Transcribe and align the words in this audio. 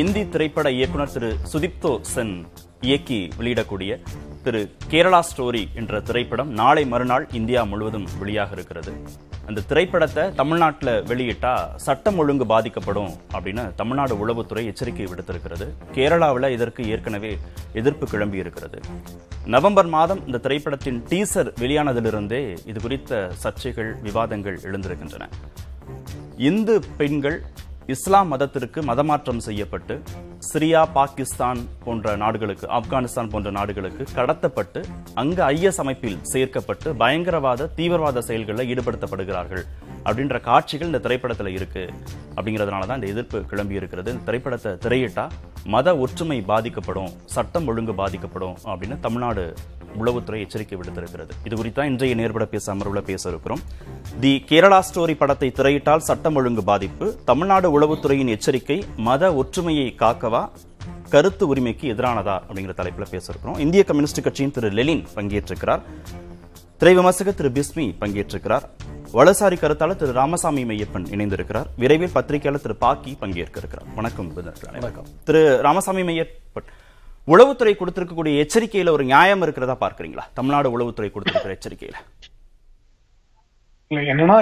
இந்தி 0.00 0.22
திரைப்பட 0.32 0.68
இயக்குனர் 0.76 1.12
திரு 1.12 1.28
சுதிப்தோ 1.50 1.90
சென் 2.12 2.32
இயக்கி 2.86 3.18
வெளியிடக்கூடிய 3.38 3.92
திரு 4.44 4.60
கேரளா 4.92 5.20
ஸ்டோரி 5.28 5.62
என்ற 5.80 6.00
திரைப்படம் 6.08 6.50
நாளை 6.58 6.82
மறுநாள் 6.92 7.24
இந்தியா 7.38 7.60
முழுவதும் 7.70 8.06
வெளியாக 8.20 8.52
இருக்கிறது. 8.56 8.92
அந்த 9.48 9.64
திரைப்படத்தை 9.70 10.24
தமிழ்நாட்டில் 10.40 10.92
வெளியிட்டா 11.10 11.52
சட்டம் 11.86 12.18
ஒழுங்கு 12.22 12.46
பாதிக்கப்படும் 12.52 13.12
அப்படின்னு 13.36 13.64
தமிழ்நாடு 13.80 14.14
உளவுத்துறை 14.22 14.64
எச்சரிக்கை 14.72 15.06
விடுத்திருக்கிறது. 15.12 15.68
கேரளாவில் 15.96 16.48
இதற்கு 16.56 16.84
ஏற்கனவே 16.94 17.32
எதிர்ப்பு 17.80 18.06
கிளம்பி 18.12 18.42
இருக்கிறது. 18.44 18.80
நவம்பர் 19.54 19.90
மாதம் 19.96 20.22
இந்த 20.26 20.40
திரைப்படத்தின் 20.46 21.00
டீசர் 21.12 21.50
வெளியானதிலிருந்தே 21.62 22.42
இது 22.72 22.80
குறித்த 22.86 23.30
சர்ச்சைகள் 23.44 23.92
விவாதங்கள் 24.08 24.58
எழுந்திருக்கின்றன. 24.70 25.28
இந்து 26.50 26.74
பெண்கள் 26.98 27.38
இஸ்லாம் 27.92 28.30
மதத்திற்கு 28.32 28.80
மதமாற்றம் 28.82 29.40
செய்யப்பட்டு 29.46 29.94
சிரியா 30.46 30.80
பாகிஸ்தான் 30.92 31.60
போன்ற 31.84 32.16
நாடுகளுக்கு 32.22 32.66
ஆப்கானிஸ்தான் 32.78 33.30
போன்ற 33.30 33.50
நாடுகளுக்கு 33.50 34.04
கடத்தப்பட்டு 34.16 34.80
அங்கு 35.14 35.42
ஐஎஸ் 35.42 35.78
அமைப்பில் 35.82 36.16
சேர்க்கப்பட்டு 36.32 36.88
பயங்கரவாத 37.02 37.68
தீவிரவாத 37.78 38.22
செயல்களில் 38.28 38.70
ஈடுபடுத்தப்படுகிறார்கள். 38.72 39.62
அப்படின்ற 40.04 40.40
காட்சிகள் 40.40 40.86
இந்த 40.86 40.98
திரைப்படத்தில் 40.98 41.52
இருக்கு. 41.58 41.84
அப்படிங்கிறதுனால 42.36 42.86
தான் 42.86 43.00
இந்த 43.00 43.12
எதிர்ப்பு 43.14 43.40
கிளம்பி 43.52 43.74
இருக்கிறது. 43.74 44.10
இந்த 44.12 44.24
திரைப்படத்தை 44.24 44.72
திரையிட்டா 44.86 45.26
மத 45.74 45.96
ஒற்றுமை 45.96 46.40
பாதிக்கப்படும் 46.52 47.12
சட்டம் 47.36 47.66
ஒழுங்கு 47.66 47.94
பாதிக்கப்படும் 48.02 48.56
அப்படின்னு 48.64 48.98
தமிழ்நாடு 49.00 49.46
உளவுத்துறை 50.04 50.38
எச்சரிக்கை 50.38 50.78
விடுத்திருக்கிறது. 50.78 51.30
இது 51.44 51.56
குறித்தா 51.56 51.84
இன்றைய 51.84 52.14
நேர்பட 52.14 52.44
பேச 52.44 52.74
அமர்வுல 52.74 52.98
பேச 52.98 53.28
இருக்கிறோம். 53.28 53.60
தி 54.20 54.44
கேரளா 54.48 54.82
ஸ்டோரி 54.92 55.16
படத்தை 55.16 55.52
திரையிட்டால் 55.54 56.06
சட்டம் 56.08 56.34
ஒழுங்கு 56.34 56.64
பாதிப்பு. 56.64 57.16
தமிழ்நாடு 57.24 57.80
உளவுத்துறையின் 57.80 58.28
எச்சரிக்கை 58.28 58.84
மத 58.96 59.34
ஒற்றுமையை 59.34 59.94
காக்கவா? 59.98 60.48
கருத்து 61.10 61.46
உரிமைக்கு 61.46 61.94
எதிரானதா? 61.94 62.40
அப்படிங்கிற 62.48 62.74
தலைப்புல 62.76 63.06
பேச 63.10 63.26
இருக்கிறோம். 63.28 63.58
இந்திய 63.58 63.84
கம்யூனிஸ்ட் 63.84 64.22
கட்சியின் 64.22 64.50
திரு 64.50 64.70
லெலின் 64.70 65.06
பங்கேற்றிருக்கிறார். 65.14 65.80
திரை 66.76 66.94
விமர்சகர் 66.94 67.34
திரு 67.34 67.50
பிஸ்மி 67.50 67.94
பங்கேற்றிருக்கிறார். 68.00 68.62
வலசாரி 69.12 69.56
கருத்தாளர் 69.56 69.96
திரு 69.96 70.12
ராமசாமி 70.12 70.64
மையப்பன் 70.64 71.06
இணைந்திருக்கிறார். 71.06 71.66
விரைவில் 71.76 72.12
பத்திரிகையாளர் 72.12 72.62
திரு 72.62 72.76
பாக்கி 72.76 73.16
பங்கேற்க 73.20 73.58
இருக்கிறார். 73.58 73.94
வணக்கம் 73.94 74.32
வணக்கம். 74.72 75.06
திரு 75.24 75.58
ராமசாமி 75.62 76.02
மையப்பன். 76.02 76.66
உளவுத்துறை 77.32 77.74
கொடுத்திருக்கக்கூடிய 77.78 78.42
எச்சரிக்கையில 78.42 78.92
ஒரு 78.96 79.04
நியாயம் 79.10 79.42
இருக்கிறதா 79.44 79.76
பார்க்கறீங்களா? 79.82 80.24
தமிழ்நாடு 80.38 80.68
உளவுத்துறை 80.76 81.10
கொடுத்திருக்கிற 81.12 81.54
எச்சரிக்கையில. 81.56 81.96
என்னன்னா 84.12 84.36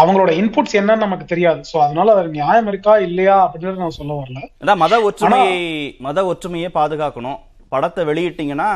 அவங்களோட 0.00 0.30
இன்புட்ஸ் 0.40 0.76
என்னன்னு 0.80 1.04
நமக்கு 1.06 1.26
தெரியாது. 1.32 1.60
சோ 1.70 1.76
அதனால 1.86 2.14
அது 2.18 2.28
நியாயம் 2.38 2.68
இருக்கா 2.70 2.94
இல்லையா 3.06 3.36
அப்படின்றது 3.44 3.82
நான் 3.84 3.98
சொல்ல 3.98 4.12
வரல. 4.20 4.40
அதான் 4.62 4.82
மத 4.84 5.00
ஒற்றுமையை 5.08 5.60
மத 6.06 6.24
ஒற்றுமையை 6.32 6.68
பாதுகாக்கணும். 6.78 7.38
படத்தை 7.74 8.02
வெளியிட்டீங்கன்னா 8.10 8.70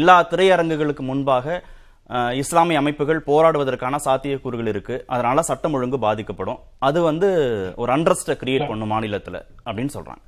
எல்லா 0.00 0.16
திரையரங்குகளுக்கு 0.32 1.04
முன்பாக 1.10 1.60
இஸ்லாமிய 2.42 2.80
அமைப்புகள் 2.80 3.26
போராடுவதற்கான 3.28 3.98
சாத்தியக்கூறுகள் 4.06 4.70
இருக்கு. 4.72 4.94
அதனால 5.14 5.42
சட்டம் 5.50 5.74
ஒழுங்கு 5.76 5.98
பாதிக்கப்படும். 6.06 6.58
அது 6.88 6.98
வந்து 7.10 7.28
ஒரு 7.82 7.90
அண்ட்ரஸ்ட 7.96 8.34
கிரியேட் 8.42 8.70
பண்ணும் 8.70 8.92
மாநிலத்துல 8.94 9.36
அப்படின்னு 9.66 9.94
சொல்றாங்க. 9.98 10.22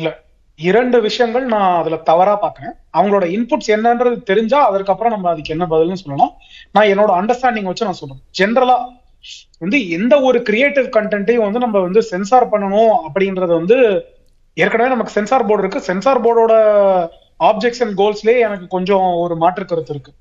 இல்ல 0.00 0.10
இரண்டு 0.58 1.00
விஷயங்கள் 1.00 1.44
நான் 1.44 1.78
அதுல 1.80 1.96
தவறா 2.08 2.34
பாக்குறேன் 2.42 2.74
அவங்களோட 2.96 3.24
இன்புட்ஸ் 3.36 3.72
என்னன்றது 3.74 4.16
தெரிஞ்சா 4.22 4.60
அதற்கப்புறம் 4.68 5.12
நம்ம 5.12 5.30
அதுக்கு 5.30 5.54
என்ன 5.54 5.66
பதில்னு 5.70 6.00
சொல்லலாம். 6.02 6.32
நான் 6.72 6.90
என்னோட 6.92 7.10
அண்டர்ஸ்டாண்டிங் 7.18 7.68
வச்சு 7.70 7.88
நான் 7.88 8.00
சொல்றேன். 8.00 8.22
ஜென்ரலா 8.38 8.76
வந்து 9.58 9.78
எந்த 9.88 10.14
ஒரு 10.20 10.38
கிரியேட்டிவ் 10.42 10.88
கண்டென்ட்டையும் 10.96 11.46
வந்து 11.46 11.58
நம்ம 11.58 11.78
வந்து 11.78 12.02
சென்சார் 12.02 12.50
பண்ணணும் 12.50 12.92
அப்படின்றது 13.06 13.52
வந்து 13.60 13.78
ஏற்கனவே 14.56 14.88
நமக்கு 14.88 15.16
சென்சார் 15.16 15.46
போர்டு 15.46 15.64
இருக்கு. 15.64 15.86
சென்சார் 15.88 16.22
போர்டோட 16.24 16.54
ஆப்ஜெக்ட்ஸ் 17.48 17.82
கோல்ஸ்லயே 18.00 18.38
எனக்கு 18.46 18.66
கொஞ்சம் 18.66 19.06
ஒரு 19.24 19.34
மாற்று 19.36 19.64
கருத்து 19.64 19.92
இருக்கு. 19.94 20.12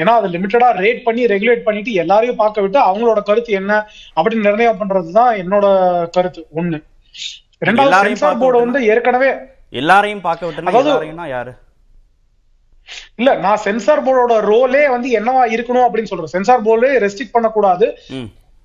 ஏன்னா 0.00 0.12
அதை 0.18 0.28
லிமிட்டடா 0.34 0.68
ரேட் 0.82 1.00
பண்ணி 1.06 1.22
ரெகுலேட் 1.26 1.64
பண்ணிட்டு 1.68 1.92
எல்லாரையும் 2.02 2.40
பார்க்க 2.42 2.64
விட்டு 2.64 2.78
அவங்களோட 2.88 3.22
கருத்து 3.22 3.52
என்ன 3.52 3.72
அப்படின்னு 4.16 4.46
நிர்ணயம் 4.48 4.80
பண்றதுதான் 4.82 5.32
என்னோட 5.42 5.66
கருத்து. 6.10 6.42
ஒண்ணு. 6.60 6.80
ரெண்டாவது 7.66 8.04
சென்சார் 8.06 8.38
போர்டு 8.38 8.58
வந்து 8.58 8.80
ஏற்கனவே 8.92 9.32
எல்லாரையும் 9.80 10.24
பார்க்க 10.28 10.48
விட்டுனா 10.48 11.26
யாரு? 11.34 11.52
இல்ல 13.20 13.30
நான் 13.44 13.60
சென்சார் 13.64 14.04
போர்டோட 14.06 14.36
ரோலே 14.50 14.84
வந்து 14.92 15.08
என்னவா 15.18 15.42
இருக்கணும் 15.56 15.86
அப்படின்னு 15.86 16.10
சொல்றேன். 16.10 16.34
சென்சார் 16.36 16.64
போர்டே 16.68 16.90
ரெஸ்ட்ரிக்ட் 17.04 17.36
பண்ணக்கூடாது. 17.36 17.86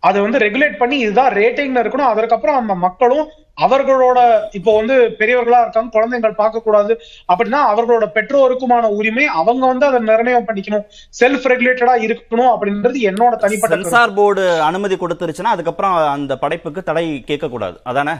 அதை 0.07 0.18
வந்து 0.23 0.40
ரெகுலேட் 0.44 0.79
பண்ணி 0.79 0.95
இதுதான் 1.03 1.35
ரேட்டிங்ல 1.40 1.81
இருக்கணும். 1.84 2.12
அதற்கப்புறம் 2.13 2.57
நம்ம 2.59 2.73
மக்களும் 2.85 3.28
அவர்களோட 3.66 4.19
இப்போ 4.57 4.72
வந்து 4.78 4.95
பெரியவர்களா 5.19 5.59
இருக்காங்க 5.63 5.94
குழந்தைகள் 5.95 6.40
பார்க்க 6.41 6.66
கூடாது 6.66 6.94
அப்படின்னா 7.31 7.59
அவர்களோட 7.72 8.06
பெற்றோருக்குமான 8.18 8.89
உரிமை 8.97 9.25
அவங்க 9.39 9.63
வந்து 9.72 9.85
அதை 9.89 10.00
நிர்ணயம் 10.09 10.47
பண்ணிக்கணும். 10.50 10.85
செல்ஃப் 11.22 11.47
ரெகுலேட்டடா 11.51 11.95
இருக்கணும் 12.07 12.51
அப்படின்றது 12.53 13.00
என்னோட 13.12 13.35
தனிப்பட்ட. 13.44 13.78
சென்சார் 13.78 14.16
போர்டு 14.19 14.45
அனுமதி 14.69 14.97
கொடுத்துருச்சுன்னா 15.03 15.56
அதுக்கப்புறம் 15.57 15.95
அந்த 16.16 16.35
படைப்புக்கு 16.44 16.84
தடை 16.89 17.06
கேட்க 17.31 17.50
கூடாது 17.56 17.79
அதானே? 17.91 18.16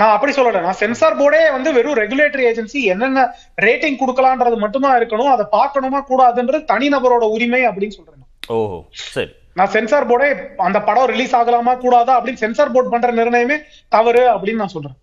நான் 0.00 0.14
அப்படி 0.14 0.32
சொல்லல. 0.36 0.60
நான் 0.66 0.80
சென்சார் 0.82 1.18
போர்டே 1.18 1.40
வந்து 1.56 1.70
வெறும் 1.76 1.98
ரெகுலேட்டரி 2.00 2.44
ஏஜென்சி 2.50 2.80
என்னென்ன 2.92 3.22
ரேட்டிங் 3.66 4.00
கொடுக்கலான்றது 4.00 4.56
மட்டும்தான் 4.64 4.98
இருக்கணும். 5.00 5.32
அதை 5.34 5.46
பார்க்கணுமா 5.56 6.00
கூடாதுன்றது 6.10 6.60
தனிநபரோட 6.72 7.24
உரிமை 7.36 7.62
அப்படின்னு 7.68 7.96
சொல்றேன். 7.98 8.28
ஓஹோ 8.56 8.78
சரி. 9.14 9.32
நான் 9.58 9.72
சென்சார் 9.74 10.08
போர்டே 10.10 10.28
அந்த 10.66 10.78
படம் 10.86 11.10
ரிலீஸ் 11.12 11.34
ஆகலாமா 11.38 11.72
கூடாதா 11.82 12.14
அப்படின்னு 12.18 12.42
சென்சார் 12.42 12.72
போர்டு 12.74 12.88
பண்ற 12.94 13.10
நிர்ணயமே 13.18 13.56
தவறு 13.94 14.22
அப்படின்னு 14.32 14.62
நான் 14.62 14.74
சொல்றேன். 14.74 14.96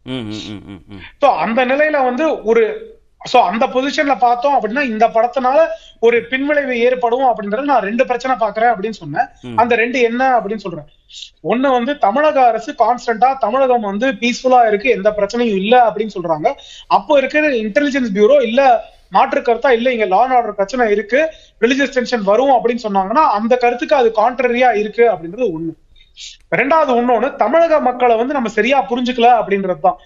அந்த 1.46 1.66
நிலையில 1.72 2.04
வந்து 2.10 2.26
ஒரு 2.52 2.64
சோ 3.22 3.38
அந்த 3.50 3.66
பொசிஷன்ல 3.74 4.14
பார்த்தோம் 4.20 4.56
அப்படின்னா 4.56 4.82
இந்த 4.82 5.08
படத்தினால 5.08 5.58
ஒரு 6.00 6.18
பின்விளைவு 6.30 6.76
ஏற்படும் 6.80 7.26
அப்படின்றத 7.30 7.64
நான் 7.64 7.86
ரெண்டு 7.90 8.06
பிரச்சனை 8.06 8.36
பாக்குறேன் 8.36 8.72
அப்படின்னு 8.74 9.00
சொன்னேன். 9.02 9.28
அந்த 9.62 9.76
ரெண்டு 9.76 10.02
என்ன 10.02 10.22
அப்படின்னு 10.38 10.64
சொல்றேன். 10.66 10.88
ஒண்ணு 11.44 11.68
வந்து 11.72 11.98
தமிழக 11.98 12.46
அரசு 12.46 12.72
கான்ஸ்டன்டா 12.72 13.38
தமிழகம் 13.38 13.82
வந்து 13.82 14.08
பீஸ்ஃபுல்லா 14.22 14.62
இருக்கு 14.68 14.90
எந்த 14.90 15.10
பிரச்சனையும் 15.18 15.60
இல்ல 15.62 15.74
அப்படின்னு 15.90 16.16
சொல்றாங்க. 16.18 16.50
அப்போ 16.88 17.18
இருக்கிற 17.18 17.52
இன்டெலிஜென்ஸ் 17.66 18.12
பியூரோ 18.18 18.42
இல்ல 18.42 18.90
மாற்று 19.10 19.42
கருத்தா 19.42 19.70
இல்ல 19.70 19.92
இங்க 19.92 20.06
லா 20.06 20.22
அண்ட் 20.24 20.34
ஆர்டர் 20.34 20.56
பிரச்சனை 20.56 20.92
இருக்கு 20.92 21.22
ரிலிஜியஸ் 21.62 21.96
டென்ஷன் 21.96 22.24
வரும் 22.24 22.54
அப்படின்னு 22.58 22.86
சொன்னாங்கன்னா 22.88 23.24
அந்த 23.38 23.54
கருத்துக்கு 23.58 23.96
அது 23.96 24.12
கான்ட்ரரியா 24.22 24.70
இருக்கு 24.76 25.06
அப்படின்றது 25.14 25.48
ஒண்ணு. 25.58 25.74
ரெண்டாவது 26.60 26.92
இன்னொன்னு 27.02 27.36
தமிழக 27.36 27.80
மக்களை 27.80 28.16
வந்து 28.16 28.34
நம்ம 28.34 28.50
சரியா 28.50 28.88
புரிஞ்சுக்கல 28.90 29.30
அப்படின்றதுதான். 29.42 30.00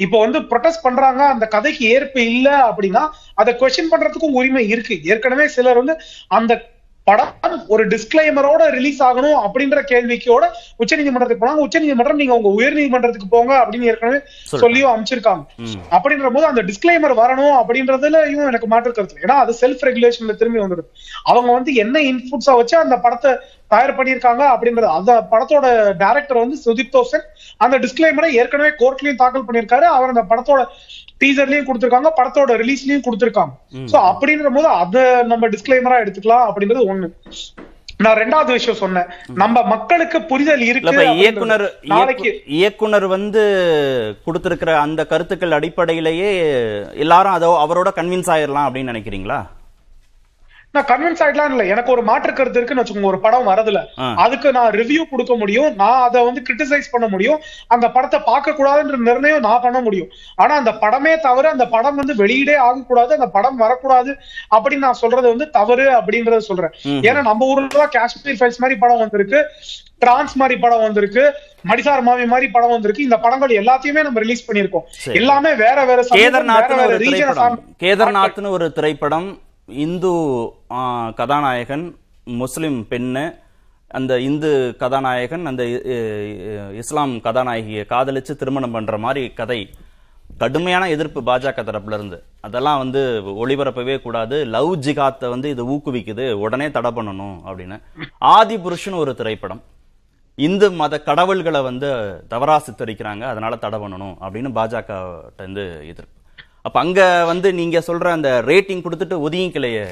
இப்போ 0.00 0.16
வந்து 0.18 0.38
ப்ரொடெஸ்ட் 0.50 0.84
பண்றாங்க 0.84 1.22
அந்த 1.26 1.46
கதைக்கு 1.46 1.84
ஏற்பு 1.94 2.20
இல்ல 2.32 2.48
அப்படின்னா 2.68 3.02
அதை 3.34 3.52
கொஸ்டின் 3.54 3.92
பண்றதுக்கும் 3.92 4.36
உரிமை 4.38 4.64
இருக்கு. 4.68 4.96
ஏற்கனவே 5.04 5.46
சிலர் 5.48 5.80
வந்து 5.82 5.96
அந்த 6.30 6.52
படம் 7.06 7.30
ஒரு 7.74 7.82
டிஸ்கிளைமரோட 7.92 8.62
ரிலீஸ் 8.70 8.98
ஆகணும் 9.02 9.36
அப்படின்ற 9.44 9.78
கேள்விக்கோட 9.90 10.44
உச்சநீதிமன்றத்துக்கு 10.82 11.42
போனாங்க 11.44 11.64
உச்சநீதிமன்றம் 11.66 12.20
நீங்க 12.22 12.34
உங்க 12.34 12.50
உயர் 12.58 12.76
நீதிமன்றத்துக்கு 12.78 13.28
போங்க 13.28 13.52
அப்படின்னு 13.62 13.88
ஏற்கனவே. 13.92 14.18
சொல்லியும் 14.62 14.92
அமைச்சிருக்காங்க. 14.92 15.42
அப்படின்ற 15.96 16.30
போது 16.34 16.46
அந்த 16.46 16.62
டிஸ்கிளைமர் 16.62 17.14
வரணும் 17.22 17.54
அப்படின்றதுலயும் 17.60 18.50
எனக்கு 18.50 18.68
மாற்று 18.72 18.92
கருத்து. 18.92 19.22
ஏன்னா 19.24 19.36
அது 19.44 19.54
செல்ஃப் 19.62 19.84
ரெகுலேஷன்ல 19.88 20.36
திரும்பி 20.36 20.60
வந்துடுது 20.64 20.88
அவங்க 21.24 21.50
வந்து 21.52 21.74
என்ன 21.74 21.98
இன்புட்ஸா 22.10 22.54
வச்சு 22.60 22.76
அந்த 22.76 22.98
படத்தை 23.06 23.32
தயார் 23.68 23.96
பண்ணியிருக்காங்க 23.98 24.42
அப்படின்றது 24.52 24.88
அந்த 24.98 25.12
படத்தோட 25.32 25.66
டைரக்டர் 25.96 26.42
வந்து 26.42 26.56
சுதீப் 26.64 26.94
தோசன் 26.96 27.26
அந்த 27.56 27.78
டிஸ்கிளைமரை 27.78 28.30
ஏற்கனவே 28.42 28.70
கோர்ட்லயும் 28.82 29.20
தாக்கல் 29.22 29.46
பண்ணியிருக்காரு 29.48 29.86
அவர் 29.96 30.12
அந்த 30.14 30.24
படத்தோட 30.30 30.62
டீசர்லயும் 31.22 31.66
கொடுத்திருக்காங்க 31.68 32.10
படத்தோட 32.18 32.52
ரிலீஸ்லயும் 32.62 33.06
கொடுத்திருக்காங்க. 33.06 33.52
சோ 33.92 33.98
அப்படின்ற 34.10 34.50
போது 34.58 34.68
அதை 34.82 35.02
நம்ம 35.32 35.48
டிஸ்கிளைமரா 35.54 35.98
எடுத்துக்கலாம் 36.04 36.46
அப்படின்றது 36.50 36.88
ஒண்ணு. 36.92 37.08
நான் 38.04 38.18
ரெண்டாவது 38.22 38.50
விஷயம் 38.56 38.78
சொன்னேன். 38.82 39.08
நம்ம 39.40 39.62
மக்களுக்கு 39.72 40.18
புரிதல் 40.30 40.62
இருக்கு. 40.68 41.06
இயக்குனர் 41.22 41.64
நாளைக்கு 41.92 42.30
இயக்குனர் 42.58 43.06
வந்து 43.14 43.42
கொடுத்திருக்கிற 44.26 44.70
அந்த 44.84 45.00
கருத்துக்கள் 45.10 45.56
அடிப்படையிலேயே 45.56 46.30
எல்லாரும் 47.04 47.36
அதோ 47.38 47.50
அவரோட 47.64 47.90
கன்வின்ஸ் 47.98 48.30
ஆயிரலாம் 48.34 48.68
அப்படின்னு 48.68 48.92
நினைக்கிறீங்களா? 48.94 49.40
நான் 50.72 50.84
கன்வின்ஸ் 50.84 51.22
ஆயிடலாம் 51.24 51.50
இல்ல. 51.50 51.64
எனக்கு 51.64 51.92
ஒரு 51.92 52.02
மாற்று 52.02 52.32
கருத்து 52.32 52.58
இருக்குன்னு 52.58 52.82
வச்சுக்கோங்க. 52.82 53.10
ஒரு 53.12 53.20
படம் 53.20 53.48
வரதுல. 53.48 53.84
அதுக்கு 54.14 54.52
நான் 54.52 54.70
ரிவ்யூ 54.70 55.02
கொடுக்க 55.10 55.34
முடியும். 55.34 55.74
நான் 55.74 56.02
அதை 56.02 56.24
வந்து 56.24 56.42
கிரிட்டிசைஸ் 56.48 56.90
பண்ண 56.90 57.08
முடியும். 57.08 57.40
அந்த 57.66 57.90
படத்தை 57.90 58.20
பார்க்க 58.20 58.50
கூடாதுன்ற 58.50 58.96
நிர்ணயம் 58.96 59.40
நான் 59.40 59.60
பண்ண 59.60 59.80
முடியும். 59.80 60.08
ஆனா 60.34 60.56
அந்த 60.56 60.70
படமே 60.70 61.20
தவறு. 61.20 61.48
அந்த 61.48 61.68
படம் 61.68 61.94
வந்து 61.94 62.14
வெளியீடே 62.14 62.56
ஆகக்கூடாது. 62.56 63.12
அந்த 63.12 63.26
படம் 63.26 63.56
வரக்கூடாது 63.56 64.16
அப்படின்னு 64.56 64.86
நான் 64.86 64.92
சொல்றது 64.92 65.28
வந்து 65.28 65.50
தவறு 65.50 65.90
அப்படின்றத 65.90 66.36
சொல்றேன். 66.36 66.70
ஏன்னா 66.86 67.22
நம்ம 67.22 67.46
ஊர்ல 67.46 67.66
தான் 67.66 67.88
காஷ்மீர் 67.88 68.38
ஃபைல்ஸ் 68.40 68.58
மாதிரி 68.58 68.78
படம் 68.78 68.98
வந்திருக்கு. 68.98 69.46
டிரான்ஸ் 69.98 70.34
மாதிரி 70.34 70.60
படம் 70.60 70.80
வந்திருக்கு. 70.80 71.34
மடிசார் 71.68 72.00
மாமி 72.00 72.26
மாதிரி 72.26 72.50
படம் 72.50 72.70
வந்திருக்கு. 72.70 73.02
இந்த 73.02 73.18
படங்கள் 73.18 73.50
எல்லாத்தையுமே 73.50 74.02
நம்ம 74.02 74.18
ரிலீஸ் 74.18 74.52
பண்ணிருக்கோம். 74.52 74.86
எல்லாமே 75.12 75.54
வேற 75.54 75.84
வேற 75.84 76.02
கேதர்நாத்னு 76.02 76.86
ஒரு 76.86 76.98
திரைப்படம். 76.98 77.60
கேதர்நாத்னு 77.80 78.50
ஒரு 78.50 78.72
திரைப்படம். 78.72 79.40
இந்து 79.84 80.12
கதாநாயகன் 81.20 81.84
முஸ்லிம் 82.40 82.80
பெண்ணு 82.90 83.24
அந்த 83.98 84.12
இந்து 84.28 84.50
கதாநாயகன் 84.80 85.44
அந்த 85.50 85.62
இஸ்லாம் 86.80 87.14
கதாநாயகியை 87.26 87.84
காதலித்து 87.92 88.34
திருமணம் 88.40 88.74
பண்ணுற 88.74 88.98
மாதிரி 89.04 89.22
கதை. 89.40 89.60
கடுமையான 90.42 90.84
எதிர்ப்பு 90.94 91.20
பாஜக 91.28 91.62
தரப்புல 91.68 91.96
இருந்து 91.98 92.18
அதெல்லாம் 92.46 92.80
வந்து 92.82 93.00
ஒளிபரப்பவே 93.42 93.96
கூடாது. 94.02 94.36
லவ் 94.54 94.70
ஜிகாத்தை 94.86 95.28
வந்து 95.34 95.48
இது 95.54 95.62
ஊக்குவிக்குது. 95.74 96.26
உடனே 96.44 96.70
தடை 96.76 96.90
பண்ணணும் 96.96 97.36
அப்படின்னு. 97.48 97.78
ஆதி 98.34 98.58
புருஷன் 98.58 99.00
ஒரு 99.02 99.14
திரைப்படம். 99.20 99.62
இந்து 100.38 100.66
மத 100.80 101.02
கடவுள்களை 101.08 101.60
வந்து 101.62 101.90
தவறா 102.28 102.56
சித்தரிக்கிறாங்க. 102.66 103.24
அதனால 103.32 103.56
தடை 103.64 103.78
பண்ணணும் 103.80 104.14
அப்படின்னு 104.24 104.52
பாஜக 104.60 104.90
இருந்து 105.38 105.66
எதிர்ப்பு. 105.92 106.16
அப்ப 106.64 106.80
அங்க 106.80 107.24
வந்து 107.24 107.52
நீங்க 107.52 107.78
சொல்ற 107.78 108.06
அந்த 108.16 108.42
ரேட்டிங் 108.46 108.82
கொடுத்துட்டு 108.84 109.16
ஒதுங்கிக்கலையே 109.26 109.84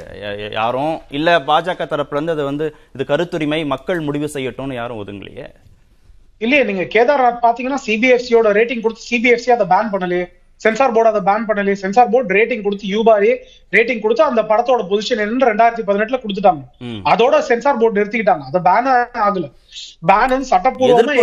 யாரும்? 0.53 1.01
இல்ல 1.11 1.39
பாஜக 1.39 1.85
தரப்புலேருந்து 1.93 2.35
அது 2.37 2.45
வந்து 2.45 2.67
இது 2.95 3.05
கருத்துரிமை 3.05 3.67
மக்கள் 3.67 4.01
முடிவு 4.01 4.29
செய்யட்டும்னு 4.35 4.75
யாரும் 4.75 5.01
ஒதுங்கலையே? 5.05 5.47
இல்லையே 6.39 6.65
நீங்க 6.65 6.83
கேதார்நாத் 6.83 7.45
பாத்தீங்கன்னா 7.45 7.81
சிபிஎஃப்சியோட 7.87 8.51
ரேட்டிங் 8.59 8.83
கொடுத்து 8.83 9.09
சிபிஎஃப்சி 9.11 9.51
அதை 9.51 9.67
பேன் 9.67 9.93
பண்ணலையே. 9.95 10.27
சென்சார் 10.65 10.95
போர்டு 10.97 11.13
அதை 11.13 11.23
பேன் 11.29 11.47
பண்ணலையே. 11.49 11.77
சென்சார் 11.85 12.11
போர்டு 12.15 12.37
ரேட்டிங் 12.39 12.65
கொடுத்து 12.67 12.93
யூபாரே 12.95 13.33
ரேட்டிங் 13.77 14.03
கொடுத்து 14.05 14.25
அந்த 14.31 14.43
படத்தோட 14.51 14.83
பொசிஷன் 14.91 15.23
என்ன 15.27 15.47
ரெண்டாயிரத்தி 15.53 15.85
பதினெட்டுல 15.89 16.21
கொடுத்துட்டாங்க. 16.25 16.63
அதோட 17.13 17.41
சென்சார் 17.51 17.81
போர்டு 17.83 17.99
நிறுத்திக்கிட்டாங்க. 18.01 18.45
அது 18.51 18.61
பேன் 18.69 18.91
ஆகல. 19.29 19.47
பேன் 20.11 20.45
சட்டப்பூர்வமா 20.51 21.15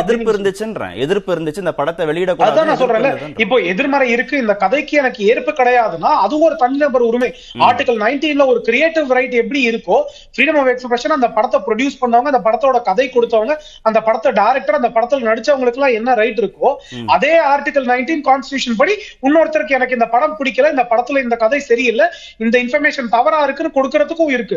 எதிர்ப்பு 0.00 0.32
இருந்துச்சுன்றேன். 0.32 0.94
எதிர்ப்பு 1.04 1.30
இருந்துச்சு 1.34 1.62
இந்த 1.64 1.74
படத்தை 1.78 2.04
அதான் 2.46 2.68
நான் 2.70 2.80
சொல்றேன்ல. 2.82 3.10
இப்போ 3.44 3.56
எதிர்மறை 3.72 4.06
இருக்கு. 4.14 4.34
இந்த 4.44 4.54
கதைக்கு 4.64 4.94
எனக்கு 5.02 5.20
ஏற்பு 5.32 5.52
கிடையாதுன்னா 5.60 6.10
அது 6.24 6.34
ஒரு 6.46 6.54
தனிநபர் 6.62 7.04
உரிமை. 7.08 7.30
ஆர்டிகல் 7.68 7.98
நைன்டீன்ல 8.04 8.46
ஒரு 8.52 8.60
கிரியேட்டிவ் 8.68 9.14
ரைட் 9.18 9.34
எப்படி 9.42 9.62
இருக்கோ 9.70 9.98
ஃப்ரீடம் 10.36 10.58
ஆஃப் 10.62 10.70
எக்ஸ்பிரஷன் 10.74 11.16
அந்த 11.18 11.30
படத்தை 11.36 11.60
ப்ரொடியூஸ் 11.68 12.00
பண்ணவங்க 12.02 12.32
அந்த 12.32 12.42
படத்தோட 12.46 12.80
கதை 12.90 13.06
கொடுத்தவங்க 13.16 13.56
அந்த 13.90 13.98
படத்தை 14.08 14.32
டைரக்டர் 14.40 14.78
அந்த 14.80 14.90
படத்துல 14.96 15.28
நடிச்சவங்களுக்கு 15.30 15.80
எல்லாம் 15.80 15.96
என்ன 16.00 16.14
ரைட் 16.22 16.40
இருக்கோ 16.44 16.70
அதே 17.16 17.34
ஆர்டிகல் 17.52 17.88
நைன்டீன் 17.92 18.24
கான்ஸ்டியூஷன் 18.30 18.60
படி 18.80 18.92
இன்னொருத்தருக்கு 19.26 19.76
எனக்கு 19.78 19.96
இந்த 19.98 20.08
படம் 20.14 20.36
பிடிக்கல 20.38 20.70
இந்த 20.74 20.84
படத்துல 20.90 21.22
இந்த 21.26 21.36
கதை 21.42 21.60
சரியில்லை 21.70 22.06
இந்த 22.44 22.56
இன்ஃபர்மேஷன் 22.64 23.08
தவறா 23.16 23.38
இருக்குன்னு 23.46 23.76
கொடுக்கறதுக்கும் 23.78 24.32
இருக்கு. 24.36 24.56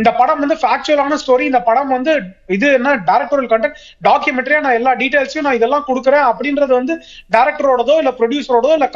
இந்த 0.00 0.10
படம் 0.20 0.40
வந்து 0.44 0.56
ஃபேக்சுவலான 0.62 1.18
ஸ்டோரி 1.22 1.44
இந்த 1.50 1.60
படம் 1.68 1.90
வந்து 1.96 2.12
இது 2.56 2.66
என்ன 2.78 2.94
டைரக்டோரியல் 3.10 3.50
கண்டென்ட் 3.52 3.78
டாக்குமெண்ட்ரியா 4.08 4.60
நான் 4.66 4.78
எல்லா 4.80 4.92
டீடைல்ஸையும் 5.00 5.46
நான் 5.48 5.58
இதெல்லாம் 5.60 5.86
கொடுக்குறேன் 5.90 6.26
அப்படின்றது 6.30 6.72
வந்து 6.80 6.94
டைரக்டரோடதோ 7.36 7.96
இல்ல 8.02 8.12
ப்ரொடியூசரோடதோ 8.20 8.72
இல்ல 8.78 8.88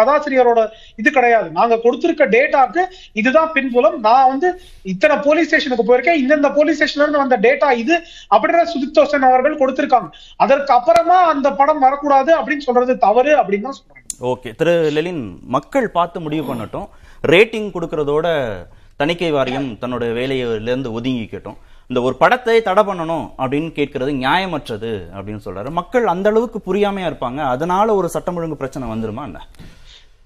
கதாசிரியரோட 0.00 0.60
இது 1.00 1.08
கிடையாது. 1.18 1.48
நாங்க 1.58 1.74
கொடுத்திருக்க 1.84 2.24
டேட்டாக்கு 2.34 2.82
இதுதான் 3.20 3.52
பின்புலம். 3.56 3.98
நான் 4.08 4.28
வந்து 4.32 4.48
இத்தனை 4.92 5.16
போலீஸ் 5.26 5.48
ஸ்டேஷனுக்கு 5.50 5.88
போயிருக்கேன் 5.88 6.20
இந்தந்த 6.22 6.50
போலீஸ் 6.58 6.78
ஸ்டேஷன்ல 6.78 7.04
இருந்து 7.04 7.22
வந்த 7.24 7.38
டேட்டா 7.46 7.70
இது 7.82 7.94
அப்படின்ற 8.34 8.64
சுதிக் 8.72 8.96
தோசன் 8.98 9.28
அவர்கள் 9.30 9.60
கொடுத்திருக்காங்க. 9.62 10.08
அதற்கு 10.44 10.72
அப்புறமா 10.78 11.18
அந்த 11.34 11.48
படம் 11.60 11.84
வரக்கூடாது 11.86 12.32
அப்படின்னு 12.40 12.66
சொல்றது 12.68 12.94
தவறு 13.06 13.34
அப்படின்னு 13.42 13.68
தான் 13.68 13.78
சொல்றேன் 13.80 13.95
ஓகே. 14.20 14.54
திரு 14.54 14.90
லெலின் 14.90 15.40
மக்கள் 15.42 15.90
பார்த்து 15.90 16.20
முடிவு 16.20 16.54
பண்ணட்டும். 16.54 16.88
ரேட்டிங் 17.22 17.70
கொடுக்கறதோட 17.74 18.26
தணிக்கை 18.96 19.32
வாரியம் 19.32 19.74
தன்னோட 19.74 20.04
வேலையிலேருந்து 20.18 20.90
ஒதுங்கிக்கட்டும். 20.98 21.56
இந்த 21.86 22.02
ஒரு 22.02 22.14
படத்தை 22.14 22.62
தடை 22.62 22.84
பண்ணணும் 22.84 23.26
அப்படின்னு 23.38 23.70
கேட்கறது 23.78 24.12
நியாயமற்றது 24.22 24.92
அப்படின்னு 25.16 25.40
சொல்றாரு. 25.44 25.70
மக்கள் 25.70 26.06
அந்த 26.06 26.28
அளவுக்கு 26.28 26.60
புரியாமையா 26.66 27.10
இருப்பாங்க. 27.10 27.36
அதனால 27.36 27.94
ஒரு 27.94 28.08
சட்டம் 28.08 28.36
ஒழுங்கு 28.36 28.56
பிரச்சனை 28.56 28.88
வந்துருமா 28.88 29.22
என்ன? 29.22 29.46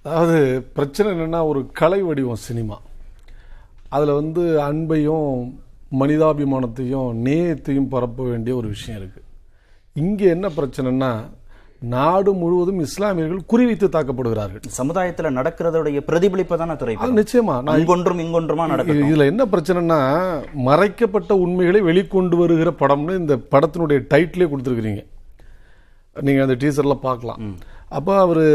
அதாவது 0.03 0.63
பிரச்சனை 0.73 1.13
என்னன்னா 1.13 1.45
ஒரு 1.45 1.67
கலை 1.73 2.03
வடிவம் 2.03 2.45
சினிமா. 2.49 2.81
அதில் 3.89 4.13
வந்து 4.13 4.61
அன்பையும் 4.61 5.53
மனிதாபிமானத்தையும் 5.99 7.13
நேயத்தையும் 7.13 7.89
பரப்ப 7.89 8.25
வேண்டிய 8.25 8.57
ஒரு 8.57 8.69
விஷயம் 8.69 9.01
இருக்கு. 9.01 9.23
இங்கே 9.95 10.27
என்ன 10.27 10.49
பிரச்சனைன்னா 10.49 11.25
நாடு 11.83 12.33
முழுவதும் 12.33 12.81
இஸ்லாமியர்கள் 12.81 13.43
குறிவைத்து 13.53 13.87
தாக்கப்படுகிறார்கள். 13.95 14.63
சமுதாயத்துல 14.79 15.31
நடக்கிறதுடைய 15.39 16.01
பிரதிபலிப்பை 16.07 16.57
தானே 16.57 16.77
திரைப்படம் 16.77 17.17
நிச்சயமா. 17.17 17.63
நான் 17.63 17.75
அங்கொன்றும் 17.75 18.21
இங்கொன்றுமா 18.25 18.67
நடக்கும் 18.67 19.11
இதுல 19.11 19.27
என்ன 19.27 19.45
பிரச்சனைனா 19.45 19.99
மறைக்கப்பட்ட 20.53 21.37
உண்மைகளை 21.37 21.81
வெளிக்கொண்டு 21.83 22.37
வருகிற 22.37 22.71
படம்னு 22.71 23.19
இந்த 23.19 23.37
படத்தினுடைய 23.37 24.01
டைட்டிலே 24.15 24.49
கொடுத்துருக்கீங்க 24.51 25.05
நீங்க 26.23 26.41
அந்த 26.43 26.55
டீசர்ல 26.55 26.95
பார்க்கலாம். 26.95 27.57
அப்ப 27.89 28.19
அவரு 28.19 28.47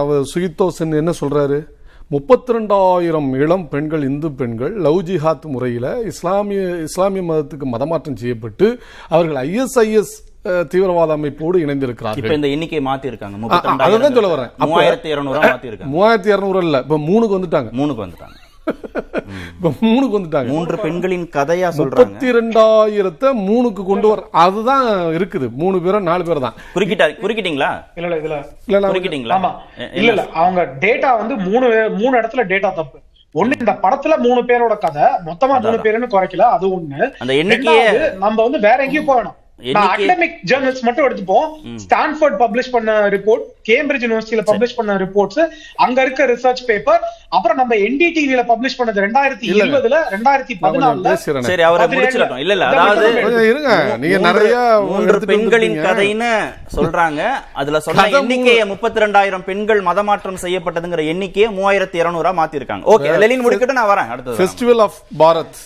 அவர் 0.00 0.22
சுகித்தோ 0.34 0.68
சென் 0.68 0.92
என்ன 0.92 1.12
சொல்றாரு? 1.20 1.66
முப்பத்தி 2.08 2.52
ரெண்டாயிரம் 2.52 3.36
இளம் 3.42 3.68
பெண்கள் 3.68 4.02
இந்து 4.02 4.32
பெண்கள் 4.32 4.72
லவ் 4.86 5.00
ஜிஹாத் 5.08 5.46
முறையில 5.54 6.00
இஸ்லாமிய 6.00 6.62
இஸ்லாமிய 6.82 7.22
மதத்துக்கு 7.32 7.66
மதமாற்றம் 7.72 8.20
செய்யப்பட்டு 8.22 8.78
அவர்கள் 9.08 9.38
ஐஎஸ்ஐஎஸ் 9.48 10.14
தீவிரவாத 10.44 11.16
அமைப்போடு 11.16 11.56
இணைந்திருக்கிறார்கள். 11.56 12.16
இப்ப 12.16 12.34
இந்த 12.34 12.48
எண்ணிக்கையை 12.48 12.92
மாத்தி 12.92 13.04
இருக்காங்க 13.04 13.54
அ- 13.54 13.60
அ- 13.64 13.76
அதுதான் 13.78 14.14
சொல்ல 14.14 14.34
வரேன். 14.34 14.50
மூவாயிரத்தி 14.60 15.10
இருநூறா 15.12 15.42
மாத்தி 15.42 15.64
இருக்காங்க 15.64 15.94
மூவாயிரத்தி 15.94 16.26
இருநூறு 16.26 16.58
இல்ல 16.58 16.78
இப்ப 16.78 16.98
மூணுக்கு 16.98 17.34
வந்துட்டாங்க. 17.34 17.70
மூணுக்கு 17.72 18.06
வந்துட்டாங்க. 18.06 18.42
இப்ப 19.56 19.86
மூணுக்கு 19.86 20.18
வந்துட்டாங்க. 20.18 20.46
மூன்று 20.46 20.78
பெண்களின் 20.78 21.28
கதையா 21.32 21.68
சொல்றாங்க. 21.68 21.76
முப்பத்தி 21.76 22.30
ரெண்டாயிரத்தை 22.30 23.28
மூணுக்கு 23.48 23.84
கொண்டு 23.84 24.08
வர 24.08 24.22
அதுதான் 24.30 24.86
இருக்குது. 24.86 25.50
மூணு 25.50 25.80
பேரும் 25.80 26.02
நாலு 26.02 26.24
பேர் 26.24 26.38
தான். 26.38 26.52
குறுக்கிட்டா 26.74 27.06
குறுக்கிட்டீங்களா? 27.20 27.84
இல்ல 27.94 28.16
இல்ல 28.16 28.16
இதுல 28.16 28.44
இல்ல 28.66 28.78
நான் 28.78 28.90
குறுக்கிட்டீங்களா? 28.90 29.52
இல்ல 29.78 30.08
இல்ல. 30.08 30.26
அவங்க 30.34 30.74
டேட்டா 30.80 31.16
வந்து 31.18 31.36
மூணு 31.36 31.90
மூணு 31.98 32.20
இடத்துல 32.20 32.44
டேட்டா 32.48 32.72
தப்பு. 32.72 32.98
ஒண்ணு 33.34 33.52
இந்த 33.58 33.78
படத்துல 33.82 34.16
மூணு 34.16 34.42
பேரோட 34.42 34.78
கதை 34.78 35.02
மொத்தமா 35.02 35.60
மூணு 35.60 35.76
பேருன்னு 35.76 36.10
குறைக்கல 36.10 36.40
அது 36.40 36.68
ஒண்ணு. 36.68 37.10
அந்த 37.18 37.32
எண்ணிக்கையே 37.34 38.16
நம்ம 38.16 38.42
வந்து 38.42 38.60
வேற 38.60 38.82
எங்கேயும் 38.82 39.04
போக 39.04 39.20
வேணாம் 39.20 39.24
நான் 39.24 39.34
எண்ணிக்கை- 39.34 39.43
அகடமிக் 39.58 40.36
ஜேர்னல்ஸ் 40.50 40.80
மட்டும் 40.80 41.04
எடுத்துப்போம். 41.08 41.48
ஸ்டான்ஃபோர்ட் 41.76 42.36
பப்ளிஷ் 42.38 42.70
பண்ண 42.70 43.08
ரிப்போர்ட் 43.08 43.44
கேம்பிரிட்ஜ் 43.68 44.04
யூனிவர்சிட்டியில 44.04 44.42
பப்ளிஷ் 44.48 44.74
பண்ண 44.76 44.94
ரிப்போர்ட்ஸ் 44.94 45.42
அங்க 45.76 46.02
இருக்க 46.02 46.26
ரிசர்ச் 46.26 46.62
பேப்பர் 46.66 47.02
அப்புறம் 47.28 47.56
நம்ம 47.56 47.74
என்டிடிவில 47.74 48.42
பப்ளிஷ் 48.50 48.76
பண்ணது 48.78 49.04
ரெண்டாயிரத்தி. 49.04 49.46
இருபதுல 49.50 49.98
ரெண்டாயிரத்தி 50.14 50.54
பதினாலுல. 50.64 51.14
சரி 51.48 51.62
அவரை. 51.62 51.86
முடிச்சிடட்டும். 51.86 52.42
இல்ல 52.44 52.52
இல்ல 52.52 52.66
அதாவது 52.66 53.48
இருங்க. 53.48 53.96
நீங்க 53.96 54.18
நிறைய 54.18 54.56
மூன்று 54.88 55.20
பெண்களின். 55.32 55.78
கதைன்னு 55.86 56.32
சொல்றாங்க. 56.76 57.22
அதுல 57.52 57.80
சொன்ன 57.80 58.08
எண்ணிக்கையை 58.20 58.66
முப்பத்தி 58.66 59.00
ரெண்டாயிரம் 59.00 59.46
பெண்கள் 59.50 59.82
மதமாற்றம் 59.82 60.42
செய்யப்பட்டதுங்கிற 60.42 61.06
எண்ணிக்கையை 61.06 61.50
மூவாயிரத்தி 61.58 62.00
இருநூறா 62.02 62.32
மாத்தி 62.40 62.54
இருக்காங்க 62.54 62.96
ஓகே 62.96 63.18
லெலின் 63.24 63.46
முடிக்கிட்டு 63.46 63.78
நான் 63.80 63.92
வரேன். 63.94 64.10
அடுத்தது. 64.10 64.36
வரேன். 64.36 64.50
ஃபெஸ்டிவல் 64.50 64.80
ஆஃப் 64.80 64.98
பாரத் 65.18 65.60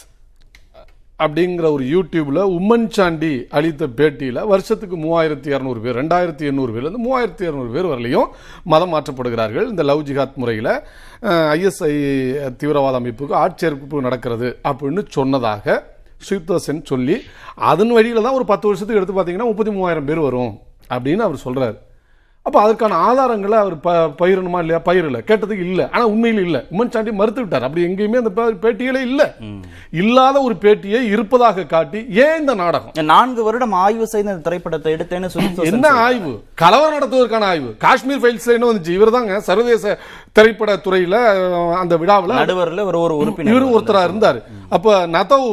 அப்படிங்கிற 1.25 1.67
ஒரு 1.77 1.85
யூடியூப்ல 1.93 2.41
உம்மன் 2.57 2.89
சாண்டி 2.97 3.31
அளித்த 3.59 3.87
பேட்டியில 3.99 4.45
வருஷத்துக்கு 4.53 4.97
மூவாயிரத்தி 5.05 5.49
இரநூறு 5.55 5.81
பேர் 5.85 5.99
ரெண்டாயிரத்தி 6.01 6.45
எண்ணூறு 6.51 6.71
பேர்ல 6.75 6.89
இருந்து 6.89 7.05
மூவாயிரத்தி 7.07 7.45
இரநூறு 7.49 7.71
பேர் 7.77 7.91
வரலையும் 7.93 8.29
மதம் 8.73 8.93
மாற்றப்படுகிறார்கள். 8.95 9.67
இந்த 9.73 9.83
லவ் 9.91 10.05
ஜிஹாத் 10.11 10.39
முறையில 10.43 10.69
ஐஎஸ்ஐ 11.55 11.93
தீவிரவாத 12.61 13.01
அமைப்புக்கு 13.01 13.37
ஆட்சேர்ப்பு 13.45 14.07
நடக்கிறது 14.09 14.51
அப்படின்னு 14.71 15.05
சொன்னதாக 15.19 15.77
சுயுக்தா 16.29 16.57
சென் 16.69 16.89
சொல்லி 16.93 17.19
அதன் 17.73 17.93
வழியில 17.99 18.23
தான் 18.27 18.39
ஒரு 18.39 18.49
பத்து 18.53 18.67
வருஷத்துக்கு 18.71 19.01
எடுத்து 19.01 19.19
பார்த்தீங்கன்னா 19.19 19.51
முப்பத்தி 19.51 19.75
மூவாயிரம் 19.77 20.09
பேர் 20.11 20.27
வரும் 20.29 20.55
அப்படின்னு 20.95 21.25
அவர் 21.27 21.45
சொல்றாரு. 21.47 21.77
அப்ப 22.49 22.59
அதற்கான 22.65 22.99
ஆதாரங்களை 23.07 23.57
அவர் 23.63 23.75
ப 23.87 23.95
பயிரணுமா 24.21 24.59
இல்லையா? 24.63 24.81
பயிரல 24.87 25.19
கேட்டதுக்கு 25.29 25.65
இல்ல. 25.71 25.83
ஆனா 25.95 26.05
உண்மையில் 26.13 26.43
இல்ல. 26.45 26.59
உம்மன் 26.73 26.93
சாண்டி 26.95 27.13
மறுத்து 27.21 27.41
விட்டார். 27.43 27.67
அப்படி 27.67 27.83
எங்கேயுமே 27.89 28.21
அந்த 28.23 28.33
பேட்டிகளே 28.65 29.03
இல்ல. 29.09 29.23
இல்லாத 30.03 30.37
ஒரு 30.47 30.55
பேட்டியை 30.63 31.01
இருப்பதாக 31.15 31.65
காட்டி 31.75 32.01
ஏன் 32.25 32.39
இந்த 32.43 32.55
நாடகம்? 32.63 32.95
நான்கு 33.13 33.43
வருடம் 33.49 33.75
ஆய்வு 33.85 34.07
செய்த 34.15 34.27
இந்த 34.35 34.45
திரைப்படத்தை 34.49 34.93
எடுத்தேன்னு 34.97 35.31
சொல்லி 35.35 35.69
என்ன 35.73 35.91
ஆய்வு? 36.07 36.33
கலவரம் 36.63 36.97
நடத்துவதற்கான 36.99 37.47
ஆய்வு. 37.53 37.71
காஷ்மீர் 37.87 38.23
ஃபைல்ஸ்ல 38.25 38.57
என்ன 38.57 38.71
வந்துச்சு? 38.71 38.97
இவர் 38.99 39.15
தாங்க 39.17 39.41
சர்வதேச 39.51 39.99
திரைப்பட 40.39 40.79
துறையில 40.87 41.17
அந்த 41.83 41.97
விழாவில் 42.03 42.37
நடுவர்ல 42.41 42.85
ஒரு 42.91 43.01
ஒரு 43.07 43.17
உறுப்பினர் 43.23 43.53
இவரும் 43.55 43.77
ஒருத்தரா 43.77 44.03
இருந்தாரு. 44.11 44.43
அப்ப 44.77 44.99
நதவ் 45.19 45.49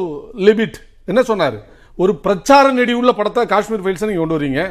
லிபிட் 0.48 0.80
என்ன 1.12 1.22
சொன்னாரு? 1.32 1.60
ஒரு 2.04 2.16
பிரச்சார 2.26 2.72
நெடி 2.80 2.94
உள்ள 3.02 3.12
படத்தை 3.20 3.44
காஷ்மீர் 3.54 3.86
ஃபைல்ஸ் 3.86 4.10
நீங்க 4.10 4.24
கொண்டு 4.24 4.40
வரீங்க. 4.40 4.64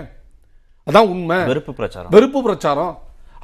அதான் 0.88 1.10
உண்மை. 1.12 1.38
வெறுப்பு 1.50 1.72
பிரச்சாரம். 1.80 2.12
வெறுப்பு 2.14 2.40
பிரச்சாரம். 2.46 2.94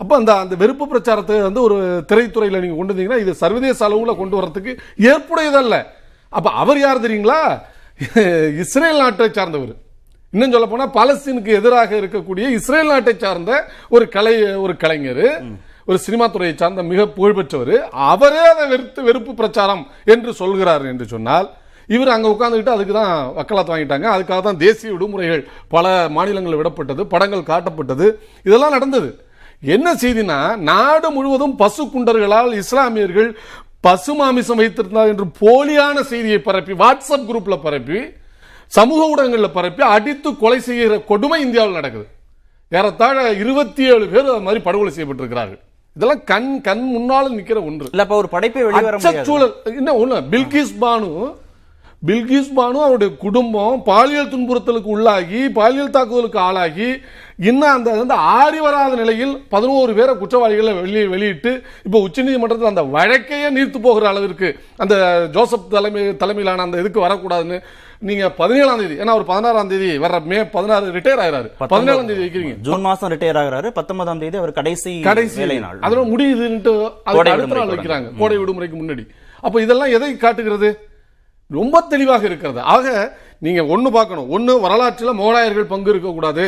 அப்ப 0.01 0.13
அந்த 0.21 0.33
அந்த 0.43 0.55
வெறுப்பு 0.63 0.85
பிரச்சாரத்தை 0.93 1.37
வந்து 1.49 1.61
ஒரு 1.67 1.77
திரைத்துறையில 2.11 2.61
நீங்க 2.63 2.77
கொண்டு 2.79 2.93
வந்தீங்கன்னா 2.93 3.21
இது 3.25 3.33
சர்வதேச 3.43 3.81
அளவுல 3.89 4.13
கொண்டு 4.21 4.37
வரதுக்கு 4.41 4.73
ஏற்புடையதல்ல. 5.11 5.77
அப்ப 6.39 6.49
அவர் 6.63 6.81
யார் 6.83 7.05
தெரியுங்களா? 7.07 7.41
இஸ்ரேல் 8.65 9.01
நாட்டை 9.03 9.29
சார்ந்தவர். 9.39 9.73
இன்னும் 10.33 10.53
சொல்ல 10.55 10.67
போனா 10.73 10.87
பாலஸ்தீனுக்கு 10.97 11.53
எதிராக 11.61 11.91
இருக்கக்கூடிய 12.01 12.45
இஸ்ரேல் 12.59 12.93
நாட்டை 12.93 13.15
சார்ந்த 13.25 13.53
ஒரு 13.95 14.05
கலை 14.17 14.35
ஒரு 14.65 14.75
கலைஞர் 14.83 15.27
ஒரு 15.89 15.99
சினிமா 16.05 16.27
துறையை 16.35 16.55
சார்ந்த 16.55 16.83
மிக 16.91 17.07
புகழ்பெற்றவர். 17.17 17.75
அவரே 18.11 18.43
அதை 18.53 18.65
வெறுத்து 18.73 19.01
வெறுப்பு 19.09 19.33
பிரச்சாரம் 19.41 19.83
என்று 20.15 20.31
சொல்கிறார் 20.41 20.85
என்று 20.93 21.07
சொன்னால் 21.15 21.49
இவர் 21.95 22.15
அங்க 22.15 22.27
உட்கார்ந்துகிட்டு 22.35 22.75
அதுக்கு 22.75 22.95
தான் 23.01 23.15
வக்கலாத்து 23.39 23.73
வாங்கிட்டாங்க. 23.75 24.07
அதுக்காக 24.15 24.41
தான் 24.49 24.61
தேசிய 24.65 24.91
விடுமுறைகள் 24.95 25.43
பல 25.75 25.95
மாநிலங்களில் 26.17 26.61
விடப்பட்டது 26.61 27.03
படங்கள் 27.15 27.49
காட்டப்பட்டது. 27.51 28.07
இதெல்லாம் 28.49 28.77
நடந்தது. 28.77 29.11
என்ன 29.75 29.89
செய்தினா 30.03 30.39
நாடு 30.71 31.09
முழுவதும் 31.17 31.57
பசு 31.63 31.83
குண்டர்களால் 31.95 32.53
இஸ்லாமியர்கள் 32.63 33.29
பசு 33.87 34.13
மாமிசம் 34.21 34.61
வைத்திருந்தார் 34.61 35.11
என்று 35.13 35.27
போலியான 35.43 35.97
செய்தியை 36.13 36.41
பரப்பி 36.47 36.73
வாட்ஸ்அப் 36.83 37.27
குரூப்ல 37.29 37.57
பரப்பி 37.67 38.01
சமூக 38.77 39.01
ஊடகங்களில் 39.13 39.57
பரப்பி 39.59 39.83
அடித்து 39.95 40.31
கொலை 40.43 40.59
செய்கிற 40.69 40.97
கொடுமை 41.11 41.39
இந்தியாவில் 41.47 41.79
நடக்குது. 41.79 42.07
ஏறத்தாழ 42.79 43.17
இருபத்தி 43.43 43.83
ஏழு 43.93 44.05
பேர் 44.13 44.33
அது 44.33 44.47
மாதிரி 44.47 44.61
படுகொலை 44.67 44.91
செய்யப்பட்டிருக்கிறார்கள். 44.95 45.61
இதெல்லாம் 45.97 46.25
கண் 46.33 46.51
கண் 46.67 46.85
முன்னால 46.97 47.31
நிக்கிற 47.37 47.59
ஒன்று. 47.69 47.89
இல்ல 47.95 48.05
அப்ப 48.07 48.17
ஒரு 48.23 48.29
படைப்பை 48.35 48.63
வெளிவர 48.67 48.97
அச்சச்சூழல் 48.99 49.55
என்ன 49.81 49.95
ஒண்ணு? 50.03 50.19
பில்கிஸ் 50.33 50.75
பானு 50.83 51.09
பில்கிஸ் 52.07 52.53
பானு 52.59 52.79
அவருடைய 52.85 53.17
குடும்பம் 53.25 53.83
பாலியல் 53.83 54.31
துன்புறுத்தலுக்கு 54.35 54.91
உள்ளாகி 54.95 55.41
பாலியல் 55.59 55.91
தாக்குதலுக்கு 55.91 56.39
ஆளாகி 56.39 56.89
இன்னும் 57.49 57.75
அந்த 57.75 57.91
வந்து 57.91 58.15
ஆறி 58.15 58.59
வராத 58.59 58.95
நிலையில் 58.95 59.43
பதினோரு 59.49 59.93
பேரை 59.95 60.15
குற்றவாளிகளை 60.15 60.73
வெளியே 60.73 61.05
வெளியிட்டு 61.07 61.63
இப்போ 61.85 61.99
உச்சநீதிமன்றத்தில் 62.07 62.73
அந்த 62.73 62.83
வழக்கையே 62.97 63.51
நீர்த்து 63.57 63.79
போகிற 63.79 64.09
அளவிற்கு 64.09 64.59
அந்த 64.77 65.29
ஜோசப் 65.33 65.71
தலைமை 65.71 66.17
தலைமையிலான 66.17 66.63
அந்த 66.63 66.79
இதுக்கு 66.79 67.07
வரக்கூடாதுன்னு 67.07 67.61
நீங்க 67.99 68.31
பதினேழாம் 68.31 68.79
தேதி 68.79 68.95
ஏன்னா 68.95 69.15
ஒரு 69.15 69.25
பதினாறாம் 69.25 69.69
தேதி 69.69 69.99
வர்ற 69.99 70.25
மே 70.25 70.45
பதினாறு 70.45 70.93
ரிட்டையர் 70.93 71.23
ஆகிறாரு 71.25 71.49
பதினேழாம் 71.59 72.07
தேதி 72.07 72.23
வைக்கிறீங்க. 72.25 72.55
ஜூன் 72.61 72.81
மாசம் 72.81 73.11
ரிட்டையர் 73.11 73.41
ஆகுறாரு. 73.41 73.71
பத்தொன்பதாம் 73.71 74.19
தேதி 74.19 74.37
அவர் 74.37 74.53
கடைசி 74.53 75.01
கடைசி 75.01 75.59
நாள். 75.59 75.79
அதோட 75.79 76.05
முடியுதுன்ட்டு 76.13 76.93
அடுத்த 77.05 77.47
நாள் 77.47 77.75
வைக்கிறாங்க. 77.77 78.11
கோடை 78.19 78.39
விடுமுறைக்கு 78.39 78.79
முன்னாடி. 78.83 79.07
அப்ப 79.41 79.63
இதெல்லாம் 79.63 79.93
எதை 79.97 80.17
காட்டுகிறது? 80.17 80.71
ரொம்ப 81.59 81.81
தெளிவாக 81.93 82.25
இருக்கிறது. 82.31 82.61
ஆக 82.75 82.87
நீங்கள் 83.47 83.71
ஒன்று 83.75 83.91
பார்க்கணும். 83.91 84.31
ஒன்று 84.37 84.53
வரலாற்றில் 84.65 85.19
மோகலாயர்கள் 85.21 85.73
பங்கு 85.73 85.91
இருக்கக்கூடாது. 85.93 86.45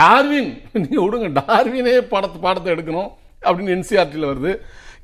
டார்வின் 0.00 0.50
நீங்கள் 0.72 1.02
விடுங்க. 1.04 1.28
டார்வினே 1.40 1.94
பாடத்து 2.12 2.38
பாடத்தை 2.46 2.70
எடுக்கணும் 2.74 3.10
அப்படின்னு 3.46 3.74
என்சிஆர்டியில் 3.76 4.30
வருது. 4.30 4.52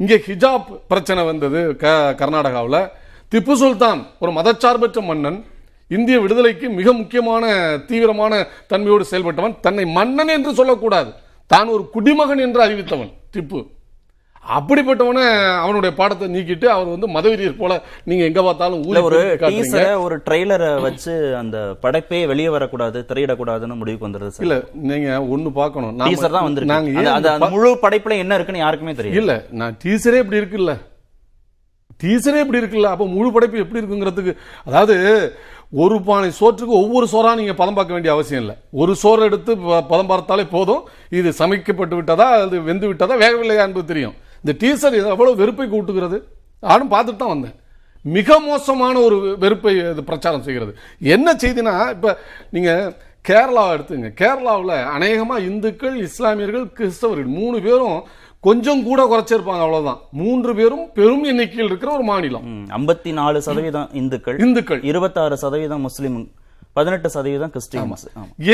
இங்கே 0.02 0.16
ஹிஜாப் 0.26 0.70
பிரச்சனை 0.88 1.24
வந்தது 1.24 1.60
க 1.82 1.92
கர்நாடகாவில். 2.20 2.80
திப்பு 3.32 3.54
சுல்தான் 3.62 4.00
ஒரு 4.22 4.32
மதச்சார்பற்ற 4.38 5.00
மன்னன். 5.10 5.38
இந்திய 5.96 6.16
விடுதலைக்கு 6.20 6.66
மிக 6.78 6.92
முக்கியமான 6.92 7.44
தீவிரமான 7.88 8.32
தன்மையோடு 8.70 9.04
செயல்பட்டவன். 9.10 9.56
தன்னை 9.60 9.84
மன்னன் 9.98 10.34
என்று 10.36 10.52
சொல்லக்கூடாது. 10.54 11.10
தான் 11.52 11.68
ஒரு 11.68 11.84
குடிமகன் 11.94 12.44
என்று 12.46 12.60
அறிவித்தவன் 12.66 13.12
திப்பு. 13.34 13.58
அப்படிப்பட்டவன 14.48 15.20
அவனுடைய 15.56 15.94
பாடத்தை 15.96 16.28
நீக்கிட்டு 16.28 16.64
அவர் 16.64 16.86
வந்து 16.86 17.08
மதவெறியர் 17.08 17.56
போல 17.56 17.82
நீங்க 18.04 18.24
எங்க 18.24 18.42
பார்த்தாலும் 18.42 18.82
ஒரு. 19.02 19.18
டீசரை 19.54 20.00
ஒரு 20.00 20.16
ட்ரெய்லரை 20.26 20.80
வச்சு 20.80 21.36
அந்த 21.36 21.76
படைப்பே 21.82 22.26
வெளியே 22.26 22.48
வரக்கூடாது 22.48 23.04
திரையிடக்கூடாதுன்னு 23.08 23.74
முடிவுக்கு 23.74 24.08
வந்துருது 24.08 24.40
இல்ல 24.40 24.64
நீங்க 24.72 25.08
ஒண்ணு 25.30 25.50
பார்க்கணும். 25.52 25.98
டீசர் 26.00 26.30
தான் 26.30 26.42
வந்திருக்கு. 26.42 26.74
நாங்க 26.74 26.90
அந்த- 27.10 27.48
முழு 27.50 27.78
படைப்புல 27.82 28.16
என்ன 28.16 28.34
இருக்குன்னு 28.34 28.58
யாருக்குமே 28.58 28.94
தெரியும் 28.94 29.16
இல்ல 29.16 29.46
நான் 29.50 29.76
டீசரே 29.84 30.18
இப்படி 30.18 30.40
இருக்குல்ல. 30.40 30.74
டீசரே 32.02 32.40
இப்படி 32.40 32.62
இருக்குல்ல. 32.62 32.82
அப்ப 32.82 33.06
முழு 33.06 33.32
படைப்பு 33.32 33.58
எப்படி 33.58 33.80
இருக்குங்கிறதுக்கு 33.82 34.36
அதாவது 34.64 34.96
ஒரு 35.70 36.02
பானை 36.02 36.30
சோற்றுக்கு 36.40 36.74
ஒவ்வொரு 36.74 37.06
சோறா 37.12 37.34
நீங்க 37.34 37.54
பதம் 37.54 37.74
பார்க்க 37.74 37.92
வேண்டிய 37.92 38.14
அவசியம் 38.14 38.40
இல்லை. 38.40 38.56
ஒரு 38.72 38.94
சோறு 38.94 39.22
எடுத்து 39.22 39.56
பதம் 39.88 40.06
பார்த்தாலே 40.06 40.44
போதும். 40.44 40.82
இது 41.10 41.30
சமைக்கப்பட்டு 41.38 41.94
விட்டதா 41.94 42.28
அது 42.40 42.62
வெந்து 42.62 42.86
விட்டதா 42.86 43.16
வேகவில்லையா 43.16 43.60
என்பது 43.60 43.84
தெரியும். 43.84 44.14
இந்த 44.42 44.52
டீசர் 44.62 44.98
எவ்வளவு 45.14 45.40
வெறுப்பை 45.42 45.66
கூட்டுகிறது? 45.68 46.18
நானும் 46.60 46.90
பார்த்துட்டு 46.90 47.22
தான் 47.22 47.34
வந்தேன். 47.34 47.56
மிக 48.16 48.38
மோசமான 48.40 48.98
ஒரு 49.06 49.16
வெறுப்பை 49.38 49.72
இது 49.76 50.02
பிரச்சாரம் 50.10 50.42
செய்கிறது. 50.42 50.72
என்ன 51.14 51.34
செய்தினா 51.42 51.74
இப்ப 51.94 52.18
நீங்க 52.50 52.70
கேரளாவை 53.28 53.72
எடுத்துங்க. 53.76 54.08
கேரளாவில் 54.20 54.74
அநேகமா 54.96 55.36
இந்துக்கள் 55.50 55.96
இஸ்லாமியர்கள் 56.08 56.66
கிறிஸ்தவர்கள் 56.78 57.30
மூணு 57.40 57.60
பேரும் 57.60 57.98
கொஞ்சம் 58.46 58.82
கூட 58.88 59.00
குறைச்சிருப்பாங்க 59.12 59.64
அவ்வளவுதான். 59.64 60.00
மூன்று 60.20 60.54
பேரும் 60.54 60.84
பெரும் 60.98 61.24
எண்ணிக்கையில் 61.30 61.70
இருக்கிற 61.70 61.92
ஒரு 61.92 62.04
மாநிலம். 62.10 62.44
ஐம்பத்தி 62.78 63.12
நாலு 63.12 63.38
சதவீதம் 63.46 63.88
இந்துக்கள் 64.00 64.38
இந்துக்கள். 64.46 64.82
இருபத்தாறு 64.82 65.36
சதவீதம் 65.36 65.80
முஸ்லிம் 65.80 66.18
பதினெட்டு 66.76 67.08
சதவீதம் 67.14 67.52
கிறிஸ்டியன்ஸ். 67.54 68.04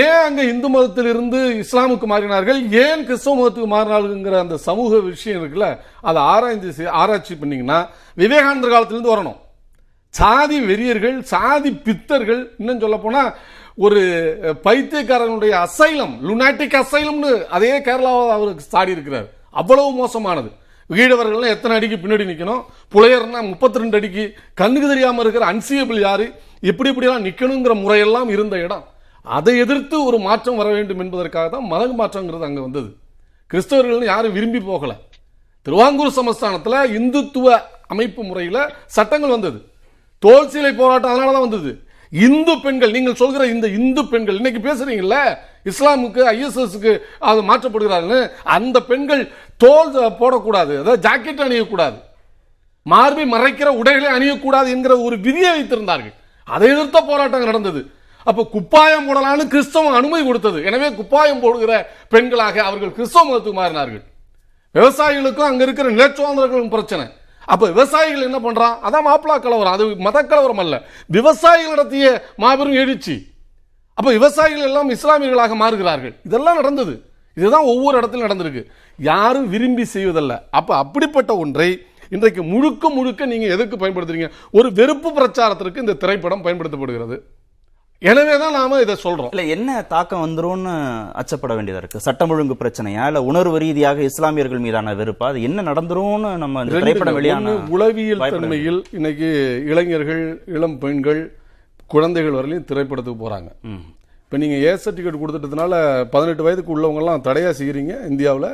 ஏன் 0.02 0.20
அங்க 0.26 0.40
இந்து 0.52 0.68
மதத்திலிருந்து 0.74 1.38
இஸ்லாமுக்கு 1.62 2.06
மாறினார்கள்? 2.12 2.58
ஏன் 2.82 3.02
கிறிஸ்தவ 3.06 3.34
மதத்துக்கு 3.38 3.70
மாறினார்கள்ங்கிற 3.74 4.36
அந்த 4.44 4.56
சமூக 4.66 5.00
விஷயம் 5.12 5.38
இருக்குல்ல 5.40 5.68
அதை 6.08 6.20
ஆராய்ந்து 6.32 6.90
ஆராய்ச்சி 7.00 7.36
பண்ணீங்கன்னா 7.40 7.78
விவேகானந்தர் 8.22 8.74
காலத்திலிருந்து 8.74 9.14
வரணும். 9.14 9.38
சாதி 10.14 10.58
வெறியர்கள் 10.70 11.18
சாதி 11.32 11.70
பித்தர்கள் 11.86 12.40
இன்னும் 12.60 12.82
சொல்ல 12.84 12.96
போனா 13.04 13.22
ஒரு 13.84 14.00
பைத்தியக்காரனுடைய 14.66 15.52
அசைலம் 15.66 16.14
லுனாட்டிக் 16.28 16.76
அசைலம்னு 16.80 17.30
அதே 17.56 17.72
கேரளாவை 17.86 18.26
அவருக்கு 18.36 18.64
சாடி 18.74 18.96
இருக்கிறார். 18.96 19.28
அவ்வளவு 19.60 19.90
மோசமானது. 20.00 20.50
ஈழவர்கள் 21.00 21.52
எத்தனை 21.54 21.74
அடிக்கு 21.78 21.96
பின்னாடி 22.00 22.24
நிக்கணும்? 22.30 22.62
புலையர்னா 22.94 23.40
முப்பத்தி 23.50 23.82
ரெண்டு 23.82 23.98
அடிக்கு 24.00 24.24
கண்ணுக்கு 24.60 24.88
தெரியாம 24.92 25.20
இருக்கிற 25.24 25.44
அன்சியபிள் 25.52 26.00
யாரு? 26.08 26.26
எப்படி 26.70 26.88
இப்படிலாம் 26.92 27.24
நிற்கணுங்கிற 27.26 27.74
முறையெல்லாம் 27.84 28.28
இருந்த 28.34 28.56
இடம். 28.66 28.84
அதை 29.36 29.52
எதிர்த்து 29.64 29.96
ஒரு 30.08 30.18
மாற்றம் 30.26 30.58
வர 30.60 30.68
வேண்டும் 30.76 31.02
என்பதற்காக 31.04 31.46
தான் 31.54 31.68
மத 31.72 31.82
மாற்றங்கிறது 32.00 32.46
அங்கே 32.48 32.62
வந்தது. 32.66 32.90
கிறிஸ்தவர்கள் 33.50 34.10
யாரும் 34.12 34.34
விரும்பி 34.36 34.60
போகலை. 34.70 34.96
திருவாங்கூர் 35.66 36.16
சமஸ்தானத்தில் 36.18 36.78
இந்துத்துவ 36.98 37.46
அமைப்பு 37.92 38.22
முறையில் 38.28 38.60
சட்டங்கள் 38.96 39.34
வந்தது. 39.36 39.58
தோல் 40.22 40.50
சீலை 40.52 40.72
போராட்டம் 40.80 41.12
அதனால 41.12 41.32
தான் 41.36 41.46
வந்தது. 41.46 41.72
இந்து 42.12 42.54
பெண்கள் 42.64 42.94
நீங்கள் 42.96 43.18
சொல்கிற 43.20 43.42
இந்த 43.54 43.66
இந்து 43.78 44.02
பெண்கள் 44.12 44.38
இன்னைக்கு 44.40 44.60
பேசுறீங்கல்ல 44.66 45.18
இஸ்லாமுக்கு 45.70 46.22
ஐஎஸ்எஸ்க்கு 46.32 46.92
அது 47.28 47.40
மாற்றப்படுகிறார்கள் 47.50 48.24
அந்த 48.56 48.76
பெண்கள் 48.90 49.22
தோல் 49.64 49.92
போடக்கூடாது 50.20 50.72
அதாவது 50.80 51.04
ஜாக்கெட் 51.06 51.44
அணியக்கூடாது. 51.46 51.98
மார்பை 52.86 53.24
மறைக்கிற 53.34 53.68
உடைகளை 53.80 54.10
அணியக்கூடாது 54.16 54.68
என்கிற 54.76 54.94
ஒரு 55.06 55.16
விதியை 55.26 55.52
வைத்திருந்தார்கள். 55.56 56.16
அதை 56.54 56.66
எதிர்த்த 56.74 56.98
போராட்டம் 57.10 57.50
நடந்தது. 57.50 57.80
அப்போ 58.28 58.42
குப்பாயம் 58.54 59.06
போடலான்னு 59.08 59.44
கிறிஸ்தவம் 59.52 59.96
அனுமதி 60.00 60.22
கொடுத்தது. 60.26 60.58
எனவே 60.68 60.88
குப்பாயம் 60.98 61.42
போடுகிற 61.44 61.72
பெண்களாக 62.12 62.56
அவர்கள் 62.68 62.96
கிறிஸ்தவ 62.98 63.24
மதத்துக்கு 63.28 63.60
மாறினார்கள். 63.60 64.02
விவசாயிகளுக்கும் 64.78 65.48
அங்கே 65.48 65.64
இருக்கிற 65.66 65.88
நிலச்சுவாந்தர்களும் 65.96 66.72
பிரச்சனை. 66.74 67.04
அப்போ 67.52 67.64
விவசாயிகள் 67.72 68.26
என்ன 68.28 68.38
பண்ணுறான் 68.44 68.76
அதான் 68.86 69.06
மாப்பிளா 69.08 69.36
கலவரம். 69.44 69.74
அது 69.76 69.84
மத 70.06 70.18
கலவரம் 70.32 70.62
அல்ல. 70.64 70.74
விவசாயிகள் 71.16 71.74
நடத்திய 71.74 72.06
மாபெரும் 72.42 72.80
எழுச்சி. 72.82 73.16
அப்போ 73.98 74.10
விவசாயிகள் 74.18 74.68
எல்லாம் 74.68 74.92
இஸ்லாமியர்களாக 74.96 75.56
மாறுகிறார்கள். 75.62 76.14
இதெல்லாம் 76.28 76.60
நடந்தது. 76.60 76.94
இதுதான் 77.40 77.66
ஒவ்வொரு 77.72 77.94
இடத்துல 78.00 78.24
நடந்திருக்கு. 78.26 78.62
யாரும் 78.98 79.48
விரும்பி 79.54 79.84
செய்வதல்ல. 79.94 80.32
அப்போ 80.58 80.72
அப்படிப்பட்ட 80.82 81.32
ஒன்றை 81.44 81.68
இன்றைக்கு 82.14 82.42
முழுக்க 82.54 82.88
முழுக்க 82.96 83.26
நீங்க 83.30 83.46
எதுக்கு 83.54 83.76
பயன்படுத்துறீங்க? 83.82 84.28
ஒரு 84.58 84.68
வெறுப்பு 84.78 85.10
பிரச்சாரத்திற்கு 85.18 85.82
இந்த 85.84 85.94
திரைப்படம் 86.02 86.42
பயன்படுத்தப்படுகிறது. 86.46 87.16
எனவே 88.10 88.34
தான் 88.42 88.56
நாம 88.58 88.78
இதை 88.84 88.94
சொல்றோம். 89.04 89.30
இல்ல 89.34 89.42
என்ன 89.54 89.70
தாக்கம் 89.92 90.22
வந்துரும்னு 90.24 90.72
அச்சப்பட 91.20 91.52
வேண்டியதா 91.56 91.80
இருக்கு? 91.82 92.02
சட்டம் 92.06 92.32
ஒழுங்கு 92.34 92.56
பிரச்சனையா? 92.62 93.02
இல்ல 93.10 93.20
உணர்வு 93.30 93.58
ரீதியாக 93.64 94.02
இஸ்லாமியர்கள் 94.10 94.64
மீதான 94.64 94.94
வெறுப்பா? 95.00 95.26
அது 95.32 95.46
என்ன 95.48 95.64
நடந்துரும்னு 95.70 96.32
நம்ம 96.42 96.64
இந்த 96.64 96.74
திரைப்படம் 96.84 97.18
வெளியான 97.20 97.54
உளவியல் 97.76 98.24
தன்மையில் 98.34 98.80
இன்னைக்கு 98.98 99.30
இளைஞர்கள் 99.70 100.22
இளம் 100.56 100.76
பெண்கள் 100.84 101.22
குழந்தைகள் 101.94 102.38
வரலையும் 102.40 102.68
திரைப்படத்துக்கு 102.72 103.24
போறாங்க. 103.24 103.50
இப்போ 104.26 104.36
நீங்க 104.44 104.58
ஏ 104.66 104.74
சர்டிஃபிகேட் 104.84 105.22
கொடுத்துட்டதுனால 105.22 105.72
பதினெட்டு 106.16 106.46
வயதுக்கு 106.48 106.76
உள்ளவங்க 106.76 107.02
எல்லாம் 107.04 107.26
தடையா 107.30 107.52
செய்கிறீங்க 107.62 107.94
இந்தியாவில்? 108.12 108.50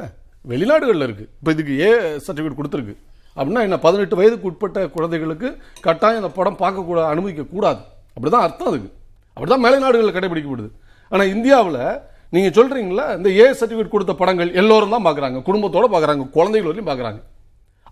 வெளிநாடுகளில் 0.52 1.06
இருக்கு. 1.08 1.28
இப்போ 1.40 1.50
இதுக்கு 1.56 1.74
ஏ 1.86 1.92
சர்டிஃபிகேட் 2.26 2.60
கொடுத்துருக்கு. 2.62 2.96
அப்படின்னா 3.38 3.62
என்ன 3.68 3.78
பதினெட்டு 3.86 4.18
வயதுக்கு 4.20 4.50
உட்பட்ட 4.50 4.84
குழந்தைகளுக்கு 4.96 5.48
கட்டாயம் 5.86 6.20
இந்த 6.22 6.32
படம் 6.38 6.60
பார்க்கக்கூட 6.64 7.00
அனுமதிக்க 7.12 7.46
கூடாது. 7.54 7.80
அப்படிதான் 8.14 8.46
அர்த்தம் 8.48 8.70
அதுக்கு. 8.70 8.90
அப்படிதான் 9.34 9.64
மேலை 9.64 9.80
நாடுகளில் 9.86 10.16
கடைபிடிக்கப்படுது. 10.18 10.70
ஆனா 11.12 11.24
இந்தியாவில் 11.34 11.82
நீங்க 12.34 12.48
சொல்றீங்களா 12.56 13.04
இந்த 13.18 13.28
ஏ 13.40 13.44
சர்டிஃபிகேட் 13.58 13.94
கொடுத்த 13.96 14.14
படங்கள் 14.20 14.50
எல்லோரும் 14.60 14.94
தான் 14.94 15.04
பார்க்கறாங்க. 15.08 15.38
குடும்பத்தோட 15.48 15.86
பார்க்கறாங்க 15.92 16.24
குழந்தைகள் 16.38 16.70
வரையும் 16.70 16.88
பார்க்கறாங்க. 16.88 17.20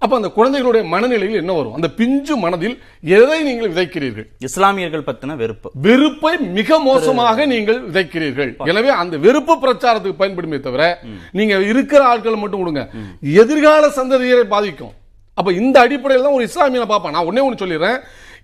அப்ப 0.04 0.14
அந்த 0.18 0.28
குழந்தைகளுடைய 0.36 0.82
மனநிலையில் 0.92 1.38
என்ன 1.40 1.52
வரும்? 1.58 1.76
அந்த 1.76 1.88
பிஞ்சு 1.98 2.34
மனதில் 2.42 2.74
எதை 3.18 3.38
நீங்கள் 3.46 3.70
விதைக்கிறீர்கள்? 3.72 4.26
இஸ்லாமியர்கள் 4.46 5.04
பத்தின 5.06 5.36
வெறுப்பு. 5.42 5.68
வெறுப்பை 5.86 6.32
மிக 6.58 6.78
மோசமாக 6.88 7.46
நீங்கள் 7.52 7.80
விதைக்கிறீர்கள். 7.86 8.50
எனவே 8.72 8.90
அந்த 9.02 9.16
வெறுப்பு 9.24 9.54
பிரச்சாரத்துக்கு 9.64 10.20
பயன்படுமே 10.22 10.58
தவிர 10.66 10.82
நீங்க 11.38 11.56
இருக்கிற 11.72 12.02
ஆட்களை 12.10 12.38
மட்டும் 12.42 12.62
விடுங்க 12.62 12.84
எதிர்கால 13.42 13.90
சந்ததியரை 14.00 14.46
பாதிக்கும். 14.54 14.94
அப்போ 15.38 15.50
இந்த 15.60 15.76
அடிப்படையில் 15.84 16.26
தான் 16.26 16.36
ஒரு 16.38 16.44
இஸ்லாமியனை 16.48 16.86
பார்ப்பேன். 16.92 17.14
நான் 17.16 17.26
ஒன்றே 17.28 17.42
ஒன்று 17.46 17.62
சொல்லிடுறேன். 17.62 17.98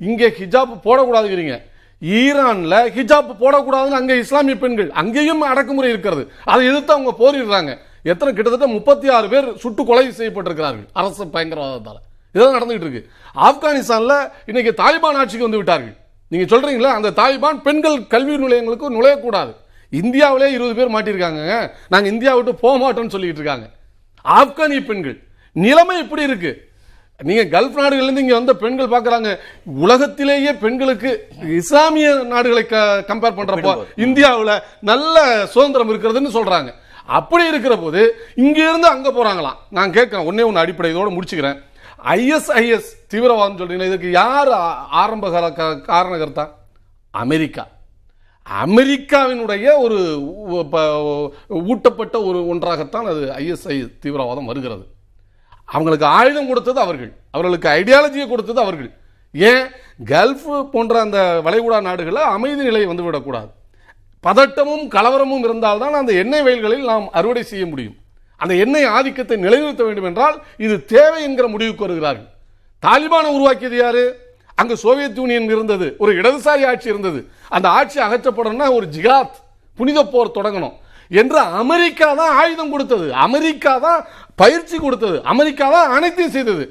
இங்கே 0.08 0.28
ஹிஜாப் 0.38 0.72
போடக்கூடாதுங்கிறீங்க. 0.87 1.56
ஈரானில் 2.02 2.78
ஹிஜாப் 2.96 3.30
போடக்கூடாதுன்னு 3.42 3.99
அங்கே 4.00 4.14
இஸ்லாமிய 4.25 4.56
பெண்கள். 4.62 4.88
அங்கேயும் 5.00 5.42
அடக்குமுறை 5.50 5.90
இருக்கிறது. 5.94 6.22
அதை 6.52 6.62
எதிர்த்து 6.70 6.94
அவங்க 6.96 7.12
போரிடுறாங்க. 7.20 7.72
எத்தனை 8.12 8.30
கிட்டத்தட்ட 8.34 8.66
முப்பத்தி 8.76 9.08
ஆறு 9.16 9.26
பேர் 9.32 9.49
சுட்டு 9.62 9.82
கொலை 9.88 10.04
செய்யப்பட்டிருக்கிறார்கள். 10.18 10.87
அரசு 11.00 11.25
பயங்கரவாதத்தால். 11.34 12.00
இதெல்லாம் 12.34 12.56
நடந்துகிட்டு 12.56 12.87
இருக்கு. 12.87 13.02
ஆப்கானிஸ்தானில் 13.49 14.16
இன்னைக்கு 14.50 14.72
தாலிபான் 14.82 15.18
ஆட்சிக்கு 15.20 15.46
வந்து 15.49 15.61
விட்டார்கள். 15.61 15.94
நீங்கள் 16.32 16.50
சொல்கிறீங்களா 16.52 16.90
அந்த 16.99 17.12
தாலிபான் 17.20 17.61
பெண்கள் 17.66 17.96
கல்வி 18.14 18.37
நிலையங்களுக்கு 18.44 18.88
நுழையக்கூடாது. 18.96 19.52
இந்தியாவிலே 20.00 20.49
இருபது 20.56 20.75
பேர் 20.78 20.92
மாட்டியிருக்காங்க 20.94 21.40
நாங்கள் 21.92 22.12
இந்தியா 22.12 22.34
விட்டு 22.37 22.52
போக 22.64 22.75
மாட்டோம்னு 22.82 23.14
சொல்லிட்டு 23.14 23.40
இருக்காங்க. 23.40 23.66
ஆப்கானிய 24.25 24.82
பெண்கள். 24.90 25.16
நிலைமை 25.52 25.96
இப்படி 26.04 26.22
இருக்குது 26.28 26.58
நீங்க 27.23 27.61
கல்ஃப் 27.61 27.79
நாடுகள்ல 27.79 28.02
இருந்து 28.02 28.21
இங்க 28.21 28.35
வந்த 28.35 28.55
பெண்கள் 28.55 28.87
பாக்குறாங்க 28.87 29.38
உலகத்திலேயே 29.64 30.52
பெண்களுக்கு 30.52 31.29
இஸ்லாமிய 31.57 32.14
நாடுகளை 32.14 32.64
கம்பேர் 32.69 33.35
பண்றப்போ 33.35 33.85
இந்தியாவுல 33.97 34.61
நல்ல 34.81 35.47
சுதந்திரம் 35.47 35.91
இருக்கிறதுன்னு 35.91 36.29
சொல்றாங்க. 36.29 36.73
அப்படி 37.07 37.47
இருக்கிற 37.47 37.76
போது 37.76 38.14
இங்க 38.35 38.69
இருந்து 38.69 38.88
அங்க 38.88 39.11
போறாங்களாம். 39.11 39.57
நான் 39.71 39.93
கேட்கிறேன் 39.93 40.26
ஒன்னே 40.26 40.45
ஒன்று 40.45 40.59
அடிப்படை 40.59 40.95
இதோட 40.95 41.19
முடிச்சுக்கிறேன். 41.19 41.62
ஐஎஸ்ஐஎஸ் 42.05 43.07
தீவிரவாதம் 43.09 43.59
சொல்றீங்க 43.59 43.87
இதுக்கு 43.87 44.11
யார் 44.11 44.49
ஆரம்ப 44.91 45.29
கா- 45.29 45.91
காரணகர்த்தா? 45.91 46.49
அமெரிக்கா. 47.11 47.69
அமெரிக்காவினுடைய 48.67 49.79
ஒரு 49.79 50.19
ஊட்டப்பட்ட 51.49 52.25
ஒரு 52.25 52.47
ஒன்றாகத்தான் 52.47 53.07
அது 53.07 53.33
ஐஎஸ்ஐ 53.37 53.99
தீவிரவாதம் 53.99 54.45
வருகிறது. 54.45 54.87
அவங்களுக்கு 55.73 56.07
ஆயுதம் 56.07 56.49
கொடுத்தது 56.49 56.81
அவர்கள். 56.81 57.12
அவர்களுக்கு 57.31 57.69
ஐடியாலஜியை 57.69 58.29
கொடுத்தது 58.29 58.61
அவர்கள். 58.61 58.91
ஏன்? 59.33 59.67
கல்ஃப் 60.05 60.71
போன்ற 60.71 61.00
அந்த 61.00 61.41
வளைகுடா 61.45 61.81
நாடுகளில் 61.81 62.21
அமைதி 62.21 62.62
நிலை 62.62 62.87
வந்துவிடக்கூடாது. 62.87 63.50
பதட்டமும் 64.26 64.88
கலவரமும் 64.88 65.38
இருந்தால்தான் 65.38 65.93
அந்த 65.93 66.12
எண்ணெய் 66.12 66.43
வயல்களில் 66.43 66.85
நாம் 66.85 67.09
அறுவடை 67.12 67.43
செய்ய 67.43 67.67
முடியும். 67.67 67.95
அந்த 68.37 68.55
எண்ணெய் 68.55 68.85
ஆதிக்கத்தை 68.85 69.37
நிலைநிறுத்த 69.37 69.85
வேண்டும் 69.85 70.05
என்றால் 70.05 70.43
இது 70.57 70.85
தேவை 70.85 71.23
என்கிற 71.23 71.49
முடிவுக்கு 71.49 71.87
வருகிறார்கள். 71.87 72.29
தாலிபானை 72.87 73.29
உருவாக்கியது 73.29 73.76
யாரு? 73.76 74.19
அங்கு 74.55 74.76
சோவியத் 74.76 75.17
யூனியன் 75.17 75.45
இருந்தது. 75.45 75.95
ஒரு 75.99 76.21
இடதுசாரி 76.21 76.67
ஆட்சி 76.67 76.88
இருந்தது. 76.88 77.26
அந்த 77.49 77.69
ஆட்சி 77.69 78.00
அகற்றப்படணும்னா 78.00 78.75
ஒரு 78.75 78.88
ஜிகாத் 78.97 79.31
புனித 79.75 80.05
போர் 80.05 80.31
தொடங்கணும். 80.35 80.73
என்று 81.21 81.38
அமெரிக்கா 81.62 82.09
தான் 82.21 82.33
ஆயுதம் 82.42 82.73
கொடுத்தது. 82.75 83.07
அமெரிக்கா 83.26 83.73
தான் 83.87 84.00
பயிற்சி 84.42 84.76
கொடுத்தது. 84.85 85.16
அமெரிக்கா 85.33 85.66
தான் 85.76 85.92
அனைத்தையும் 85.97 86.35
செய்தது. 86.37 86.64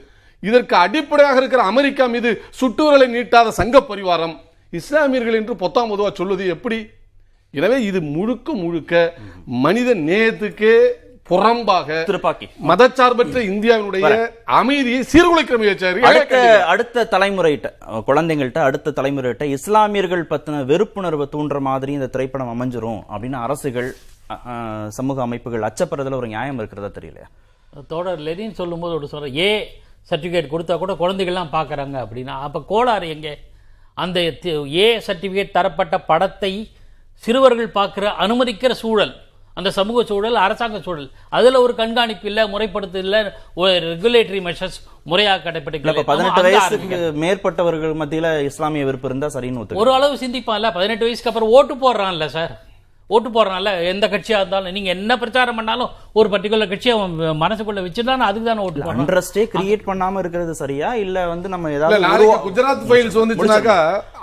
இதற்கு 0.44 0.76
அடிப்படையாக 0.86 1.40
இருக்கிற 1.42 1.64
அமெரிக்கா 1.72 2.06
மீது 2.16 2.30
சுட்டுவிரலை 2.60 3.08
நீட்டாத 3.16 3.52
சங்க 3.60 3.80
பரிவாரம் 3.92 4.36
இஸ்லாமியர்கள் 4.74 5.40
என்று 5.42 5.54
பொத்தாம் 5.64 5.92
பொதுவா 5.92 6.10
சொல்வது 6.20 6.44
எப்படி? 6.56 6.80
எனவே 7.54 7.78
இது 7.90 8.00
முழுக்க 8.16 8.54
முழுக்க 8.64 8.92
மனித 9.64 9.90
நேயத்துக்கே 10.10 10.76
புறம்பாக 11.30 11.98
துப்பாக்கி 12.08 12.46
மதச்சார்பற்ற 12.70 13.42
இந்தியாவினுடைய 13.50 14.06
அமைதியை 14.60 15.02
சீர்குலைக்கிற 15.12 15.58
முயற்சி 15.62 16.06
அடுத்த 16.10 16.40
அடுத்த 16.74 17.06
தலைமுறைகிட்ட 17.14 17.70
குழந்தைங்கள்ட்ட 18.10 18.62
அடுத்த 18.70 18.94
தலைமுறைகிட்ட 19.00 19.46
இஸ்லாமியர்கள் 19.58 20.24
பத்தின 20.32 20.64
வெறுப்புணர்வை 20.72 21.28
தூண்டுற 21.36 21.60
மாதிரி 21.70 21.94
இந்த 22.00 22.10
திரைப்படம் 22.16 22.54
அமைஞ்சிரும் 22.56 23.02
அப்படின்னு 23.14 23.40
அரசுகள் 23.46 23.90
சமூக 24.96 25.22
அமைப்புகள் 25.22 25.68
அச்சப்படுறதுல 25.68 26.20
ஒரு 26.20 26.30
நியாயம் 26.30 26.60
இருக்கிறதா 26.60 26.92
தெரியலையா? 26.96 27.28
தோழர் 27.90 28.22
லெனின் 28.22 28.60
சொல்லும்போது 28.60 28.94
ஒரு 28.96 29.08
சொல்ற 29.12 29.28
ஏ 29.40 29.50
சர்டிஃபிகேட் 30.10 30.52
கொடுத்தா 30.52 30.76
கூட 30.78 30.94
குழந்தைகள்லாம் 31.00 31.54
பார்க்குறாங்க 31.54 31.98
அப்படின்னா 32.04 32.36
அப்போ 32.46 32.60
கோளாறு 32.70 33.08
எங்கே? 33.16 33.34
அந்த 33.98 34.20
ஏ 34.78 34.88
சர்டிஃபிகேட் 35.08 35.58
தரப்பட்ட 35.58 35.96
படத்தை 36.08 36.54
சிறுவர்கள் 37.24 37.76
பார்க்குற 37.76 38.06
அனுமதிக்கிற 38.24 38.74
சூழல் 38.82 39.14
அந்த 39.58 39.70
சமூக 39.76 40.04
சூழல் 40.10 40.38
அரசாங்க 40.44 40.78
சூழல் 40.84 41.08
அதுல 41.38 41.60
ஒரு 41.64 41.74
கண்காணிப்பு 41.80 42.28
இல்ல 42.30 42.42
முறைப்படுத்து 42.52 43.00
இல்ல 43.06 43.16
ஒரு 43.58 43.72
ரெகுலேட்டரி 43.86 44.40
மெஷர்ஸ் 44.46 44.78
முறையாக 45.06 45.44
கடைபிடிக்கல 45.46 46.04
பதினெட்டு 46.10 46.44
வயசுக்கு 46.48 47.00
மேற்பட்டவர்கள் 47.24 47.94
மத்தியில 48.02 48.30
இஸ்லாமிய 48.48 48.86
வெறுப்பு 48.88 49.10
இருந்தா 49.10 49.30
சரின்னு 49.36 49.80
ஒரு 49.82 49.92
அளவு 49.98 50.22
சிந்திப்பான்ல 50.24 50.70
பதினெட்டு 50.78 51.06
வயசுக்கு 51.08 51.32
அப்புறம் 51.32 51.54
ஓட்டு 51.58 51.76
போடுறான்ல 51.84 52.28
சார். 52.36 52.54
ஓட்டு 53.12 53.30
போடுறான்ல 53.30 53.72
எந்த 53.90 54.06
கட்சியா 54.10 54.38
இருந்தாலும் 54.38 54.74
நீங்க 54.74 54.90
என்ன 54.94 55.18
பிரச்சாரம் 55.18 55.58
பண்ணாலும் 55.58 55.90
ஒரு 56.16 56.28
பர்டிகுலர் 56.30 56.70
கட்சியை 56.70 56.94
அவன் 56.96 57.14
மனசுக்குள்ள 57.42 57.82
வச்சுதான் 57.84 58.26
அதுக்கு 58.26 58.48
தானே 58.48 58.64
ஓட்டு 58.64 58.80
போடுறான் 58.80 59.02
அண்ட்ரஸ்டே 59.02 59.44
கிரியேட் 59.52 59.86
பண்ணாம 59.86 60.20
இருக்கிறது 60.20 60.54
சரியா? 60.60 60.90
இல்ல 61.02 61.26
வந்து 61.32 61.48
நம்ம 61.50 61.72
ஏதாவது 61.74 62.00
குஜராத் 62.46 62.86
ஃபைல்ஸ் 62.88 63.18
வந்துச்சுனாக்கா 63.20 63.78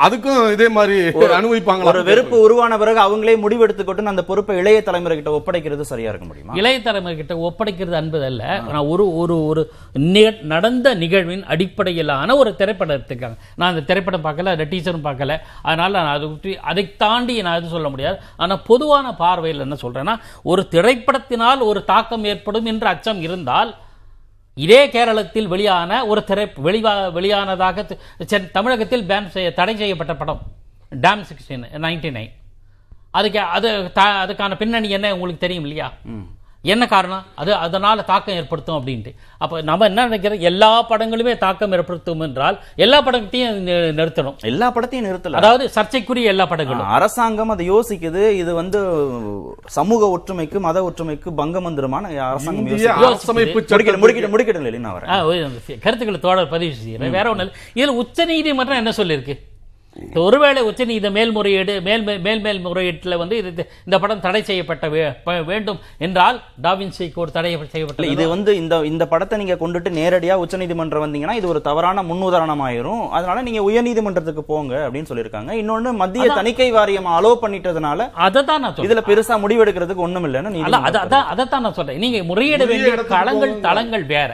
அதுக்கும் 0.05 0.25
இதே 0.53 0.69
மாதிரி 0.75 0.97
அனுபவிப்பாங்களா? 1.39 1.91
ஒரு 1.91 2.03
வெறுப்பு 2.09 2.37
உருவான 2.41 2.79
பிறகு 2.79 3.01
அவங்களே 3.01 3.35
முடிவெடுத்துக்கொண்டு 3.41 3.87
அந்த 4.09 4.25
பொறுப்பை 4.25 4.57
இளைய 4.59 4.81
தலைமுறை 4.83 5.17
கிட்ட 5.17 5.33
ஒப்படைக்கிறது 5.33 5.87
சரியா 5.89 6.11
இருக்க 6.11 6.27
முடியுமா? 6.27 6.55
இளைய 6.55 6.79
தலைமுறை 6.83 7.17
கிட்ட 7.17 7.35
ஒப்படைக்கிறது 7.47 7.99
என்பதல்ல 8.01 8.43
நான் 8.67 8.89
ஒரு 8.91 9.07
ஒரு 9.19 9.37
ஒரு 9.47 9.65
நி- 10.09 10.25
நடந்த 10.49 10.75
நிகழ்வின் 10.97 11.45
அடிப்படையிலான 11.53 12.07
ஒரு 12.37 12.51
திரைப்படம் 12.57 12.97
எடுத்துக்காங்க 12.97 13.17
நான் 13.57 13.71
அந்த 13.71 13.85
திரைப்படம் 13.85 14.25
பார்க்கல 14.25 14.55
அந்த 14.55 14.67
டீச்சரும் 14.71 15.07
பார்க்கல. 15.07 15.33
அதனால 15.63 15.93
நான் 15.99 16.15
அதை 16.17 16.29
அதை 16.69 16.85
தாண்டி 16.99 17.37
நான் 17.43 17.57
எதுவும் 17.57 17.75
சொல்ல 17.75 17.89
முடியாது. 17.89 18.17
ஆனா 18.39 18.55
பொதுவான 18.79 19.13
பார்வையில் 19.17 19.65
என்ன 19.65 19.77
சொல்கிறேன்னா 19.83 20.15
ஒரு 20.45 20.63
திரைப்படத்தினால் 20.69 21.63
ஒரு 21.65 21.85
தாக்கம் 21.85 22.25
ஏற்படும் 22.25 22.67
என்ற 22.67 22.87
அச்சம் 22.89 23.21
இருந்தால் 23.23 23.71
இதே 24.57 24.81
கேரளத்தில் 24.89 25.49
வெளியான 25.49 26.01
ஒரு 26.05 26.21
திரை 26.25 26.45
வெளிவா 26.63 26.93
வெளியானதாக 27.15 27.85
தமிழகத்தில் 28.53 29.07
பேன் 29.07 29.31
செய்ய 29.31 29.51
தடை 29.53 29.75
செய்யப்பட்ட 29.77 30.15
படம் 30.15 30.41
டேம் 30.93 31.23
சிக்ஸ்டீன் 31.23 31.67
நைன்டி 31.85 32.11
நைன் 32.11 32.33
அதுக்கு 33.13 33.41
அது 33.53 33.69
அதுக்கான 34.19 34.57
பின்னணி 34.57 34.89
என்ன 34.91 35.13
உங்களுக்கு 35.15 35.45
தெரியும் 35.45 35.67
இல்லையா? 35.67 35.89
என்ன 36.75 36.85
காரணம்? 36.93 37.25
அது 37.41 37.51
அதனால 37.65 38.03
தாக்கம் 38.11 38.37
ஏற்படுத்தும் 38.41 38.77
அப்படின்ட்டு. 38.79 39.13
அப்ப 39.43 39.61
நம்ம 39.69 39.87
என்ன 39.91 40.05
நினைக்கிறோம்? 40.09 40.43
எல்லா 40.51 40.71
படங்களுமே 40.91 41.33
தாக்கம் 41.45 41.75
ஏற்படுத்தும் 41.77 42.23
என்றால் 42.27 42.57
எல்லா 42.85 42.99
படத்தையும் 43.07 43.59
நிறுத்தணும். 43.99 44.37
எல்லா 44.53 44.69
படத்தையும் 44.77 45.07
நிறுத்தல. 45.09 45.41
அதாவது 45.41 45.67
சர்ச்சைக்குரிய 45.77 46.33
எல்லா 46.35 46.47
படங்களும். 46.53 46.89
அரசாங்கம் 46.99 47.53
அதை 47.55 47.67
யோசிக்குது. 47.73 48.23
இது 48.43 48.55
வந்து 48.61 48.81
சமூக 49.79 50.11
ஒற்றுமைக்கு 50.15 50.61
மத 50.69 50.85
ஒற்றுமைக்கு 50.89 51.31
பங்கம் 51.43 51.69
வந்துருமான 51.69 52.05
அரசாங்கம். 52.31 52.67
கருத்துக்களை 55.87 56.21
தோழர் 56.27 56.53
பதிவு 56.57 56.75
செய்கிறேன் 56.81 57.17
வேற 57.19 57.29
இல்லை. 57.31 57.53
இதுல 57.81 58.01
உச்ச 58.03 58.25
நீதிமன்றம் 58.33 58.83
என்ன 58.83 58.95
சொல்லியிருக்கு? 59.01 59.37
ஒருவேளை 60.23 60.63
உச்ச 60.63 60.85
நீதி 60.85 61.11
மேல்முறையீடு 61.11 61.81
மேல் 61.81 62.03
மேல் 62.03 62.21
மேல் 62.21 62.43
மேல்முறையீட்டுல 62.43 63.17
வந்து 63.17 63.37
இது 63.37 63.51
இந்த 63.85 63.99
படம் 63.99 64.21
தடை 64.21 64.43
செய்யப்பட்ட 64.43 64.87
வேண்டும் 65.47 65.79
என்றால் 65.99 66.43
டாவின்சி 66.63 67.13
கோட் 67.13 67.33
தடை 67.33 67.51
செய்யப்பட்ட 67.67 68.07
இது 68.07 68.29
வந்து 68.29 68.57
இந்த 68.57 68.81
இந்த 68.85 69.07
படத்தை 69.07 69.39
நீங்க 69.39 69.55
கொண்டுட்டு 69.55 69.91
நேரடியா 69.93 70.33
உச்சநீதிமன்றம் 70.35 71.05
வந்தீங்கன்னா 71.05 71.33
இது 71.33 71.49
ஒரு 71.49 71.61
தவறான 71.61 72.03
முன்னுதாரணம் 72.03 72.65
ஆயிரும் 72.67 73.09
அதனால 73.09 73.43
நீங்க 73.43 73.63
உயர்நீதிமன்றத்துக்கு 73.71 74.45
போங்க 74.47 74.87
அப்படின்னு 74.87 75.11
சொல்லியிருக்காங்க. 75.11 75.51
இன்னொன்னு 75.55 75.93
மத்திய 75.95 76.25
தணிக்கை 76.35 76.71
வாரியம் 76.71 77.07
அலோ 77.09 77.37
பண்ணிட்டதுனால 77.43 78.11
அதை 78.19 78.45
தான் 78.45 78.61
நான் 78.61 78.75
சொல்றேன். 78.75 78.89
இதுல 78.89 79.03
பெருசா 79.09 79.37
முடிவெடுக்கிறதுக்கு 79.39 80.07
ஒண்ணும் 80.07 80.25
இல்லைன்னு 80.25 80.37
அல்ல 80.37 80.49
நீதிமன்றம் 80.49 80.83
அத- 80.83 81.05
அதான் 81.05 81.27
அதைத்தான் 81.27 81.63
நான் 81.63 81.75
சொல்றேன். 81.75 81.99
நீங்க 81.99 82.19
முறையிட 82.25 82.63
வேண்டிய 82.67 82.95
களங்கள். 83.15 83.61
தளங்கள் 83.61 84.05
வேற. 84.05 84.31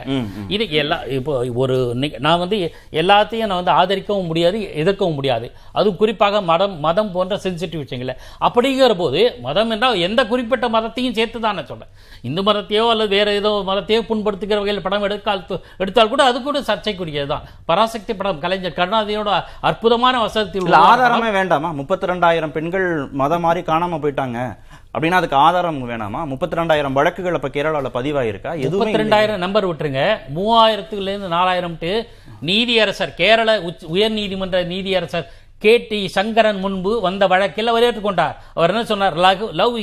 இது 0.47 0.69
எல்லா 0.73 1.03
இப்போ 1.09 1.45
ஒரு 1.55 1.77
நான் 2.19 2.39
வந்து 2.39 2.59
எல்லாத்தையும் 2.93 3.45
நான் 3.45 3.63
வந்து 3.63 3.71
ஆதரிக்கவும் 3.71 4.25
முடியாது 4.25 4.73
எதிர்க்கவும் 4.75 5.13
முடியாது. 5.13 5.47
அது 5.71 5.95
குறிப்பாக 5.95 6.41
மதம் 6.41 6.79
மதம் 6.79 7.11
போன்ற 7.11 7.35
சென்சிட்டிவ் 7.35 7.85
விஷயங்கள. 7.85 8.15
அப்படிங்கிற 8.41 8.93
போது 8.93 9.35
மதம் 9.41 9.69
என்றால் 9.69 9.99
எந்த 9.99 10.25
குறிப்பிட்ட 10.25 10.69
மதத்தையும் 10.69 11.13
சேர்த்து 11.13 11.39
தான் 11.39 11.55
நான் 11.55 11.65
சொல்றேன். 11.65 11.87
இந்து 12.21 12.43
மதத்தையோ 12.43 12.89
அல்லது 12.89 13.09
வேற 13.09 13.33
ஏதோ 13.33 13.63
மதத்தையோ 13.67 14.01
புண்படுத்துகிற 14.09 14.47
வகையில் 14.47 14.81
படம் 14.81 15.03
எடுத்தால் 15.03 15.45
எடுத்தால் 15.77 16.09
கூட 16.09 16.23
அது 16.23 16.41
கூட 16.41 16.59
சர்ச்சைக்குரியதுதான். 16.59 17.41
பராசக்தி 17.65 18.15
படம் 18.15 18.39
கலைஞர் 18.39 18.73
கருணாநிதியோட 18.75 19.43
அற்புதமான 19.61 20.19
வசதி 20.19 20.59
ஆதாரமே 20.59 21.31
வேண்டாமா? 21.31 21.71
முப்பத்தி 21.71 22.07
ரெண்டாயிரம் 22.07 22.51
பெண்கள் 22.51 23.07
மதம் 23.11 23.41
மாறி 23.41 23.61
காணாம 23.61 23.99
போயிட்டாங்க. 23.99 24.57
அப்படின்னா 24.93 25.11
அதுக்கு 25.11 25.35
ஆதாரம் 25.35 25.89
வேணாமா? 25.89 26.25
முப்பத்தி 26.25 26.57
ரெண்டாயிரம் 26.57 26.93
வழக்குகள் 26.93 27.33
அப்ப 27.33 27.47
கேரளால 27.47 27.85
பதிவாயிருக்கா? 27.93 28.69
முப்பத்தி 28.69 28.93
ரெண்டாயிரம் 28.93 29.37
நம்பர் 29.37 29.67
விட்டுருங்க. 29.67 30.17
மூவாயிரத்துல 30.35 31.01
இருந்து 31.01 31.29
நாலாயிரம்ட்டு 31.29 32.07
நீதியரசர் 32.45 33.13
கேரள 33.13 33.61
உச்ச- 33.61 33.87
உயர் 33.87 34.11
நீதிமன்ற 34.11 34.63
நீதியரசர் 34.63 35.25
கே 35.59 35.85
டி 35.89 36.07
சங்கரன் 36.07 36.59
முன்பு 36.59 37.01
வந்த 37.01 37.27
வழக்கில் 37.27 37.67
அவர் 37.67 37.83
ஏற்றுக்கொண்டார். 37.83 38.35
அவர் 38.53 38.69
என்ன 38.69 38.85
சொன்னார்? 38.85 39.15
லவ் 39.15 39.49
லவ் 39.51 39.79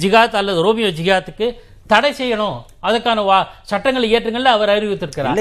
ஜிகாத் 0.00 0.36
அல்லது 0.36 0.62
ரோமியோ 0.62 0.86
ஜிகாத்துக்கு 0.86 1.54
தடை 1.86 2.12
செய்யணும். 2.12 2.64
அதுக்கான 2.82 3.20
வா- 3.20 3.46
சட்டங்களை 3.62 4.14
இயற்றுங்கள்ல 4.14 4.44
அவர் 4.44 4.68
அறிவித்திருக்கிறார். 4.68 5.34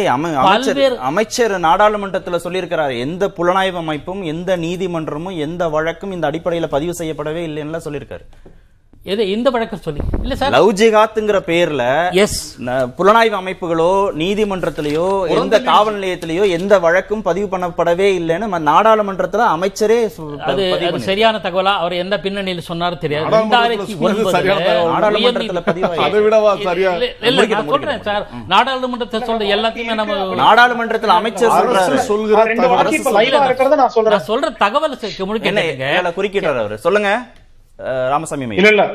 அமைச்சர் 0.96 1.60
நாடாளுமன்றத்துல 1.60 2.36
சொல்லியிருக்கிறார். 2.44 3.00
எந்த 3.00 3.28
புலனாய்வு 3.28 3.74
அமைப்பும் 3.74 4.24
எந்த 4.24 4.58
நீதிமன்றமும் 4.58 5.38
எந்த 5.38 5.68
வழக்கும் 5.68 6.12
இந்த 6.12 6.32
அடிப்படையில 6.32 6.68
பதிவு 6.68 6.94
செய்யப்படவே 6.98 7.46
இல்லைன்னு 7.48 7.80
சொல்லியிருக்காரு. 7.86 8.26
எது 9.06 9.24
இந்த 9.32 9.50
வழக்கம் 9.50 9.82
சொல்லி. 9.82 10.02
இல்ல 10.22 10.36
சார்? 10.36 10.52
லவ் 10.52 10.70
ஜிகாத்துங்கிற 10.74 11.38
பேர்ல 11.48 11.84
எஸ் 12.12 12.62
புலனாய்வு 12.98 13.36
அமைப்புகளோ 13.40 13.90
நீதிமன்றத்திலேயோ 14.22 15.08
எந்த 15.38 15.62
காவல் 15.62 15.98
நிலையத்திலேயோ 16.00 16.50
எந்த 16.50 16.80
வழக்கும் 16.80 17.22
பதிவு 17.22 17.58
பண்ணப்படவே 17.58 18.08
இல்லைன்னு 18.20 18.48
நாடாளுமன்றத்துல 18.70 19.48
அமைச்சரே 19.56 19.98
அது. 20.48 21.00
சரியான 21.00 21.42
தகவலா? 21.44 21.74
அவர் 21.78 21.94
எந்த 21.94 22.20
பின்னணியில் 22.20 22.68
சொன்னார் 22.70 22.98
தெரியாது. 22.98 23.26
சொல்றேன் 27.68 28.02
சார். 28.02 28.28
நாடாளுமன்றத்தை 28.48 29.20
சொல்ற 29.20 29.52
எல்லாத்தையுமே 29.58 29.94
நம்ம 29.94 30.16
நாடாளுமன்றத்துல 30.44 31.16
அமைச்சர் 31.20 31.52
சொல்றாரு. 31.52 32.00
சொல்கிற 32.12 32.40
சொல்ற 34.32 34.58
தகவல் 34.58 34.98
என்ன 35.00 35.18
கம்யூனிகேட் 35.20 35.88
ஏல 35.94 36.18
குறுக்கிட்டாரு 36.18 36.60
அவரு. 36.60 36.78
சொல்லுங்க. 36.78 37.12
ராமசாமி 37.84 38.56
இல்ல 38.56 38.68
இல்ல. 38.68 38.90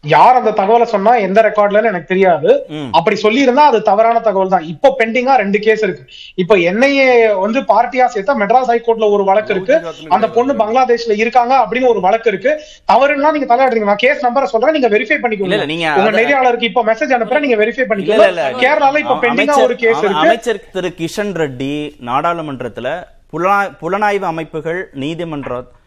யார் 0.00 0.34
அந்த 0.34 0.50
தகவலை 0.50 0.82
சொன்னா 0.82 1.14
எந்த 1.14 1.42
ரெக்கார்ட்லன்னு 1.42 1.84
எனக்கு 1.84 2.06
தெரியாது. 2.06 2.66
அப்படி 2.92 3.16
சொல்லி 3.16 3.40
இருந்தா 3.40 3.66
அது 3.66 3.82
தவறான 3.82 4.20
தகவல் 4.20 4.48
தான். 4.48 4.62
இப்போ 4.62 4.96
பெண்டிங்கா 4.98 5.34
ரெண்டு 5.34 5.58
கேஸ் 5.58 5.82
இருக்கு. 5.82 6.04
இப்போ 6.34 6.56
என்ஐஏ 6.56 7.38
வந்து 7.38 7.60
பார்ட்டியா 7.60 8.08
சேர்த்தா 8.14 8.34
மெட்ராஸ் 8.40 8.70
ஹைகோர்ட்ல 8.70 9.10
ஒரு 9.10 9.24
வழக்கு 9.24 9.54
இருக்கு. 9.54 9.74
அந்த 10.08 10.28
பொண்ணு 10.28 10.54
பங்களாதேஷ்ல 10.54 11.10
இருக்காங்க 11.16 11.56
அப்படின்னு 11.56 11.86
ஒரு 11.86 12.00
வழக்கு 12.00 12.30
இருக்கு. 12.30 12.60
தவறுனா 12.92 13.32
நீங்க 13.32 13.56
தலையாடுறீங்க 13.56 13.84
நான் 13.84 13.96
கேஸ் 13.96 14.26
நம்பரை 14.26 14.44
சொல்றேன். 14.44 14.70
நீங்க 14.70 14.88
வெரிஃபை 14.88 15.18
பண்ணிக்கோங்க. 15.22 15.66
நீங்க 15.66 15.94
உங்க 15.96 16.10
நெறியாளருக்கு 16.10 16.62
இப்போ 16.62 16.84
மெசேஜ் 16.84 17.14
அனுப்புறேன். 17.18 17.38
நீங்க 17.38 17.56
வெரிஃபை 17.56 17.84
பண்ணிக்கோங்க. 17.88 18.16
கேரளால 18.60 18.98
இப்போ 18.98 19.14
பெண்டிங்கா 19.20 19.62
ஒரு 19.62 19.76
கேஸ் 19.76 19.98
இருக்கு. 19.98 20.16
அமைச்சர் 20.16 20.70
திரு 20.72 20.94
கிஷன் 20.98 21.32
ரெட்டி 21.36 21.94
நாடாளுமன்றத்துல 22.04 22.88
புலனா- 23.32 23.70
புலனாய்வு 23.80 24.22
அமைப்புகள் 24.22 24.90
நீதிமன்ற 24.94 25.54
அஹ், 25.54 25.62
ம- 25.62 25.79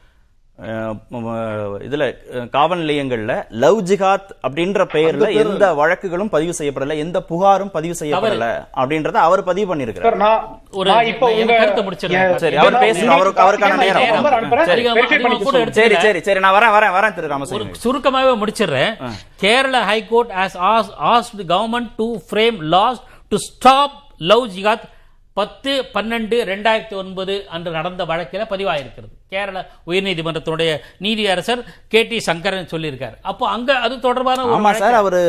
இதுல 1.84 2.04
காவல் 2.50 2.82
நிலையங்கள்ல 2.82 3.34
லவ் 3.56 3.80
ஜிகாத் 3.82 4.30
அப்படின்ற 4.44 4.84
பெயர்ல 4.94 5.10
எந்த 5.44 5.66
வழக்குகளும் 5.74 6.30
பதிவு 6.30 6.54
செய்யப்படல 6.60 6.98
எந்த 6.98 7.20
புகாரும் 7.30 7.72
பதிவு 7.72 7.96
செய்யப்படல 8.00 8.48
அப்படின்றத 8.78 9.18
அவர் 9.22 9.44
பதிவு 9.44 9.68
பண்ணிருக்கிறார் 9.70 10.08
சார் 10.08 10.20
நான் 10.24 10.44
ஒரு- 10.74 10.92
நான் 10.92 11.06
இப்போ 11.06 11.28
என் 11.32 11.42
உங்க 11.42 11.58
கருத்தை 11.58 11.84
முடிச்சிடுறேன். 11.84 12.24
என் 12.28 12.38
சரி, 12.38 12.58
அவர். 12.58 12.76
உங்களுக்கு 12.76 13.44
அவருக்கு- 13.44 13.44
அவருக்கான 13.46 13.80
நேரம். 13.84 14.06
சரி. 14.70 15.96
சரி 16.04 16.22
சரி 16.22 16.40
நான் 16.40 16.56
வரேன் 16.56 16.76
வரேன் 16.76 16.96
வரேன் 16.96 17.14
திரு 17.14 17.28
ராமசாமி 17.28 17.82
சுருக்கமாகவே 17.84 18.36
முடிச்சிடுறேன் 18.40 18.94
Kerala 19.42 19.82
high court 19.86 20.34
has 20.38 20.58
asked 21.12 21.44
government 21.48 21.92
to 21.96 22.08
frame 22.28 22.60
laws 22.70 23.02
to 23.32 23.40
stop 23.48 23.98
love 24.26 24.46
ஜிகாத் 24.50 24.86
பத்து 25.38 25.72
பன்னெண்டு 25.94 26.38
ரெண்டாயிரத்தி 26.48 26.96
ஒன்பது 26.96 27.36
அன்று 27.50 27.72
நடந்த 27.72 28.02
வழக்கில் 28.06 28.50
பதிவாயிருக்கிறது 28.50 29.14
கேரள 29.32 29.60
உயர்நீதிமன்றத்தினுடைய 29.88 30.72
நீதியரசர் 31.02 31.62
கே 31.88 32.04
டி 32.04 32.20
சங்கரன் 32.20 32.68
சொல்லியிருக்காரு. 32.72 33.16
அப்போ 33.22 33.48
அங்க 33.48 33.76
அது 33.86 34.00
தொடர்பான 34.00 34.44
ஆமா 34.46 34.72
சார். 34.74 34.94
அவரு. 34.94 35.22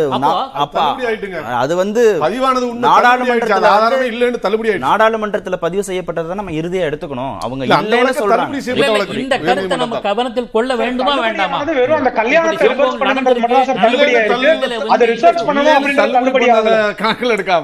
அது 1.62 1.76
வந்து 1.76 2.02
பதிவானது. 2.20 2.66
நாடாளுமன்றத்துல 2.88 3.70
இல்லைன்னு 4.10 4.38
தள்ளுபடி. 4.38 4.74
நாடாளுமன்றத்துல 4.86 5.56
பதிவு 5.56 5.84
செய்யப்பட்டதை 5.86 6.34
நம்ம 6.34 6.50
இறுதியா 6.50 6.84
எடுத்துக்கணும். 6.90 7.38
அவங்க 7.38 7.62
இல்லைன்னு 7.66 8.20
சொல்றாங்க. 8.20 9.16
இந்த 9.18 9.38
கருத்தை 9.38 9.76
நம்ம 9.76 10.00
கவனத்தில் 10.00 10.50
கொள்ள 10.50 10.76
வேண்டுமா 10.76 11.14
வேண்டாமா? 11.14 11.62
வெறும் 11.62 12.04
அந்த 12.04 12.12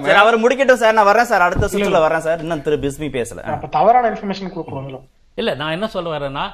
சரி 0.01 0.15
அவர் 0.15 0.41
முடிக்கட்டும் 0.41 0.83
சார். 0.83 0.93
நான் 0.93 1.07
வரேன் 1.07 1.31
சார். 1.33 1.41
அடுத்த 1.41 1.67
சுற்றுல 1.67 2.05
வரேன் 2.09 2.27
சார். 2.29 2.41
இன்னும் 2.41 2.63
திரு 2.63 2.77
பிஸ்மி 2.77 3.09
பேசல. 3.19 3.41
அப்ப 3.41 3.67
தவறான 3.67 4.11
இன்ஃபர்மேஷன் 4.11 4.55
கொடுக்கணும் 4.59 5.07
இல்லை 5.35 5.55
நான் 5.55 5.71
என்ன 5.71 5.89
சொல்ல 5.89 6.19
வரேன்னா 6.19 6.53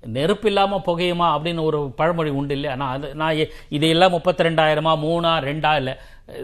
நெருப்பு 0.00 0.46
இல்லாமல் 0.46 0.78
புகையுமா 0.78 1.26
அப்படின்னு 1.26 1.62
ஒரு 1.62 1.92
பழமொழி 1.96 2.30
உண்டு 2.30 2.54
இல்லை 2.54 2.76
நான் 2.76 2.92
அது 2.92 3.14
நான் 3.14 3.36
இதையெல்லாம் 3.68 4.10
முப்பத்தி 4.10 4.44
ரெண்டாயிரமா 4.44 4.98
மூணா 4.98 5.40
ரெண்டா 5.40 5.76
இல்லை. 5.76 5.94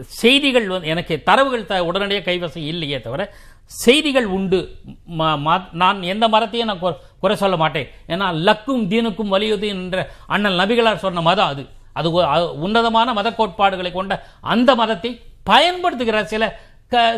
செய்திகள் 0.01 0.67
வந்து 0.67 0.87
எனக்கு 0.87 1.23
தரவுகள் 1.23 1.65
த 1.65 1.85
உடனடியாக 1.85 2.31
கைவசம் 2.31 2.57
இல்லையே 2.57 3.01
தவிர 3.01 3.33
செய்திகள் 3.65 4.25
உண்டு. 4.25 4.75
ம- 5.19 5.39
ம- 5.45 5.73
நான் 5.73 6.01
எந்த 6.01 6.27
மரத்தையும் 6.27 6.67
நான் 6.67 6.81
குறை- 6.81 6.97
குறை 7.19 7.35
சொல்ல 7.35 7.57
மாட்டேன். 7.57 7.89
ஏன்னா 8.07 8.49
லக்கும் 8.49 8.87
தீனுக்கும் 8.87 9.31
வலியுது 9.31 9.67
என்ற 9.67 10.09
அண்ணன் 10.27 10.59
நபிகளார் 10.59 10.95
சொன்ன 10.95 11.21
மதம் 11.21 11.47
அது. 11.47 11.65
அது 11.93 12.59
உன்னதமான 12.59 13.13
மத 13.13 13.33
கோட்பாடுகளை 13.33 13.91
கொண்ட 13.91 14.25
அந்த 14.41 14.75
மதத்தை 14.75 15.21
பயன்படுத்துகிற 15.43 16.25
சில 16.25 16.59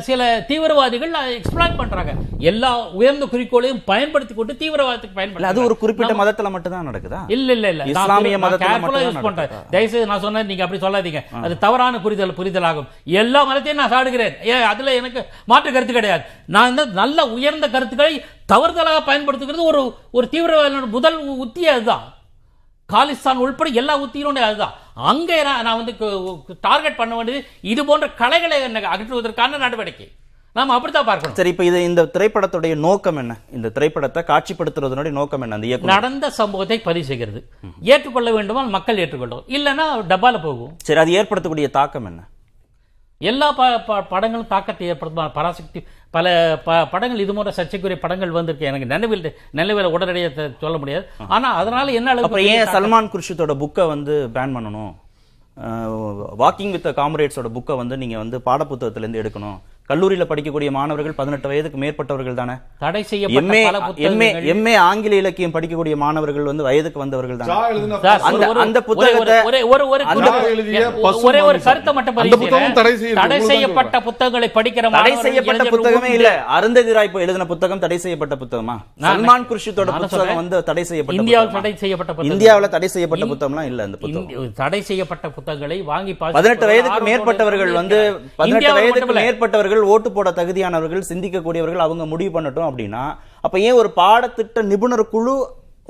சில 0.08 0.22
தீவிரவாதிகள் 0.50 1.12
எக்ஸ்பிளாய்ட் 1.38 1.78
பண்றாங்க. 1.82 2.12
எல்லா 2.52 2.72
உயர்ந்த 3.00 3.26
குறிக்கோளையும் 3.32 3.82
பயன்படுத்தி 3.92 4.34
கொண்டு 4.34 4.54
தீவிரவாதத்துக்கு 4.54 5.18
பயன்படுத்த 5.20 5.52
அது 5.52 5.64
ஒரு 5.68 5.78
குறிப்பிட்ட 5.84 6.14
மதத்துல 6.22 6.52
மட்டும் 6.56 6.74
தான் 6.76 6.88
நடக்குதா? 6.90 7.20
இல்ல 7.36 7.54
இல்ல 7.58 7.70
இல்ல. 7.74 7.84
இஸ்லாமிய 7.94 8.38
மதத்துல 8.46 9.04
யூஸ் 9.06 9.26
பண்றேன்? 9.28 9.52
தயவுசெய்து 9.74 10.10
நான் 10.12 10.24
சொன்னது 10.26 10.50
நீங்க 10.52 10.64
அப்படி 10.68 10.82
சொல்லாதீங்க. 10.86 11.22
அது 11.46 11.58
தவறான 11.66 12.02
புரிதல் 12.06 12.38
புரிதலாகும். 12.40 12.90
எல்லா 13.22 13.42
மதத்தையும் 13.50 13.82
நான் 13.82 13.94
சாடுகிறேன். 13.96 14.36
அதுல 14.72 14.96
எனக்கு 15.02 15.24
மாற்று 15.54 15.72
கருத்து 15.72 15.94
கிடையாது. 16.00 16.24
நான் 16.58 16.80
நல்ல 17.02 17.28
உயர்ந்த 17.38 17.70
கருத்துக்களை 17.76 18.16
தவறுதலாக 18.54 19.00
பயன்படுத்துகிறது 19.12 19.70
ஒரு 19.72 19.84
ஒரு 20.12 20.28
தீவிரவாதியோட 20.32 20.88
முதல் 20.98 21.20
உத்தி 21.46 21.64
அதுதான். 21.76 22.04
காலிஸ்தான் 22.90 23.44
உள்பட 23.44 23.70
எல்லா 23.82 23.94
உத்தியிலும் 24.02 24.48
அதுதான். 24.50 24.74
அங்கே 25.10 25.38
நான் 25.44 25.80
வந்து 25.80 25.94
டார்கெட் 26.68 27.00
பண்ண 27.00 27.14
வேண்டியது 27.16 27.42
இது 27.74 27.82
போன்ற 27.88 28.08
கலைகளை 28.22 28.58
அகற்றுவதற்கான 28.94 29.58
நடவடிக்கை. 29.64 30.08
நாம 30.58 30.74
அப்படித்தான் 30.76 31.08
பார்க்கணும். 31.08 31.38
சரி 31.38 31.52
இப்ப 31.54 31.64
இது 31.70 31.80
இந்த 31.88 32.02
திரைப்படத்துடைய 32.16 32.76
நோக்கம் 32.86 33.18
என்ன? 33.22 33.34
இந்த 33.56 33.72
திரைப்படத்தை 33.78 34.22
காட்சிப்படுத்துறதுனுடைய 34.30 35.14
நோக்கம் 35.18 35.44
என்ன? 35.46 35.58
அந்த 35.58 35.90
நடந்த 35.94 36.30
சம்பவத்தை 36.38 36.78
பதிவு 36.86 37.08
செய்கிறது. 37.10 37.42
ஏற்றுக்கொள்ள 37.94 38.32
வேண்டுமா 38.38 38.64
மக்கள் 38.78 39.02
ஏற்றுக்கொள்ளும் 39.06 39.44
இல்லைன்னா 39.58 39.88
டப்பால 40.14 40.42
போகும். 40.48 40.72
சரி 40.90 41.02
அது 41.04 41.18
ஏற்படுத்தக்கூடிய 41.20 41.70
தாக்கம் 41.80 42.08
என்ன? 42.12 42.24
எல்லா 43.32 43.48
படங்களும் 44.14 44.50
தாக்கத்தை 44.54 44.88
ஏற்படுத்தும்? 44.94 45.36
பராசக்தி 45.36 45.80
பல 46.18 46.28
ப 46.66 46.78
படங்கள் 46.94 47.24
இது 47.24 47.34
போன்ற 47.38 47.52
சர்ச்சைக்குரிய 47.60 47.98
படங்கள் 48.04 48.36
வந்திருக்கு. 48.38 48.70
எனக்கு 48.72 48.92
நினைவில் 48.94 49.26
நினைவில் 49.60 49.94
உடனடியாக 49.96 50.50
சொல்ல 50.64 50.78
முடியாது. 50.84 51.06
ஆனா 51.36 51.50
அதனால 51.62 51.92
என்ன 52.00 52.12
அளவுக்கு 52.14 52.52
ஏன் 52.58 52.74
சல்மான் 52.76 53.12
குர்ஷித்தோட 53.14 53.56
புக்கை 53.64 53.86
வந்து 53.94 54.16
பேன் 54.38 54.56
பண்ணணும்? 54.58 54.94
வாக்கிங் 56.42 56.74
வித் 56.76 56.88
காம்ரேட்ஸோட 57.00 57.50
புக்கை 57.58 57.76
வந்து 57.82 57.96
நீங்க 58.02 58.18
வந்து 58.24 58.38
பாடப்புத்தகத்துல 58.48 59.06
இருந்து 59.06 59.22
எடுக்கணும். 59.24 59.58
கல்லூரியில 59.90 60.24
படிக்கக்கூடிய 60.26 60.72
மாணவர்கள் 60.72 61.14
பதினெட்டு 61.14 61.48
வயதுக்கு 61.48 61.78
மேற்பட்டவர்கள் 61.78 62.34
தானே 62.34 62.54
தடை 62.80 63.02
செய்யப்பட்ட 63.04 63.50
எம்ஏ 64.54 64.76
ஆங்கில 64.84 65.16
இலக்கியம் 65.16 65.54
படிக்கக்கூடிய 65.54 65.96
மாணவர்கள் 65.96 66.44
வந்து 66.44 66.64
வயதுக்கு 66.64 67.00
வந்தவர்கள் 67.00 67.38
தானே 67.38 67.52
அந்த- 68.30 68.48
ஒரு- 68.48 68.64
அந்த 68.66 68.80
ஒரே- 68.80 68.86
புத்தகத்தை- 68.88 69.44
ஒரே- 71.12 71.26
ஒரே-. 71.48 71.62
கருத்தை 71.66 71.94
மட்டும். 72.46 72.74
தடை 73.16 73.40
செய்யப்பட்ட 73.48 74.02
புத்தகங்களை 74.02 74.50
படிக்கிற 74.50 74.92
தடை 74.92 75.14
செய்யப்பட்ட 75.18 75.64
புத்தகமே. 75.76 76.14
இல்ல 76.14 76.30
அருந்ததி 76.56 76.92
ராய் 76.92 77.10
எழுதின 77.16 77.46
புத்தகம் 77.46 77.80
தடை 77.80 77.98
செய்யப்பட்ட 77.98 78.36
புத்தகமா 78.36 78.76
சல்மான் 79.02 79.48
குர்ஷித்தோட 79.50 79.90
புத்தகம். 80.02 80.36
வந்து 80.36 80.64
தடை 80.64 80.84
செய்யப்பட்ட 80.84 81.22
இந்தியாவில்? 81.22 81.52
தடை 81.54 81.76
செய்யப்பட்ட. 81.76 82.24
இந்தியாவுல 82.26 82.70
தடை 82.70 82.88
செய்யப்பட்ட 82.88 83.26
புத்தகம்லாம் 83.26 83.64
இல்ல 83.64 83.84
அந்த 83.84 83.98
புத்தகம் 83.98 84.54
தடை 84.54 84.82
செய்யப்பட்ட 84.82 85.30
புத்தகங்களை 85.30 85.82
வாங்கி 85.84 86.14
பதினெட்டு 86.16 86.66
வயதுக்கு 86.66 87.00
மேற்பட்டவர்கள் 87.08 87.74
வந்து 87.74 87.98
பதினெட்டு 88.36 88.74
வயதுக்கு 88.74 89.06
மட்டுமல்ல. 89.06 89.74
மேற்பட்டவர்கள் 89.76 89.94
ஓட்டு 89.94 90.10
போட 90.12 90.30
தகுதியானவர்கள் 90.32 91.10
சிந்திக்கக்கூடியவர்கள் 91.10 91.86
அவங்க 91.86 92.04
முடிவு 92.06 92.32
பண்ணட்டும் 92.36 92.68
அப்படின்னா 92.70 93.04
அப்ப 93.42 93.56
ஏன் 93.60 93.80
ஒரு 93.82 93.90
பாடத்திட்ட 93.96 94.62
நிபுணர் 94.64 95.06
குழு 95.10 95.36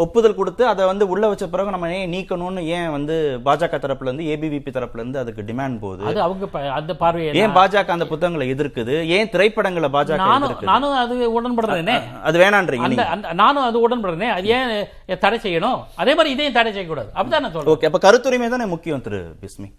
ஒப்புதல் 0.03 0.37
கொடுத்து 0.37 0.63
அதை 0.69 0.83
வந்து 0.89 1.05
உள்ள 1.11 1.25
வச்ச 1.31 1.45
பிறகு 1.51 1.73
நம்ம 1.73 1.89
ஏன் 1.97 2.09
நீக்கணும்னு 2.13 2.61
ஏன் 2.77 2.89
வந்து 2.95 3.15
பாஜக 3.45 3.75
தரப்புல 3.83 4.09
இருந்து 4.09 4.25
ஏபிவிபி 4.31 4.71
தரப்புல 4.77 4.99
இருந்து 5.01 5.19
அதுக்கு 5.21 5.41
டிமாண்ட் 5.49 5.77
போகுது? 5.83 6.03
அது 6.09 6.19
அவங்க 6.25 6.63
அந்த 6.77 6.93
பார்வையை 7.01 7.35
ஏன் 7.43 7.53
பாஜக 7.57 7.93
அந்த 7.95 8.05
புத்தகங்களை 8.09 8.45
எதிர்க்குது? 8.53 8.95
ஏன் 9.17 9.29
திரைப்படங்களை 9.33 9.89
பாஜக 9.95 10.17
நானும் 10.23 10.65
நானும் 10.71 10.95
அது 11.03 11.15
உடன்படுறேனே. 11.37 11.95
அது 12.29 12.39
வேணான்றீங்க 12.43 13.33
நானும் 13.43 13.67
அது 13.69 13.79
உடன்படுறேனே. 13.85 14.29
அது 14.37 14.49
ஏன் 14.57 15.21
தடை 15.23 15.39
செய்யணும்? 15.45 15.79
அதே 16.03 16.15
மாதிரி 16.17 16.33
இதையும் 16.35 16.57
தடை 16.57 16.73
செய்யக்கூடாது. 16.75 17.09
அப்படிதான் 17.15 17.45
நான் 17.45 17.55
சொல்றேன். 17.55 17.71
ஓகே 17.75 17.89
அப்ப 17.91 18.01
கருத்துரிமை 18.07 18.49
தானே 18.55 18.67
முக்கியம் 18.73 19.05
திரு 19.07 19.21
பிஸ்மி? 19.43 19.69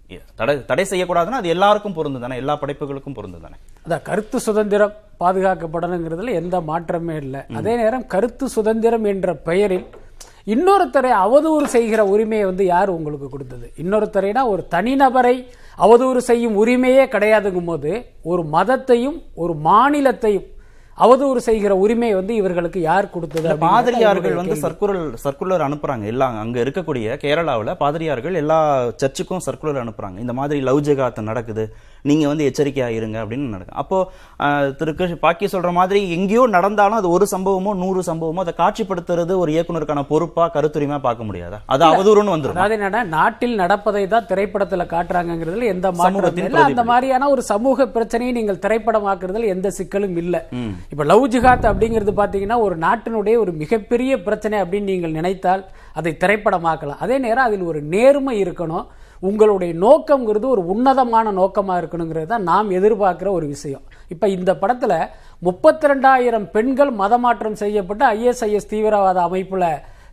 தடை 0.40 0.54
தடை 0.72 0.86
செய்யக்கூடாதுன்னா 0.92 1.42
அது 1.42 1.54
எல்லாருக்கும் 1.56 1.96
பொருந்து 1.98 2.24
தானே 2.24 2.40
எல்லா 2.44 2.56
படைப்புகளுக்கும் 2.62 3.18
பொருந்து 3.20 3.42
தானே? 3.44 3.58
அதான் 3.84 4.06
கருத்து 4.10 4.40
சுதந்திரம் 4.48 4.96
பாதுகாக்கப்படணுங்கிறதுல 5.24 6.32
எந்த 6.40 6.56
மாற்றமே 6.72 7.14
இல்லை. 7.26 7.42
அதே 7.58 7.76
நேரம் 7.82 8.08
கருத்து 8.16 8.44
சுதந்திரம் 8.56 9.06
என்ற 9.14 9.28
பெயரில் 9.50 9.86
இன்னொருத்தரை 10.46 11.10
அவதூறு 11.24 11.64
செய்கிற 11.64 12.04
உரிமையை 12.04 12.46
வந்து 12.46 12.64
யார் 12.64 12.88
உங்களுக்கு 12.88 13.28
கொடுத்தது? 13.28 13.72
இன்னொருத்தரைனா 13.82 14.42
ஒரு 14.46 14.66
தனிநபரை 14.74 15.36
அவதூறு 15.78 16.16
செய்யும் 16.16 16.66
உரிமையே 16.66 17.06
கிடையாதுங்கும் 17.14 17.70
போது 17.70 18.04
ஒரு 18.22 18.44
மதத்தையும் 18.52 19.18
ஒரு 19.34 19.56
மாநிலத்தையும் 19.64 20.46
அவதூறு 21.04 21.36
செய்கிற 21.36 21.76
உரிமை 21.76 22.14
வந்து 22.14 22.34
இவர்களுக்கு 22.34 22.80
யார் 22.80 23.10
கொடுத்தது 23.10 23.56
பாதிரியார்கள் 23.56 24.34
வந்து. 24.34 24.54
சர்க்குலர் 24.54 25.14
சர்க்குலர் 25.24 25.64
அனுப்புறாங்க. 25.66 26.04
எல்லாம் 26.04 26.38
அங்க 26.38 26.60
இருக்கக்கூடிய 26.60 27.16
கேரளாவுல 27.24 27.74
பாதிரியார்கள் 27.82 28.34
எல்லா 28.34 28.58
சர்ச்சுக்கும் 29.02 29.44
சர்க்குலர் 29.46 29.82
அனுப்புறாங்க. 29.82 30.18
இந்த 30.18 30.32
மாதிரி 30.32 30.60
லவ் 30.60 30.80
ஜெகாத் 30.88 31.20
நடக்குது. 31.20 31.64
நீங்க 32.06 32.24
வந்து 32.28 32.46
எச்சரிக்கையா 32.48 32.88
இருங்க 32.94 33.16
அப்படின்னு 33.22 33.52
நடக்கும். 33.52 33.78
அப்போ 33.78 33.98
ஆஹ், 34.40 34.68
திரு 34.78 34.92
கிருஷ் 34.96 35.14
பாக்கி 35.20 35.46
சொல்ற 35.48 35.70
மாதிரி 35.74 36.00
எங்கேயோ 36.14 36.42
நடந்தாலும் 36.54 36.98
அது 36.98 37.10
ஒரு 37.10 37.26
சம்பவமோ 37.30 37.70
நூறு 37.78 38.00
சம்பவமோ 38.06 38.42
அதை 38.42 38.54
காட்சிப்படுத்துறது 38.58 39.04
ஒரு 39.38 39.50
இயக்குனருக்கான 39.52 40.04
பொறுப்பா 40.08 40.46
கருத்துரிமையா 40.54 40.74
பார்க்க 41.02 41.28
முடியாதா? 41.28 41.58
அது 41.68 41.84
அவதூறுன்னு 41.88 42.34
வந்துரும்? 42.34 42.56
அதாவது 42.56 42.76
என்னன்னா 42.78 43.02
நாட்டில் 43.12 43.56
நடப்பதை 43.56 44.04
தான் 44.08 44.28
திரைப்படத்துல 44.28 44.86
காட்டுறாங்கிறதுல 44.90 45.68
எந்த 45.68 45.86
இல்லை. 46.42 46.64
அந்த. 46.68 46.84
மாதிரியான 46.86 47.28
ஒரு 47.28 47.42
சமூக 47.46 47.64
பிரச்சனையை 47.88 48.32
நீங்கள் 48.32 48.62
திரைப்படமாக்குறதுல 48.62 49.48
எந்த 49.52 49.68
சிக்கலும் 49.76 50.16
இல்லை. 50.16 50.42
இப்ப 50.92 51.04
லவ் 51.04 51.26
ஜிஹாத் 51.28 51.70
அப்படிங்கிறது 51.70 52.14
பாத்தீங்கன்னா 52.16 52.58
ஒரு 52.60 52.76
நாட்டினுடைய 52.80 53.14
ஒரு 53.38 53.54
மிகப்பெரிய 53.56 53.84
பிரச்சனை 54.22 54.56
அப்படின்னு 54.62 54.92
நீங்கள் 54.92 55.12
நினைத்தால் 55.12 55.64
அதை 55.94 56.12
திரைப்படமாக்கலாம். 56.20 57.00
அதே 57.00 57.18
நேரம் 57.18 57.46
அதில் 57.46 57.66
ஒரு 57.66 57.80
நேர்மை 57.92 58.34
இருக்கணும். 58.42 58.86
உங்களுடைய 59.20 59.74
நோக்கம்ங்கிறது 59.74 60.46
ஒரு 60.54 60.66
உன்னதமான 60.66 61.32
நோக்கமா 61.32 61.74
இருக்கணுங்கிறது 61.80 62.26
தான் 62.26 62.42
நாம் 62.42 62.70
எதிர்பார்க்கிற 62.70 63.30
ஒரு 63.30 63.46
விஷயம். 63.46 63.82
இப்ப 64.08 64.28
இந்த 64.28 64.52
படத்துல 64.60 65.08
முப்பத்தி 65.38 65.86
ரெண்டாயிரம் 65.88 66.50
பெண்கள் 66.50 66.92
மதமாற்றம் 66.94 67.60
செய்யப்பட்டு 67.62 68.06
ஐஎஸ்ஐஎஸ் 68.06 68.70
தீவிரவாத 68.70 69.20
அமைப்புல 69.28 69.66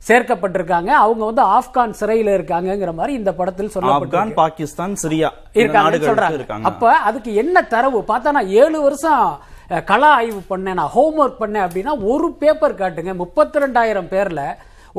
சேர்க்கப்பட்டிருக்காங்க. 0.08 0.92
அவங்க 1.04 1.24
வந்து 1.26 1.44
ஆப்கான் 1.58 1.94
சிறையில 2.00 2.34
இருக்காங்கங்கிற 2.38 2.94
மாதிரி 2.94 3.18
இந்த 3.18 3.34
படத்தில் 3.34 3.68
ஆப்கான் 3.68 3.76
சொல்லப்பட்டிருக்கு 3.76 4.34
பாகிஸ்தான் 4.34 4.96
சிரியா 5.04 5.30
நாடுகளுக்கு 5.56 6.10
சொல்றாங்க. 6.10 6.34
இருக்காங்க. 6.34 6.68
அப்ப 6.70 6.92
அதுக்கு 6.92 7.34
என்ன 7.36 7.62
தரவு? 7.62 8.04
பார்த்தா 8.08 8.32
நான் 8.32 8.54
ஏழு 8.64 8.82
வருஷம் 8.82 9.40
கள 9.86 10.08
ஆய்வு 10.08 10.42
பண்ணேன் 10.50 10.80
நான் 10.80 10.94
ஹோம்ஒர்க் 10.96 11.40
பண்ணேன் 11.40 11.66
அப்படின்னா 11.68 11.94
ஒரு 12.14 12.32
பேப்பர் 12.32 12.76
காட்டுங்க. 12.76 13.14
முப்பத்தி 13.16 13.60
ரெண்டாயிரம் 13.60 14.10
பேர்ல 14.14 14.42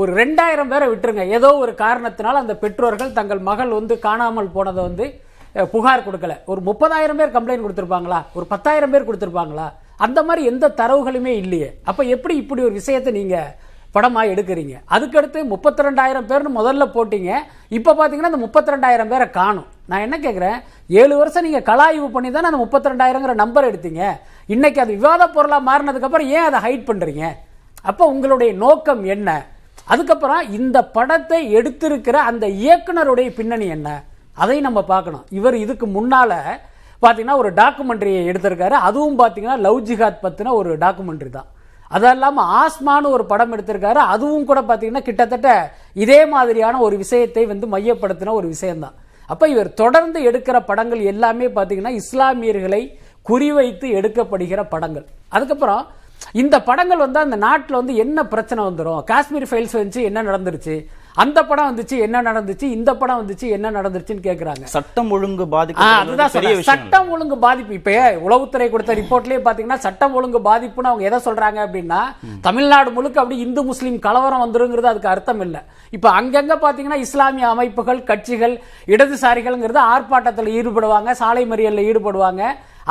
ஒரு 0.00 0.11
ரெண்டாயிரம் 0.20 0.70
பேரை 0.72 0.87
விட்டுருங்க. 0.90 1.24
ஏதோ 1.37 1.48
ஒரு 1.64 1.72
காரணத்தினால் 1.83 2.40
அந்த 2.42 2.54
பெற்றோர்கள் 2.62 3.16
தங்கள் 3.18 3.42
மகள் 3.48 3.72
வந்து 3.78 3.94
காணாமல் 4.07 4.54
போனதை 4.54 4.80
வந்து 4.88 5.04
புகார் 5.74 6.07
கொடுக்கல. 6.07 6.35
ஒரு 6.52 6.61
முப்பதாயிரம் 6.68 7.18
பேர் 7.20 7.35
கம்ப்ளைண்ட் 7.37 7.64
கொடுத்துருப்பாங்களா? 7.66 8.18
ஒரு 8.37 8.46
பத்தாயிரம் 8.52 8.92
பேர் 8.94 9.07
கொடுத்துருப்பாங்களா? 9.09 9.66
அந்த 10.04 10.18
மாதிரி 10.28 10.42
எந்த 10.52 10.72
தரவுகளுமே 10.80 11.35
இல்லையே. 11.42 11.68
அப்போ 11.90 12.02
எப்படி 12.14 12.35
இப்படி 12.42 12.62
ஒரு 12.68 12.74
விஷயத்தை 12.80 13.12
நீங்கள் 13.20 13.52
படமாக 13.96 14.33
எடுக்கிறீங்க? 14.33 14.74
அதுக்கடுத்து 14.94 15.40
முப்பத்தி 15.52 15.87
ரெண்டாயிரம் 15.87 16.26
பேர்னு 16.30 16.52
முதல்ல 16.59 16.85
போட்டீங்க. 16.96 17.30
இப்போ 17.78 17.90
பார்த்தீங்கன்னா 17.98 18.33
அந்த 18.33 18.42
முப்பத்தி 18.46 18.74
ரெண்டாயிரம் 18.74 19.11
பேரை 19.12 19.26
காணும். 19.38 19.68
நான் 19.90 20.04
என்ன 20.07 20.16
கேட்குறேன் 20.26 20.59
ஏழு 21.00 21.14
வருஷம் 21.22 21.46
நீங்கள் 21.48 21.66
கலாய்வு 21.70 22.09
பண்ணி 22.14 22.30
தானே 22.37 22.48
அந்த 22.50 22.62
முப்பத்தி 22.64 22.90
ரெண்டாயிரங்கிற 22.92 23.35
நம்பர் 23.44 23.70
எடுத்தீங்க. 23.70 24.04
இன்னைக்கு 24.54 24.80
அது 24.85 24.92
விவாத 24.98 25.33
பொருளாக 25.37 25.68
மாறினதுக்கப்புறம் 25.70 26.30
ஏன் 26.37 26.46
அதை 26.50 26.61
ஹைட் 26.66 26.88
பண்ணுறீங்க 26.92 27.24
அப்போ 27.90 28.04
உங்களுடைய 28.12 28.50
நோக்கம் 28.66 29.04
என்ன? 29.14 29.30
அதுக்கப்புறம் 29.90 30.51
இந்த 30.59 30.79
படத்தை 30.97 31.40
எடுத்திருக்கிற 31.57 32.16
அந்த 32.31 32.47
இயக்குனருடைய 32.64 33.29
பின்னணி 33.38 33.66
என்ன? 33.77 33.88
அதை 34.42 34.57
நம்ம 34.61 34.83
பார்க்கணும். 34.92 35.25
இவர் 35.38 35.57
இதுக்கு 35.64 35.87
முன்னால 35.97 36.33
பார்த்தீங்கன்னா 37.03 37.37
ஒரு 37.42 37.51
டாக்குமெண்ட்ரி 37.53 38.12
எடுத்திருக்காரு. 38.31 38.77
அதுவும் 38.88 39.18
பார்த்தீங்கன்னா 39.18 39.59
லவ் 39.66 39.81
ஜிஹாத் 39.88 40.25
பத்தின 40.27 40.55
ஒரு 40.61 40.70
டாக்குமெண்ட்ரி 40.85 41.31
தான். 41.31 41.49
அது 41.97 42.07
இல்லாமல் 42.11 42.51
ஆஸ்மான்னு 42.61 43.14
ஒரு 43.16 43.25
படம் 43.33 43.53
எடுத்திருக்காரு. 43.55 44.01
அதுவும் 44.14 44.47
கூட 44.51 44.61
பார்த்தீங்கன்னா 44.61 45.03
கிட்டத்தட்ட 45.09 45.49
இதே 46.05 46.20
மாதிரியான 46.27 46.81
ஒரு 46.87 46.97
விஷயத்தை 46.97 47.42
வந்து 47.47 47.66
மையப்படுத்தின 47.75 48.35
ஒரு 48.40 48.49
விஷயம்தான். 48.55 48.94
அப்போ 49.33 49.44
இவர் 49.49 49.70
தொடர்ந்து 49.83 50.18
எடுக்கிற 50.31 50.57
படங்கள் 50.70 51.03
எல்லாமே 51.12 51.47
பார்த்தீங்கன்னா 51.47 51.92
இஸ்லாமியர்களை 52.01 52.83
குறிவைத்து 53.29 53.87
எடுக்கப்படுகிற 53.99 54.62
படங்கள். 54.75 55.07
அதுக்கப்புறம் 55.29 55.85
இந்த 56.42 56.57
படங்கள் 56.68 57.05
வந்து 57.05 57.18
அந்த 57.18 57.37
நாட்டில் 57.37 57.81
வந்து 57.81 57.94
என்ன 58.05 58.27
பிரச்சனை 58.35 58.61
வந்துடும் 58.64 59.05
காஷ்மீர் 59.12 59.48
ஃபைல்ஸ் 59.50 59.79
வந்துச்சு 59.79 60.03
என்ன 60.11 60.22
நடந்துருச்சு? 60.22 60.77
அந்த 61.22 61.38
படம் 61.48 61.68
வந்துச்சு 61.70 61.96
என்ன 62.05 62.22
நடந்துச்சு? 62.29 62.66
இந்த 62.77 62.90
படம் 63.00 63.18
வந்துச்சு 63.20 63.46
என்ன 63.57 63.70
நடந்துருச்சுன்னு 63.70 64.24
கேக்குறாங்க. 64.27 64.64
சட்டம் 64.72 65.11
ஒழுங்கு 65.11 65.44
அதுதான் 65.88 66.33
இல்ல. 66.40 66.62
சட்டம் 66.70 67.11
ஒழுங்கு 67.14 67.38
பாதிப்பு. 67.38 67.74
இப்ப 67.81 67.92
உளவுத்துறை 68.27 68.66
கொடுத்த 68.70 68.94
ரிப்போர்ட்லயே 69.00 69.38
பாத்தீங்கன்னா 69.46 69.79
சட்டம் 69.87 70.14
ஒழுங்கு 70.14 70.40
பாதிப்புன்னு 70.48 70.90
அவங்க 70.92 71.09
எதை 71.11 71.20
சொல்றாங்க 71.29 71.61
அப்படின்னா 71.66 72.00
தமிழ்நாடு 72.48 72.90
முழுக்க 72.96 73.22
அப்படி 73.22 73.38
இந்து 73.46 73.64
முஸ்லீம் 73.70 73.98
கலவரம் 74.09 74.44
வந்துருங்கிறது 74.44 74.92
அதுக்கு 74.92 75.12
அர்த்தம் 75.14 75.40
இல்ல. 75.40 75.57
இப்ப 75.92 76.11
அங்கங்க 76.20 76.57
பாத்தீங்கன்னா 76.66 77.00
இஸ்லாமிய 77.07 77.48
அமைப்புகள் 77.55 78.03
கட்சிகள் 78.12 78.57
இடதுசாரிகள்ங்கிறது 78.94 79.83
ஆர்ப்பாட்டத்தில் 79.94 80.55
ஈடுபடுவாங்க 80.59 81.11
சாலை 81.22 81.46
மறியல்ல 81.53 81.88
ஈடுபடுவாங்க. 81.90 82.42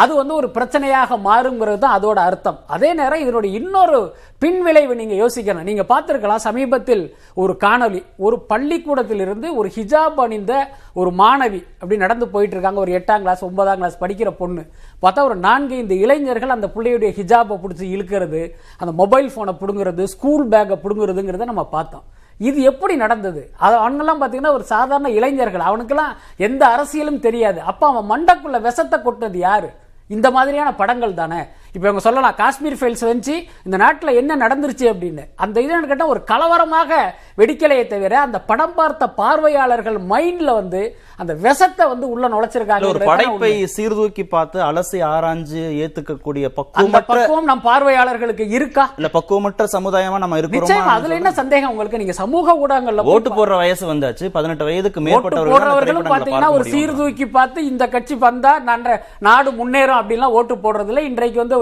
அது 0.01 0.11
வந்து 0.19 0.33
ஒரு 0.39 0.47
பிரச்சனையாக 0.55 1.17
மாறுங்கிறது 1.25 1.79
தான் 1.83 1.95
அதோட 1.97 2.19
அர்த்தம். 2.29 2.57
அதே 2.75 2.89
நேரம் 2.99 3.23
இதனுடைய 3.23 3.51
இன்னொரு 3.59 3.99
பின்விளைவு 4.43 4.93
நீங்க 5.01 5.15
யோசிக்கணும். 5.21 5.67
நீங்க 5.69 5.83
பார்த்துருக்கலாம் 5.91 6.43
சமீபத்தில் 6.45 7.03
ஒரு 7.41 7.53
காணொளி 7.65 8.01
ஒரு 8.25 8.37
பள்ளிக்கூடத்தில் 8.51 9.23
இருந்து 9.25 9.49
ஒரு 9.59 9.69
ஹிஜாப் 9.75 10.19
அணிந்த 10.23 10.53
ஒரு 11.01 11.11
மாணவி 11.21 11.61
அப்படி 11.81 11.99
நடந்து 12.05 12.27
போயிட்டு 12.33 12.55
இருக்காங்க 12.55 12.81
ஒரு 12.85 12.93
எட்டாம் 12.99 13.23
கிளாஸ் 13.25 13.45
ஒன்பதாம் 13.49 13.79
கிளாஸ் 13.81 14.01
படிக்கிற 14.03 14.31
பொண்ணு. 14.41 14.63
பார்த்தா 15.03 15.27
ஒரு 15.29 15.37
நான்கு 15.47 15.77
இந்த 15.83 15.95
இளைஞர்கள் 16.05 16.55
அந்த 16.57 16.69
பிள்ளையுடைய 16.75 17.11
ஹிஜாப்பை 17.19 17.57
பிடிச்சி 17.65 17.85
இழுக்கிறது 17.97 18.41
அந்த 18.81 18.93
மொபைல் 19.03 19.29
போனை 19.35 19.55
பிடுங்குறது 19.61 20.05
ஸ்கூல் 20.15 20.45
பேக்கை 20.55 20.77
பிடுங்குறதுங்கிறத 20.85 21.47
நம்ம 21.51 21.65
பார்த்தோம். 21.77 22.05
இது 22.39 22.59
எப்படி 22.69 22.93
நடந்தது? 23.01 23.41
அது 23.65 23.75
அவனுங்கெல்லாம் 23.81 24.21
பார்த்தீங்கன்னா 24.21 24.53
ஒரு 24.57 24.65
சாதாரண 24.71 25.09
இளைஞர்கள். 25.17 25.67
அவனுக்கெல்லாம் 25.69 26.13
எந்த 26.47 26.63
அரசியலும் 26.75 27.23
தெரியாது. 27.25 27.59
அப்போ 27.71 27.85
அவன் 27.91 28.09
மண்டக்குள்ள 28.13 28.59
விஷத்தை 28.67 28.99
கொட்டினது 28.99 29.39
யாரு? 29.47 29.69
இந்த 30.09 30.31
மாதிரியான 30.31 30.75
படங்கள் 30.75 31.13
தானே? 31.13 31.41
இப்போ 31.75 31.85
இவங்க 31.87 32.01
சொல்லலாம் 32.03 32.35
காஷ்மீர் 32.39 32.77
ஃபைல்ஸ் 32.79 33.03
வந்துச்சு 33.05 33.35
இந்த 33.65 33.77
நாட்டில் 33.81 34.17
என்ன 34.19 34.35
நடந்துருச்சு 34.41 34.85
அப்படின்னு. 34.89 35.23
அந்த 35.43 35.57
இது 35.61 35.79
கேட்டால் 35.83 36.11
ஒரு 36.11 36.21
கலவரமாக 36.29 36.91
வெடிக்கலையே 37.37 37.83
தவிர 37.87 38.15
அந்த 38.23 38.39
படம் 38.49 38.75
பார்த்த 38.75 39.05
பார்வையாளர்கள் 39.17 39.97
மைண்ட்ல 40.11 40.51
வந்து 40.57 40.81
அந்த 41.19 41.33
விஷத்தை 41.41 41.83
வந்து 41.89 42.05
உள்ள 42.05 42.21
இல்ல, 42.21 42.27
ஒரு 42.27 42.35
நுழைச்சிருக்காங்க 42.35 42.91
படைப்பை 43.09 43.49
சீர்தூக்கி 43.73 44.23
பார்த்து 44.27 44.57
அலசி 44.67 44.99
ஆராய்ஞ்சு 45.09 45.63
ஏத்துக்கக்கூடிய 45.83 46.43
அந்த 46.45 46.55
பக்குவமற்ற 46.59 47.01
பக்குவம் 47.11 47.49
நம் 47.49 47.63
பார்வையாளர்களுக்கு 47.67 48.45
இருக்கா? 48.57 48.85
இல்ல 48.97 49.09
பக்குவமற்ற 49.13 49.67
சமுதாயமா 49.75 50.19
நம்ம 50.23 50.39
இருக்கிறோமா 50.41 50.93
அதுல 50.95 51.17
என்ன 51.19 51.33
சந்தேகம் 51.39 51.71
உங்களுக்கு? 51.73 52.01
நீங்க 52.01 52.15
சமூக 52.19 52.55
ஊடகங்கள்ல 52.61 53.07
ஓட்டு 53.13 53.31
போடுற 53.33 53.57
வயசு 53.61 53.83
வந்தாச்சு 53.91 54.31
பதினெட்டு 54.35 54.67
வயதுக்கு 54.69 54.99
ஓட்டு 54.99 55.07
மேற்பட்டவர்கள் 55.07 55.49
அந்த 55.49 55.55
போடுறவர்களும் 55.55 55.83
திரைப்படங்களை 56.01 56.15
பாத்தீங்கன்னா 56.15 56.51
ஒரு. 56.55 56.67
சீர்தூக்கி 56.73 57.27
பார்த்து 57.31 57.59
இந்த 57.67 57.83
கட்சி 57.89 58.17
வந்தா 58.23 58.53
நன்ற 58.69 58.89
நாடு 59.27 59.51
முன்னேறும் 59.59 59.99
அப்படின்லாம் 59.99 60.37
ஓட்டு 60.39 60.57
போடுறதுல 60.63 61.05
இன்றைக்கு 61.09 61.39
வந்து 61.43 61.59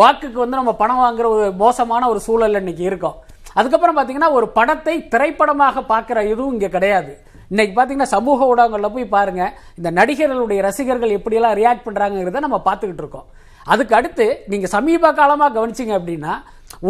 வாக்குக்கு 0.00 0.38
வந்து 0.42 0.60
நம்ம 0.60 0.74
பணம் 0.82 1.02
வாங்குற 1.04 1.28
ஒரு 1.36 1.46
மோசமான 1.62 2.08
ஒரு 2.12 2.22
சூழல் 2.26 2.60
இன்னைக்கு 2.62 2.84
இருக்கும். 2.90 3.16
அதுக்கப்புறம் 3.58 3.98
பாத்தீங்கன்னா 3.98 4.30
ஒரு 4.38 4.48
படத்தை 4.58 4.96
திரைப்படமாக 5.12 5.84
பார்க்குற 5.92 6.18
இதுவும் 6.32 6.54
இங்க 6.56 6.68
கிடையாது. 6.76 7.12
இன்னைக்கு 7.52 7.74
பாத்தீங்கன்னா 7.76 8.14
சமூக 8.16 8.46
ஊடகங்கள்ல 8.52 8.88
போய் 8.96 9.12
பாருங்க 9.16 9.42
இந்த 9.78 9.88
நடிகர்களுடைய 10.00 10.60
ரசிகர்கள் 10.68 11.16
எப்படியெல்லாம் 11.18 11.58
ரியாக்ட் 11.60 11.86
பண்றாங்கிறத 11.86 12.44
நம்ம 12.46 12.60
பார்த்துக்கிட்டு 12.68 13.04
இருக்கோம். 13.04 13.28
அதுக்கு 13.72 13.94
அடுத்து 13.98 14.26
நீங்க 14.52 14.66
சமீப 14.76 15.12
காலமா 15.20 15.46
கவனிச்சீங்க 15.56 15.94
அப்படின்னா 15.98 16.32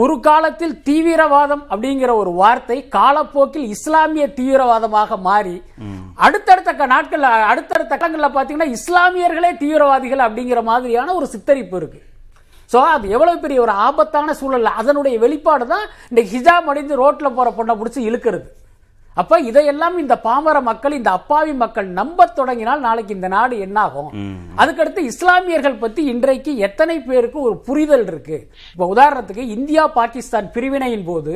ஒரு 0.01 0.15
காலத்தில் 0.27 0.75
தீவிரவாதம் 0.87 1.63
அப்படிங்கிற 1.71 2.11
ஒரு 2.21 2.31
வார்த்தை 2.41 2.79
காலப்போக்கில் 2.97 3.67
இஸ்லாமிய 3.75 4.25
தீவிரவாதமாக 4.39 5.19
மாறி 5.27 5.55
அடுத்தடுத்த 6.27 6.87
நாட்கள் 6.95 7.25
அடுத்தடுத்த 7.51 7.93
கட்டங்களில் 7.93 8.35
பாத்தீங்கன்னா 8.37 8.75
இஸ்லாமியர்களே 8.79 9.51
தீவிரவாதிகள் 9.63 10.27
அப்படிங்கிற 10.27 10.63
மாதிரியான 10.71 11.15
ஒரு 11.19 11.27
சித்தரிப்பு 11.35 11.79
இருக்கு. 11.81 12.01
சோ 12.73 12.81
அது 12.95 13.07
எவ்வளவு 13.17 13.43
பெரிய 13.45 13.61
ஒரு 13.67 13.75
ஆபத்தான 13.87 14.35
சூழல் 14.41 14.75
அதனுடைய 14.81 15.17
வெளிப்பாடு 15.25 15.65
தான் 15.73 15.87
இந்த 16.11 16.23
ஹிஜாப் 16.35 16.69
அடிந்து 16.73 17.01
ரோட்ல 17.05 17.31
போற 17.39 17.49
பொண்ணை 17.57 17.75
பிடிச்சி 17.81 18.03
இழுக்கிறது. 18.11 18.47
அப்ப 19.21 19.35
இதையெல்லாம் 19.49 19.97
இந்த 20.03 20.15
பாமர 20.25 20.61
மக்கள் 20.69 20.97
இந்த 20.97 21.11
அப்பாவி 21.19 21.53
மக்கள் 21.61 21.89
நம்ப 21.99 22.27
தொடங்கினால் 22.39 22.81
நாளைக்கு 22.87 23.13
இந்த 23.17 23.29
நாடு 23.35 23.55
என்னாகும்? 23.67 24.09
அதுக்கடுத்து 24.61 25.01
இஸ்லாமியர்கள் 25.11 25.77
பத்தி 25.83 26.03
இன்றைக்கு 26.13 26.53
எத்தனை 26.67 26.97
பேருக்கு 27.09 27.39
ஒரு 27.49 27.55
புரிதல் 27.69 28.07
இருக்கு? 28.11 28.39
இப்ப 28.75 28.89
உதாரணத்துக்கு 28.95 29.45
இந்தியா 29.57 29.85
பாகிஸ்தான் 29.99 30.49
பிரிவினையின் 30.57 31.07
போது 31.11 31.35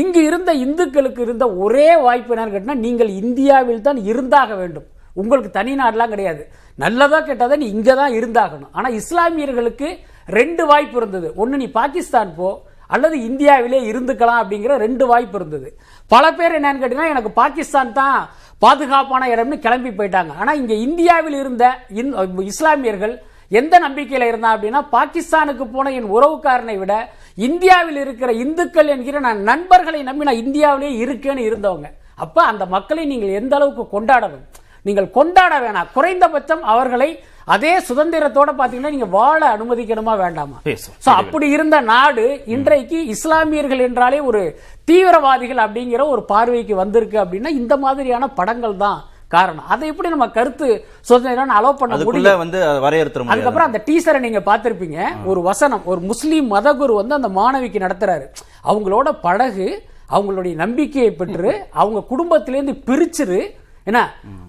இங்கு 0.00 0.22
இருந்த 0.30 0.52
இந்துக்களுக்கு 0.64 1.22
இருந்த 1.26 1.46
ஒரே 1.66 1.88
வாய்ப்பு 2.06 2.34
என்னன்னு 2.34 2.54
கேட்டா 2.56 2.76
நீங்கள் 2.86 3.12
இந்தியாவில் 3.22 3.86
தான் 3.88 4.00
இருந்தாக 4.10 4.50
வேண்டும். 4.60 4.86
உங்களுக்கு 5.22 5.50
தனி 5.58 5.72
நாடுலாம் 5.80 6.12
கிடையாது. 6.14 6.44
நல்லதா 6.84 7.20
கெட்டதா 7.26 7.56
நீ 7.62 7.68
இங்க 7.76 7.90
தான் 8.02 8.16
இருந்தாகணும். 8.18 8.72
ஆனா 8.78 8.90
இஸ்லாமியர்களுக்கு 9.00 9.88
ரெண்டு 10.26 10.66
வாய்ப்பு 10.66 10.96
இருந்தது. 10.96 11.32
ஒன்று 11.36 11.56
நீ 11.56 11.70
பாகிஸ்தான் 11.70 12.34
போ 12.36 12.62
அல்லது 12.88 13.18
இந்தியாவிலே 13.18 13.92
இருந்துக்கலாம் 13.92 14.42
அப்படிங்கிற 14.42 14.76
ரெண்டு 14.76 15.06
வாய்ப்பு 15.06 15.38
இருந்தது. 15.38 15.78
பல 16.08 16.32
பேர் 16.32 16.60
என்னன்னு 16.60 16.80
கேட்டீங்கன்னா 16.80 17.08
எனக்கு 17.08 17.30
பாகிஸ்தான் 17.30 17.92
தான் 17.92 18.28
பாதுகாப்பான 18.58 19.28
இடம்னு 19.28 19.58
கிளம்பி 19.58 19.88
போயிட்டாங்க. 19.88 20.36
ஆனால் 20.38 20.56
இங்கே 20.56 20.80
இந்தியாவில் 20.80 21.32
இருந்த 21.32 21.78
இந்- 21.94 22.42
இஸ்லாமியர்கள் 22.42 23.22
எந்த 23.48 23.78
நம்பிக்கையில் 23.78 24.28
இருந்தான் 24.28 24.60
அப்படின்னா 24.60 24.86
பாகிஸ்தானுக்கு 24.92 25.64
போன 25.72 25.92
என் 25.92 26.14
உறவுக்காரனை 26.14 26.78
விட 26.78 27.10
இந்தியாவில் 27.34 27.96
இருக்கிற 27.96 28.32
இந்துக்கள் 28.32 28.86
என்கிற 28.86 29.18
நான் 29.18 29.42
நண்பர்களை 29.42 30.02
நம்பி 30.02 30.24
நான் 30.24 30.34
இந்தியாவிலே 30.34 31.04
இருக்கேன்னு 31.04 31.52
இருந்தவங்க. 31.52 31.84
அப்போ 32.16 32.42
அந்த 32.42 32.66
மக்களை 32.66 33.04
நீங்கள் 33.04 33.28
எந்த 33.28 33.56
அளவுக்கு 33.56 34.00
கொண்டாடணும்? 34.00 34.44
நீங்கள் 34.82 35.10
கொண்டாட 35.10 35.58
வேணாம். 35.60 35.92
குறைந்தபட்சம் 35.92 36.62
அவர்களை 36.62 37.24
அதே 37.54 37.72
சுதந்திரத்தோட 37.88 38.50
பாத்தீங்கன்னா 38.58 38.92
நீங்க 38.94 39.08
வாழ 39.16 39.40
அனுமதிக்கணுமா 39.54 40.14
வேண்டாமா. 40.24 40.58
சோ 41.04 41.10
அப்படி 41.22 41.46
இருந்த 41.56 41.76
நாடு 41.92 42.26
இன்றைக்கு 42.54 42.98
இஸ்லாமியர்கள் 43.14 43.82
என்றாலே 43.86 44.20
ஒரு 44.28 44.42
தீவிரவாதிகள் 44.90 45.64
அப்படிங்கிற 45.64 46.04
ஒரு 46.14 46.22
பார்வைக்கு 46.30 46.76
வந்திருக்கு 46.84 47.18
அப்படின்னா 47.24 47.52
இந்த 47.62 47.76
மாதிரியான 47.84 48.28
படங்கள் 48.38 48.76
தான் 48.84 49.00
காரணம். 49.34 49.66
அதை 49.74 49.84
எப்படி 49.90 50.08
நம்ம 50.14 50.26
கருத்து 50.36 50.66
சுதந்திரம் 51.08 51.54
அலோவ் 51.58 51.80
பண்ண 51.80 51.96
முடியும்? 52.08 52.42
வந்து 52.42 52.58
வரையறுத்துற 52.84 53.20
முடியாது. 53.22 53.34
அதுக்கப்புறம் 53.34 53.68
அந்த 53.70 53.80
டீசரை 53.88 54.18
நீங்க 54.26 54.40
பார்த்திருப்பீங்க. 54.50 54.98
ஒரு 55.30 55.40
வசனம் 55.48 55.88
ஒரு 55.92 56.00
முஸ்லீம் 56.10 56.48
மதகுரு 56.54 56.94
வந்து 57.00 57.18
அந்த 57.18 57.30
மாணவிக்கு 57.40 57.84
நடத்துறாரு. 57.86 58.26
அவங்களோட 58.70 59.08
பழகு 59.26 59.68
அவங்களுடைய 60.14 60.54
நம்பிக்கையை 60.62 61.12
பெற்று 61.20 61.52
அவங்க 61.82 62.00
குடும்பத்திலேருந்து 62.12 62.74
பிரிச்சிரு 62.88 63.40
என்ன 63.86 64.00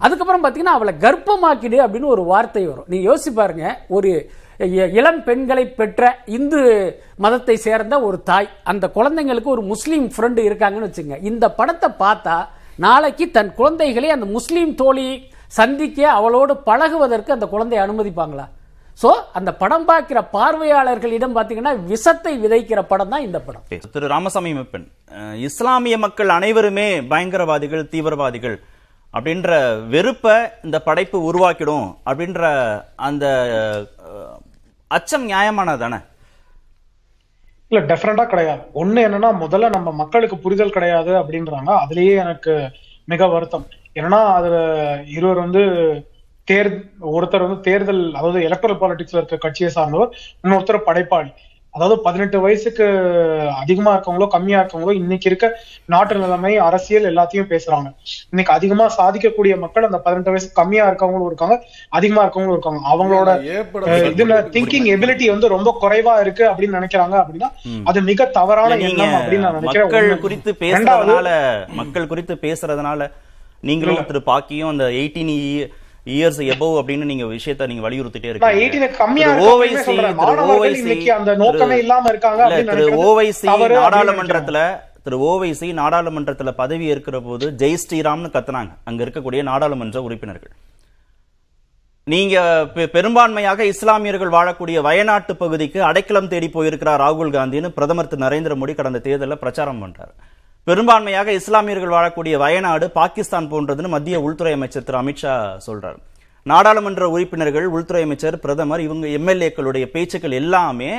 அதுக்கப்புறம் 0.06 0.42
பார்த்தீங்கன்னா 0.44 0.78
அவளை 0.78 0.94
கர்ப்பமாக்கிடு 1.06 1.78
அப்படின்னு 1.86 2.14
ஒரு 2.16 2.24
வார்த்தை 2.32 2.64
வரும். 2.68 2.88
நீங்க 2.92 3.06
யோசிச்சு 3.10 3.32
பாருங்க 3.40 3.66
ஒரு 3.98 4.12
இளம் 5.00 5.22
பெண்களை 5.28 5.64
பெற்ற 5.80 6.02
இந்து 6.38 6.60
மதத்தை 7.24 7.56
சேர்ந்த 7.66 7.96
ஒரு 8.08 8.18
தாய் 8.30 8.48
அந்த 8.72 8.86
குழந்தைங்களுக்கு 8.98 9.50
ஒரு 9.56 9.64
முஸ்லீம் 9.72 10.06
ஃப்ரெண்டு 10.16 10.42
இருக்காங்கன்னு 10.50 10.90
வச்சுங்க 10.90 11.18
இந்த 11.30 11.46
படத்தை 11.60 11.90
பார்த்தா 12.04 12.36
நாளைக்கு 12.86 13.26
தன் 13.38 13.52
குழந்தைகளை 13.58 14.10
அந்த 14.16 14.28
முஸ்லீம் 14.36 14.72
தோழி 14.82 15.08
சந்திக்க 15.58 16.00
அவளோடு 16.20 16.54
பழகுவதற்கு 16.70 17.36
அந்த 17.36 17.48
குழந்தையை 17.54 17.82
அனுமதிப்பாங்களா? 17.86 18.46
ஸோ 19.02 19.10
அந்த 19.38 19.52
படம் 19.62 19.86
பார்க்கிற 19.90 20.20
பார்வையாளர்களிடம் 20.36 21.36
பார்த்தீங்கன்னா 21.38 21.74
விஷத்தை 21.92 22.34
விதைக்கிற 22.44 22.82
படம் 22.92 23.12
தான் 23.14 23.26
இந்த 23.28 23.40
படம். 23.48 23.64
திரு 23.96 24.12
ராமசாமி 24.14 24.52
மெப்பன் 24.60 24.86
இஸ்லாமிய 25.48 25.98
மக்கள் 26.06 26.32
அனைவருமே 26.38 26.88
பயங்கரவாதிகள் 27.12 27.84
தீவிரவாதிகள். 27.94 28.58
அப்படின்ற 29.16 29.50
வெறுப்பை 29.94 30.36
இந்த 30.64 30.78
படைப்பு 30.88 31.18
உருவாக்கிடும் 31.30 31.88
அப்படின்ற 32.10 32.44
அந்த 33.08 33.26
அச்சம் 34.92 35.26
அச்சம் 35.28 35.30
நியாயமானதானே 35.30 36.00
இல்ல 37.72 37.80
டெஃபரெண்டா 37.92 38.26
கிடையாது. 38.32 38.62
ஒண்ணு 38.82 39.00
என்னன்னா 39.08 39.30
முதல்ல 39.44 39.70
நம்ம 39.76 39.90
மக்களுக்கு 40.02 40.36
புரிதல் 40.44 40.76
கிடையாது 40.76 41.12
அப்படின்றாங்க. 41.20 41.72
அதுலயே 41.84 42.14
எனக்கு 42.24 42.54
மிக 43.12 43.28
வருத்தம். 43.28 43.66
ஏன்னா 44.02 44.20
அதுல 44.38 44.56
இருவர் 45.16 45.44
வந்து 45.46 45.64
தேர் 46.48 46.70
ஒருத்தர் 47.14 47.46
வந்து 47.46 47.60
தேர்தல் 47.68 48.04
அதாவது 48.14 48.40
எலக்ட்ரல் 48.48 48.80
பாலிடிக்ஸ்ல 48.82 49.20
இருக்க 49.22 49.38
கட்சியை 49.46 49.70
சார்ந்தவர் 49.78 50.12
இன்னொருத்தர் 50.44 50.88
படைப்பாளி. 50.90 51.32
அதாவது 51.76 51.96
பதினெட்டு 52.02 52.38
வயசுக்கு 52.40 52.86
அதிகமா 53.62 53.92
இருக்கவங்களோ 53.96 54.28
கம்மியா 54.28 54.60
இருக்கவங்களோ 54.62 54.94
இன்னைக்கு 54.94 55.28
இருக்க 55.30 55.48
நாட்டு 55.94 56.16
நிலைமை 56.16 56.52
அரசியல் 56.58 57.08
எல்லாத்தையும் 57.12 57.50
பேசுறாங்க. 57.54 57.88
இன்னைக்கு 58.30 58.54
அதிகமா 58.54 58.86
சாதிக்கக்கூடிய 59.00 59.54
மக்கள் 59.64 59.88
அந்த 59.90 60.00
பதினெட்டு 60.06 60.34
வயசு 60.34 60.48
கம்மியா 60.60 60.86
இருக்கவங்களும் 60.90 61.30
இருக்காங்க 61.32 61.58
அதிகமா 61.90 62.24
இருக்கவங்களும் 62.24 62.58
இருக்காங்க. 62.58 62.82
அவங்களோட 62.94 63.30
இதுல 64.14 64.38
திங்கிங் 64.56 64.90
எபிலிட்டி 64.96 65.28
வந்து 65.34 65.54
ரொம்ப 65.56 65.78
குறைவா 65.84 66.16
இருக்கு 66.26 66.46
அப்படின்னு 66.52 66.80
நினைக்கிறாங்க 66.80 67.16
அப்படின்னா 67.24 67.52
அது 67.84 68.02
மிக 68.12 68.30
தவறான 68.40 68.78
எண்ணம் 68.90 69.16
அப்படின்னு 69.20 69.46
நான் 69.48 69.58
நினைக்கிறேன். 69.60 69.88
மக்கள். 69.90 70.24
குறித்து 70.26 70.54
பேசுறதுனால 70.66 71.30
மக்கள் 71.82 72.12
குறித்து 72.14 72.36
பேசுறதுனால 72.48 73.10
நீங்களும் 73.70 74.08
திரு 74.12 74.22
பாக்கியும் 74.32 74.72
அந்த 74.74 74.88
எயிட்டீன் 75.02 75.34
இயர்ஸ் 76.06 76.54
எபவ் 76.54 76.82
அப்படின்னு 76.82 77.04
நீங்க 77.04 77.24
விஷயத்த 77.26 77.68
நீங்க 77.68 77.90
வலியுறுத்திட்டே 77.90 78.26
இருக்கீங்க. 78.26 78.52
18 78.52 78.88
க்கு 78.88 78.98
கம்மியா 78.98 79.34
திரு 79.34 79.42
இருக்காங்கன்னு 79.42 79.72
OIC, 79.72 79.80
சொல்றேன். 79.80 80.06
திரு 80.06 80.14
மாணவர்கள் 80.14 80.72
OIC, 80.72 80.76
இன்னைக்கு 80.76 81.14
அந்த 81.14 81.36
நோக்கமே 81.36 81.76
திரு- 81.76 81.78
இல்லாம 81.78 82.10
இருக்காங்க 82.10 82.48
இல்ல, 82.48 82.74
அப்படின்னு 82.74 82.76
திரு 82.76 82.96
நினைக்கிறது 82.96 83.06
ஓவைசி 83.06 83.46
நாடாளுமன்றத்துல 83.70 84.80
திரு 85.04 85.20
ஓவைசி 85.20 85.74
நாடாளுமன்றத்துல 85.74 86.52
பதவி 86.52 86.86
ஏற்கிற 86.86 87.20
போது 87.20 87.52
ஜெய் 87.58 87.78
ஸ்ரீராம்னு 87.90 88.30
கத்துனாங்க. 88.34 88.70
அங்க 88.84 89.04
இருக்கக்கூடிய 89.04 89.44
நாடாளுமன்ற 89.44 90.02
உறுப்பினர்கள். 90.02 90.52
நீங்க 92.04 92.68
பெரும்பான்மையாக 92.76 93.60
இஸ்லாமியர்கள் 93.60 94.30
வாழக்கூடிய 94.30 94.82
வயநாட்டு 94.82 95.36
பகுதிக்கு 95.36 95.84
அடைக்கலம் 95.84 96.28
தேடி 96.28 96.50
போயிருக்கிறார் 96.50 97.02
ராகுல் 97.02 97.30
காந்தின்னு 97.30 97.68
பிரதமர் 97.68 98.08
திரு 98.08 98.26
நரேந்திர 98.26 98.56
மோடி 98.56 98.76
கடந்த 98.76 99.00
தேர்தலில் 99.00 99.38
பிரச்சாரம் 99.38 99.84
பண்றாரு. 99.84 100.14
பெரும்பான்மையாக 100.68 101.32
இஸ்லாமியர்கள் 101.40 101.94
வாழக்கூடிய 101.96 102.36
வயநாடு 102.38 102.92
பாகிஸ்தான் 102.92 103.52
போன்றதுன்னு 103.52 103.88
மத்திய 103.88 104.22
உள்துறை 104.22 104.54
அமைச்சர் 104.54 104.84
திரு 104.84 104.98
அமித்ஷா 105.02 105.34
சொல்றாரு. 105.66 106.00
நாடாளுமன்ற 106.44 107.10
உறுப்பினர்கள் 107.10 107.66
உள்துறை 107.66 108.04
அமைச்சர் 108.04 108.40
பிரதமர் 108.40 108.80
இவங்க 108.80 109.08
எம்எல்ஏக்களுடைய 109.08 109.86
பேச்சுக்கள் 109.86 110.32
எல்லாமே 110.32 110.90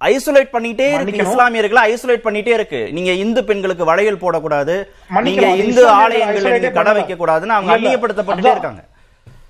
ஐசோலேட் 0.00 0.52
பண்ணிட்டே 0.52 0.88
இருக்கு. 0.96 1.22
இஸ்லாமியர்களை 1.22 1.82
ஐசோலேட் 1.92 2.26
பண்ணிட்டே 2.26 2.52
இருக்கு. 2.58 2.92
நீங்க 2.92 3.10
இந்து 3.10 3.44
பெண்களுக்கு 3.44 3.84
வளையல் 3.84 4.22
போடக்கூடாது. 4.24 4.76
நீங்க 5.22 5.48
இந்து 5.62 5.86
ஆலயங்களை 5.88 6.72
கடை. 6.72 6.92
வைக்க 6.92 7.14
கூடாதுன்னு 7.14 7.56
அவங்க. 7.56 7.76
அந்நியப்படுத்தப்பட்டுட்டே. 7.76 8.54
இருக்காங்க. 8.56 8.84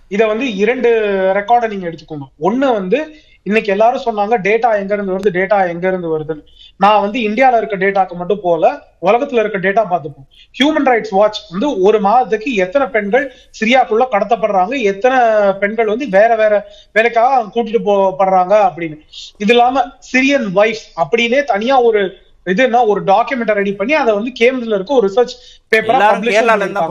இத 0.09 0.27
வந்து 0.27 0.55
இரண்டு 0.55 0.91
ரெக்கார்டை 1.39 1.69
நீங்க 1.69 1.89
எடுத்துக்கோங்க. 1.89 2.29
ஒண்ணு 2.49 2.73
வந்து 2.79 3.01
இன்னைக்கு 3.43 3.71
எல்லாரும் 3.71 4.07
சொன்னாங்க 4.07 4.35
டேட்டா 4.43 4.71
எங்க 4.81 4.95
இருந்து 4.95 5.15
வருது? 5.17 5.35
டேட்டா 5.39 5.59
எங்க 5.69 5.89
இருந்து 5.89 6.19
வருதுன்னு. 6.19 6.45
நான் 6.81 7.01
வந்து 7.01 7.19
இந்தியால 7.19 7.57
இருக்க 7.57 7.77
டேட்டாக்கு 7.77 8.15
மட்டும் 8.17 8.43
போல 8.43 8.65
உலகத்துல 9.03 9.43
இருக்க 9.43 9.59
டேட்டா 9.59 9.83
பார்த்துப்போம். 9.91 10.27
ஹியூமன் 10.59 10.89
ரைட்ஸ் 10.91 11.15
வாட்ச் 11.17 11.41
வந்து 11.51 11.69
ஒரு 11.83 12.01
மாதத்துக்கு 12.01 12.55
எத்தனை 12.55 12.87
பெண்கள் 12.87 13.25
சிரியாக்குள்ள 13.61 14.05
கடத்தப்படுறாங்க 14.13 14.83
எத்தனை 14.83 15.19
பெண்கள் 15.53 15.87
வந்து 15.87 16.09
வேற 16.09 16.31
வேற 16.37 16.55
வேலைக்காக 16.93 17.43
கூட்டிட்டு 17.55 17.83
போப்படுறாங்க 17.91 18.55
அப்படின்னு. 18.69 18.97
இது 19.37 19.53
இல்லாம 19.53 19.85
சிரியன் 20.13 20.49
வைஃப் 20.55 20.87
அப்படின்னே 21.03 21.45
தனியா 21.45 21.81
ஒரு 21.81 22.03
இதுன்னா 22.47 22.87
ஒரு 22.87 23.01
டாக்குமெண்ட் 23.05 23.59
ரெடி 23.61 23.73
பண்ணி 23.75 23.95
அதை 23.95 24.15
வந்து 24.15 24.31
கேம்பிரிட்ஜ்ல 24.41 24.75
இருக்க 24.75 24.95
ஒரு 24.95 25.09
ரிசர்ச் 25.09 25.35
பேப்பரா 25.73 26.11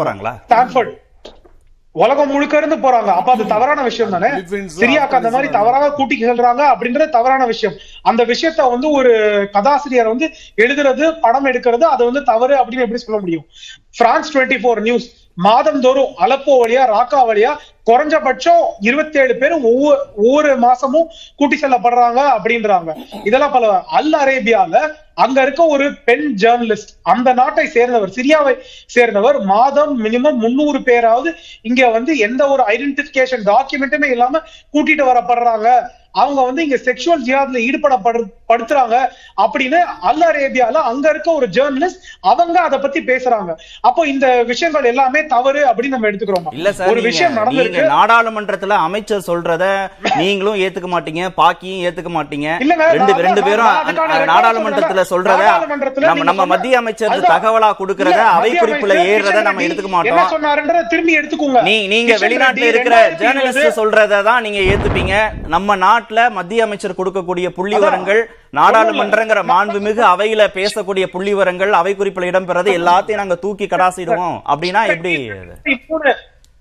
போறாங்களா? 0.02 0.34
ஸ்டான்ஃபோர்ட் 0.48 0.92
உலகம் 2.02 2.32
முழுக்க 2.32 2.58
இருந்து 2.58 2.76
போறாங்க. 2.76 3.12
அப்ப 3.20 3.32
அது 3.32 3.46
தவறான 3.54 3.84
விஷயம் 3.90 4.14
தானே? 4.16 4.30
சிரியாக்கு 4.80 5.20
அந்த 5.20 5.30
மாதிரி 5.36 5.50
தவறாக 5.58 5.88
கூட்டிட்டு 5.98 6.28
செல்றாங்க 6.30 6.64
அப்படின்றது 6.74 7.10
தவறான 7.10 7.46
விஷயம். 7.46 7.76
அந்த 8.02 8.22
விஷயத்த 8.32 8.70
வந்து 8.70 8.90
ஒரு 8.92 9.14
கதாசிரியர் 9.54 10.12
வந்து 10.14 10.28
எழுதுறது 10.64 11.06
படம் 11.26 11.46
எடுக்கிறது 11.46 11.88
அது 11.94 12.04
வந்து 12.10 12.24
தவறு 12.24 12.56
அப்படின்னு 12.56 12.86
எப்படி 12.88 13.04
சொல்ல 13.06 13.22
முடியும்? 13.22 13.46
France 13.98 14.32
twenty 14.34 14.60
four 14.64 14.82
news. 14.90 15.08
மாதந்தோறும் 15.38 16.14
அலப்போ 16.20 16.54
வழியா 16.62 16.84
ராக்கா 16.88 17.20
வழியா 17.24 17.52
குறைஞ்சபட்சம் 17.88 18.64
இருபத்தேழு 18.80 19.34
பேரும் 19.38 19.64
ஒவ்வொரு 19.64 19.98
ஒவ்வொரு 20.18 20.50
மாசமும் 20.58 21.10
கூட்டி 21.36 21.56
செல்லப்படுறாங்க 21.56 22.22
அப்படின்றாங்க. 22.36 22.90
இதெல்லாம் 23.24 23.52
பல 23.52 23.68
அல் 23.98 24.14
அரேபியால 24.14 24.74
அங்க 25.16 25.38
இருக்க 25.42 25.62
ஒரு 25.68 25.86
பெண் 26.06 26.26
ஜேர்னலிஸ்ட் 26.42 26.92
அந்த 27.12 27.30
நாட்டை 27.34 27.66
சேர்ந்தவர் 27.68 28.16
சிரியாவை 28.18 28.54
சேர்ந்தவர் 28.88 29.38
மாதம் 29.46 29.94
மினிமம் 30.04 30.38
முன்னூறு 30.38 30.82
பேராவது 30.82 31.30
இங்க 31.62 31.90
வந்து 31.90 32.18
எந்த 32.20 32.42
ஒரு 32.48 32.64
ஐடென்டிபிகேஷன் 32.74 33.46
டாக்குமெண்ட்டுமே 33.46 34.10
இல்லாம 34.12 34.42
கூட்டிட்டு 34.74 35.06
வரப்படுறாங்க. 35.06 35.68
அவங்க 36.14 36.42
வந்து 36.44 36.64
இங்க 36.64 36.78
செக்ஷுவல் 36.86 37.26
ஜியாதுல 37.26 37.64
ஈடுபடப்படு 37.66 38.22
படுத்துறாங்க 38.52 38.96
அப்படின்னு 39.44 39.80
அல் 40.10 40.26
அரேபியால 40.30 40.82
அங்க 40.92 41.06
இருக்க 41.14 41.30
ஒரு 41.40 41.50
ஜேர்னலிஸ்ட் 41.58 42.04
அவங்க 42.32 42.58
அதை 42.68 42.78
பத்தி 42.86 43.00
பேசுறாங்க. 43.12 43.52
அப்போ 43.88 44.02
இந்த 44.14 44.28
விஷயங்கள் 44.52 44.90
எல்லாமே 44.92 45.22
தவறு 45.34 45.62
அப்படின்னு 45.70 45.96
நம்ம 45.96 46.10
எடுத்துக்கிறோம்? 46.12 46.48
இல்ல 46.60 46.72
சார் 46.78 46.92
ஒரு 46.94 47.02
விஷயம் 47.10 47.38
நடந்திருக்கு. 47.40 47.84
நாடாளுமன்றத்துல 47.96 48.78
அமைச்சர் 48.88 49.28
சொல்றத 49.30 49.66
நீங்களும் 50.22 50.60
ஏத்துக்க 50.66 50.90
மாட்டீங்க 50.96 51.24
பாக்கியும் 51.42 51.84
ஏத்துக்க 51.88 52.12
மாட்டீங்க. 52.18 52.48
ரெண்டு 52.98 53.14
ரெண்டு 53.28 53.44
பேரும் 53.48 53.74
நாடாளுமன்றத்துல. 54.34 55.06
சொல்றத 55.14 55.44
நம்ம 56.08 56.26
நம்ம 56.32 56.46
மத்திய 56.54 56.82
அமைச்சர். 56.84 57.16
தகவலா 57.34 57.72
கொடுக்கறத 57.82 58.22
அவை 58.36 58.52
குறிப்புல 58.64 59.00
ஏறத 59.12 59.42
நம்ம 59.50 59.64
எடுத்துக்க 59.68 59.86
என்ன 59.88 59.98
மாட்டோம் 59.98 60.34
சொன்னாருன்றத 60.36 60.86
திரும்பி 60.94 61.14
எடுத்துக்கோங்க. 61.20 61.62
நீ 61.70 61.76
நீங்க 61.94 62.14
வெளிநாட்டுல 62.24 62.70
இருக்கிற 62.72 62.96
2020 63.04 63.22
ஜேர்னலிஸ்ட் 63.24 63.80
சொல்றத 63.80 64.24
தான் 64.30 64.44
நீங்க 64.48 64.60
ஏத்துப்பீங்க. 64.72 65.16
நம்ம 65.56 65.78
நாட்டுல 65.86 66.20
மத்திய 66.40 66.66
அமைச்சர் 66.68 67.00
கொடுக்கக்கூடிய 67.00 67.48
புள்ளிவரங்கள் 67.60 68.22
நாடாளுமன்றங்கிற 68.56 69.44
மாண்புமிகு 69.44 70.04
அவையில 70.04 70.48
பேசக்கூடிய 70.54 71.06
புள்ளிவரங்கள் 71.14 71.70
அவை 71.70 71.96
குறிப்பில் 71.96 72.32
இடம்பெறது 72.32 72.70
எல்லாத்தையும் 72.70 73.16
நாங்க 73.16 73.36
தூக்கி 73.36 73.66
கடாசிடுவோம். 73.66 74.42
அப்படின்னா 74.50 74.88
எப்படி? 74.88 75.32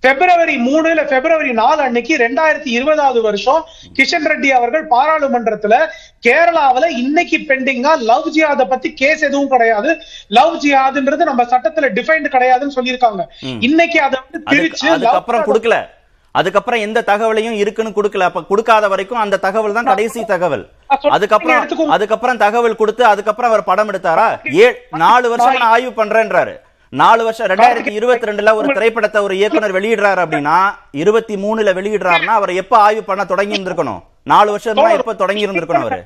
பிப்ரவரி 0.01 0.57
மூணு 0.57 0.89
இல்ல 0.89 1.05
பிப்ரவரி 1.05 1.53
நாலு 1.53 1.81
அன்னைக்கு 1.81 2.17
ரெண்டாயிரத்தி 2.17 2.69
இருபதாவது 2.69 3.23
வருஷம் 3.23 3.65
கிஷன் 3.97 4.25
ரெட்டி 4.25 4.47
அவர்கள் 4.47 4.87
பாராளுமன்றத்துல 4.89 5.87
கேரளாவுல 6.27 6.87
இன்னைக்கு 6.87 7.39
பெண்டிங்கா 7.39 7.99
லவ் 7.99 8.29
ஜிஹாத 8.37 8.69
பத்தி 8.69 8.93
கேஸ் 8.93 9.23
எதுவும் 9.23 9.49
கிடையாது. 9.49 10.01
லவ் 10.29 10.57
ஜிஹாதுன்றது 10.57 11.17
நம்ம 11.17 11.43
சட்டத்துல 11.43 11.89
டிஃபைன்டு 11.95 12.29
கிடையாதுன்னு 12.31 12.71
சொல்லியிருக்காங்க. 12.77 13.27
இன்னைக்கு 13.61 14.01
அதை 14.01 14.21
வந்து 14.31 14.67
அதுக்கப்புறம் 14.85 15.43
jihad- 15.43 15.45
கொடுக்கல. 15.45 15.87
அதுக்கப்புறம் 16.31 16.81
எந்த 16.81 17.03
தகவலையும் 17.07 17.51
இருக்குன்னு 17.51 17.91
கொடுக்கல. 17.91 18.21
அப்ப 18.21 18.43
கொடுக்காத 18.43 18.89
வரைக்கும் 18.89 19.19
அந்த 19.19 19.37
தகவல் 19.37 19.73
தான் 19.73 19.85
கடைசி 19.85 20.25
தகவல். 20.25 20.69
அதுக்கப்புறம். 20.89 21.91
அதுக்கப்புறம் 21.91 22.37
தகவல் 22.37 22.77
கொடுத்து 22.77 23.05
அதுக்கப்புறம் 23.05 23.51
அவர் 23.51 23.65
படம் 23.65 23.91
எடுத்தாரா? 23.93 24.29
ஏ 24.59 24.69
நாலு 25.05 25.29
வருஷம் 25.29 25.59
நான் 25.59 25.71
ஆய்வு 25.71 25.93
பண்றேன்றாரு. 26.03 26.55
நாலு 26.93 27.25
வருஷம் 27.25 27.49
ரெண்டாயிரத்தி 27.49 27.91
இருபத்தி 27.91 28.27
ரெண்டுல 28.27 28.55
ஒரு 28.55 28.69
திரைப்படத்தை 28.75 29.23
ஒரு 29.23 29.37
இயக்குனர் 29.37 29.73
வெளியிடுறாரு 29.73 30.21
அப்படின்னா 30.25 30.59
இருபத்தி 30.93 31.37
மூணுல 31.37 31.73
வெளியிடுறாருன்னா 31.75 32.35
அவர் 32.41 32.53
எப்ப 32.55 32.79
ஆய்வு 32.79 33.03
பண்ண 33.05 33.25
தொடங்கி 33.25 33.57
இருந்திருக்கணும் 33.57 34.03
நாலு 34.23 34.51
வருஷம் 34.51 34.79
எப்ப 34.99 35.15
தொடங்கி 35.15 35.47
இருந்திருக்கணும் 35.47 35.87
அவரு? 35.87 36.01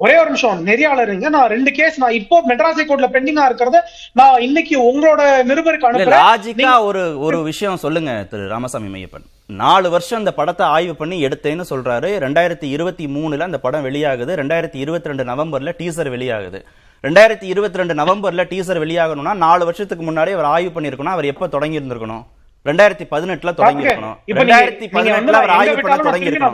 ஒரே 0.00 0.14
ஒரு 0.18 0.28
நிமிஷம் 0.28 0.66
நெறியாளருங்க 0.66 1.28
நான் 1.28 1.46
ரெண்டு 1.46 1.70
கேஸ் 1.70 1.98
நான் 1.98 2.12
இப்போ 2.12 2.42
மெட்ராஸ் 2.48 2.80
கோர்ட்ல 2.88 3.08
பெண்டிங்கா 3.16 3.44
இருக்கிறத 3.50 3.80
நான் 4.12 4.40
இன்னைக்கு 4.40 4.74
உங்களோட 4.90 5.20
நிருபருக்கு 5.50 5.88
அனுப்புறேன். 5.88 6.24
லாஜிக்கா 6.24 6.72
ஒரு 6.82 7.20
ஒரு 7.20 7.42
விஷயம் 7.42 7.76
சொல்லுங்க 7.76 8.26
திரு 8.30 8.48
ராமசாமி 8.48 8.88
மையப்பன். 8.88 9.26
நாலு 9.48 9.90
வருஷம் 9.90 10.18
அந்த 10.18 10.32
படத்தை 10.34 10.66
ஆய்வு 10.66 10.94
பண்ணி 10.96 11.16
எடுத்தேன்னு 11.26 11.64
சொல்றாரு. 11.70 12.10
ரெண்டாயிரத்தி 12.24 12.62
இருபத்தி 12.62 13.06
மூணுல 13.06 13.38
அந்த 13.38 13.58
படம் 13.60 13.84
வெளியாகுது. 13.84 14.32
ரெண்டாயிரத்தி 14.40 14.78
இருபத்தி 14.84 15.08
ரெண்டு 15.08 15.24
நவம்பர்ல 15.24 15.72
டீசர் 15.80 16.10
வெளியாகுது. 16.14 16.60
ரெண்டாயிரத்தி 17.02 17.42
இருபத்தி 17.42 17.78
ரெண்டு 17.78 17.94
நவம்பர்ல 17.94 18.44
டீசர் 18.52 18.82
வெளியாகணும்னா 18.84 19.34
நாலு 19.34 19.64
வருஷத்துக்கு 19.64 20.04
முன்னாடி 20.04 20.32
அவர் 20.32 20.50
ஆய்வு 20.54 20.80
பண்ணியிருக்கணும். 20.80 21.16
அவர் 21.16 21.24
எப்போ 21.24 21.48
தொடங்கி 21.48 21.80
இருந்திருக்கணும் 21.80 22.24
ரெண்டாயிரத்தி 22.68 23.04
பதினெட்டுல 23.12 23.50
தொடங்கி 23.56 23.84
இருக்கணும் 23.86 24.16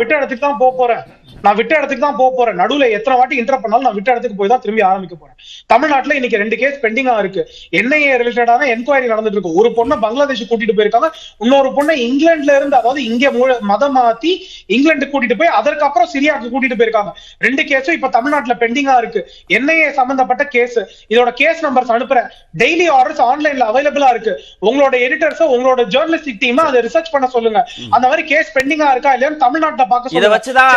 விட்ட 0.00 0.12
இடத்துக்கு 0.18 0.44
தான் 0.46 0.60
போக 0.62 0.70
போறேன். 0.80 1.02
நான் 1.44 1.56
விட்ட 1.58 1.72
இடத்துக்கு 1.78 2.04
தான் 2.06 2.16
போக 2.20 2.30
போறேன். 2.38 2.56
நடுவுல 2.60 2.86
எத்தனை 2.96 3.14
வாட்டி 3.18 3.34
இன்டர் 3.40 3.60
பண்ணாலும் 3.64 3.86
நான் 3.86 3.96
விட்ட 3.98 4.08
இடத்துக்கு 4.14 4.38
போய் 4.40 4.50
தான் 4.52 4.62
திரும்பி 4.64 4.82
ஆரம்பிக்க 4.88 5.14
போறேன். 5.20 5.36
தமிழ்நாட்டுல 5.72 6.16
இன்னைக்கு 6.18 6.40
ரெண்டு 6.42 6.56
கேஸ் 6.62 6.80
பெண்டிங்கா 6.84 7.14
இருக்கு. 7.22 7.42
என்ஐஏ 7.80 8.10
ரிலேட்டடான 8.22 8.66
என்கொயரி 8.74 9.06
நடந்துட்டு 9.12 9.38
இருக்கு. 9.38 9.52
ஒரு 9.60 9.70
பொண்ணை 9.76 9.98
பங்களாதேஷ் 10.04 10.42
கூட்டிட்டு 10.50 10.76
போயிருக்காங்க. 10.78 11.10
இன்னொரு 11.44 11.70
பொண்ணை 11.76 11.94
இங்கிலாந்துல 12.06 12.56
இருந்து 12.60 12.76
அதாவது 12.80 13.02
இங்க 13.10 13.30
மதம் 13.72 13.96
மாத்தி 13.98 14.32
இங்கிலாந்து 14.74 15.08
கூட்டிட்டு 15.12 15.38
போய் 15.42 15.54
அதற்கப்புறம் 15.60 16.10
சிரியாக்கு 16.14 16.50
கூட்டிட்டு 16.54 16.78
போயிருக்காங்க. 16.80 17.12
ரெண்டு 17.46 17.64
கேஸும் 17.70 17.96
இப்ப 17.98 18.10
தமிழ்நாட்டுல 18.18 18.56
பெண்டிங்கா 18.64 18.96
இருக்கு. 19.04 19.22
என்ஐஏ 19.58 19.88
சம்பந்தப்பட்ட 20.00 20.46
கேஸ் 20.56 20.78
இதோட 21.12 21.32
கேஸ் 21.42 21.64
நம்பர்ஸ் 21.68 21.94
அனுப்புறேன். 21.98 22.28
டெய்லி 22.64 22.88
ஆர்டர்ஸ் 22.98 23.24
ஆன்லைன்ல 23.30 23.70
அவைலபிளா 23.72 24.10
இருக்கு. 24.16 24.34
உங்களோட 24.68 24.94
எடிட்டர்ஸ் 25.06 25.42
உங்களோட 25.54 25.80
ஜேர்னலிஸ்டிக் 26.00 26.40
டீம் 26.42 26.60
அதை 26.64 26.80
ரிசர்ச் 26.86 27.12
பண்ண 27.14 27.26
சொல்லுங்க. 27.36 27.60
அந்த 27.94 28.04
மாதிரி 28.10 28.24
கேஸ் 28.32 28.54
பெண்டிங்கா 28.56 28.88
இருக்கா 28.94 29.12
இல்லையான்னு 29.16 29.42
தமிழ்நாட்டுல 29.46 29.86
பார்க்க 29.92 30.16
இத 30.18 30.28
வச்சுதான் 30.34 30.74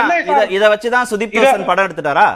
இத 0.57 0.65
வச்சுதான் 0.75 1.09
சுதீப் 1.11 1.37
படம் 1.71 1.85
எடுத்துட்டாரா? 1.87 2.27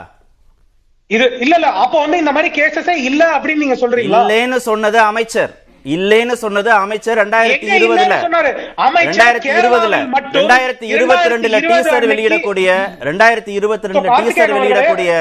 இது 1.10 1.26
இல்ல 1.44 1.54
இல்ல. 1.58 1.68
அப்ப 1.82 1.94
வந்து 2.00 2.16
இந்த 2.22 2.32
மாதிரி 2.36 2.48
கேசஸே 2.56 2.94
இல்ல 3.10 3.22
அப்படின்னு 3.36 3.62
நீங்க 3.64 3.76
சொல்றீங்களா? 3.82 4.18
இல்லைன்னு 4.22 4.58
சொன்னது 4.68 4.98
அமைச்சர். 5.10 5.52
இல்லைன்னு 5.84 6.34
சொன்னது 6.42 6.70
அமைச்சர் 6.84 7.18
ரெண்டாயிரத்தி 7.20 7.68
இருபதுல. 7.76 8.14
ரெண்டாயிரத்தி 9.04 9.50
இருபதுல. 9.60 9.96
ரெண்டாயிரத்தி 10.38 10.86
இருபத்தி 10.94 11.28
ரெண்டுல 11.32 11.56
2020 11.58 11.70
டீசர் 11.70 12.06
வெளியிடக்கூடிய 12.12 12.68
ரெண்டாயிரத்தி 13.08 13.52
இருபத்தி 13.58 13.88
ரெண்டுல 13.90 14.16
டீசர் 14.20 14.52
வெளியிடக்கூடிய 14.56 15.12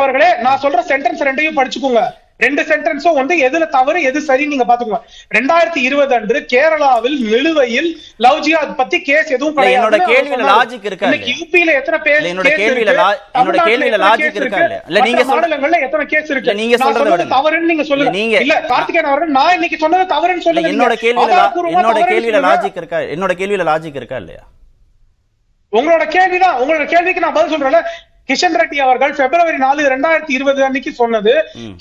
அவர்களே 0.00 0.28
நான் 0.46 0.60
சொல்ற 0.64 0.82
சென்டென்ஸ் 0.90 1.24
ரெண்டையும் 1.28 1.58
படிச்சுக்கோங்க. 1.60 2.02
ரெண்டு 2.44 2.62
சென்டென்ஸும் 2.62 3.18
வந்து 3.18 3.34
எதுல 3.46 3.66
தவறு 3.70 4.02
எது 4.02 4.20
சரி 4.22 4.46
நீங்க 4.46 4.64
பாத்துக்கோங்க 4.64 5.00
ரெண்டாயிரத்தி 5.34 5.80
இருபது 5.82 6.14
அன்று 6.14 6.40
கேரளாவில் 6.52 7.18
நிலுவையில் 7.26 7.90
லவ் 8.18 8.40
ஜிஹாத் 8.44 8.76
பத்தி 8.76 8.98
கேஸ் 9.02 9.30
எதுவும் 9.30 9.56
இல்ல, 9.56 9.66
என்னோட 9.76 9.98
கேள்வியில 10.10 10.46
logic 10.52 10.84
இருக்கா 10.84 11.06
இன்னைக்கு? 11.08 11.32
யூபியில 11.32 11.74
எத்தனை 11.74 11.98
பேர் 12.00 12.28
என்னோட 12.30 12.48
கேள்வியில 12.54 12.94
என்னோட 13.36 13.58
கேள்வியில 13.68 13.98
case 14.22 14.38
இருக்கா? 14.40 14.60
இல்ல, 14.88 15.00
நீங்க 15.00 15.24
மாநிலங்கள்ல 15.32 15.80
எத்தனை 15.80 16.06
கேஸ் 16.06 16.30
இருக்கு? 16.30 16.54
நீங்க 16.54 16.76
சொல்றதை. 16.78 17.26
தவறுன்னு 17.34 17.70
நீங்க 17.72 17.82
சொல்லுங்க. 17.82 18.12
நீங்க- 18.12 18.40
இல்ல 18.40 18.60
கார்த்திகேயன் 18.64 19.04
அவர்கள் 19.04 19.28
நான் 19.30 19.54
இன்னைக்கு 19.54 19.78
சொன்னது 19.78 20.14
தவறுன்னு 20.14 20.46
சொல்லுங்க 20.48 20.72
என்னோட 20.72 20.96
கேள்வியில 20.96 21.38
என்னோட 21.74 22.00
கேள்வியில. 22.12 22.40
லாஜிக் 22.48 22.76
இருக்கா? 22.76 23.00
என்னோட 23.14 23.34
கேள்வியில 23.34 23.66
லாஜிக் 23.70 23.94
இருக்கா 23.94 24.16
இல்லையா? 24.16 24.42
உங்களோட 25.72 26.04
கேள்விதான். 26.08 26.58
உங்களோட 26.60 26.84
கேள்விக்கு 26.86 27.20
நான் 27.20 27.32
பதில் 27.32 27.52
சொல்றேன்ல. 27.54 27.78
கிஷன் 28.28 28.56
ரெட்டி 28.60 28.78
அவர்கள் 28.84 29.12
பிப்ரவரி 29.20 29.58
நாலு 29.66 29.82
ரெண்டாயிரத்தி 29.94 30.32
இருபது 30.38 30.60
அன்னைக்கு 30.66 30.92
சொன்னது 31.02 31.32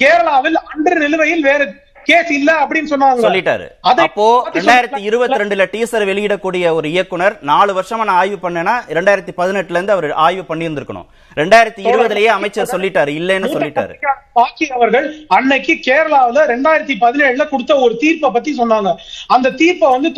கேரளாவில் 0.02 0.60
அன்று 0.74 0.96
நிலுவையில் 1.04 1.48
வேற 1.50 1.62
கேஸ் 2.08 2.32
இல்ல 2.38 2.52
அப்படின்னு 2.62 2.90
சொன்னாங்க. 2.92 3.22
சொல்லிட்டாரு. 3.26 3.66
அப்போ 4.06 4.26
ரெண்டாயிரத்தி 4.56 5.00
இருபத்தி 5.10 5.38
ரெண்டுல 5.42 5.66
டீசர் 5.74 6.06
வெளியிடக்கூடிய 6.10 6.74
ஒரு 6.78 6.88
இயக்குனர் 6.96 7.36
நாலு 7.50 7.72
வருஷமா 7.78 8.06
நான் 8.10 8.20
ஆய்வு 8.22 8.38
பண்ணேன்னா 8.46 8.74
ரெண்டாயிரத்தி 8.98 9.34
பதினெட்டுல 9.38 9.78
இருந்து 9.78 9.96
அவர் 9.96 10.08
ஆய்வு 10.26 10.44
பண்ணி 10.50 10.68
இருந்திருக்கணும் 10.68 11.08
ரெண்டாயிரத்தி 11.38 11.84
இருபதுலயே 11.92 12.30
அமைச்சர் 12.38 12.72
சொல்லிட்டாரு 12.74 13.14
இல்லைன்னு 13.20 13.54
சொல்லிட்டாரு. 13.54 13.96
பாக்கி 14.40 14.68
அவர்கள் 14.78 15.08
அன்னைக்கு 15.38 15.76
கேரளாவுல 15.88 16.44
ரெண்டாயிரத்தி 16.54 16.98
பதினேழுல 17.06 17.46
கொடுத்த 17.54 17.78
ஒரு 17.86 17.96
தீர்ப்பை 18.04 18.32
பத்தி 18.36 18.54
சொன்னாங்க. 18.60 18.92
அந்த 19.38 19.54
தீர்ப்பை 19.62 19.90
வந்து 19.96 20.12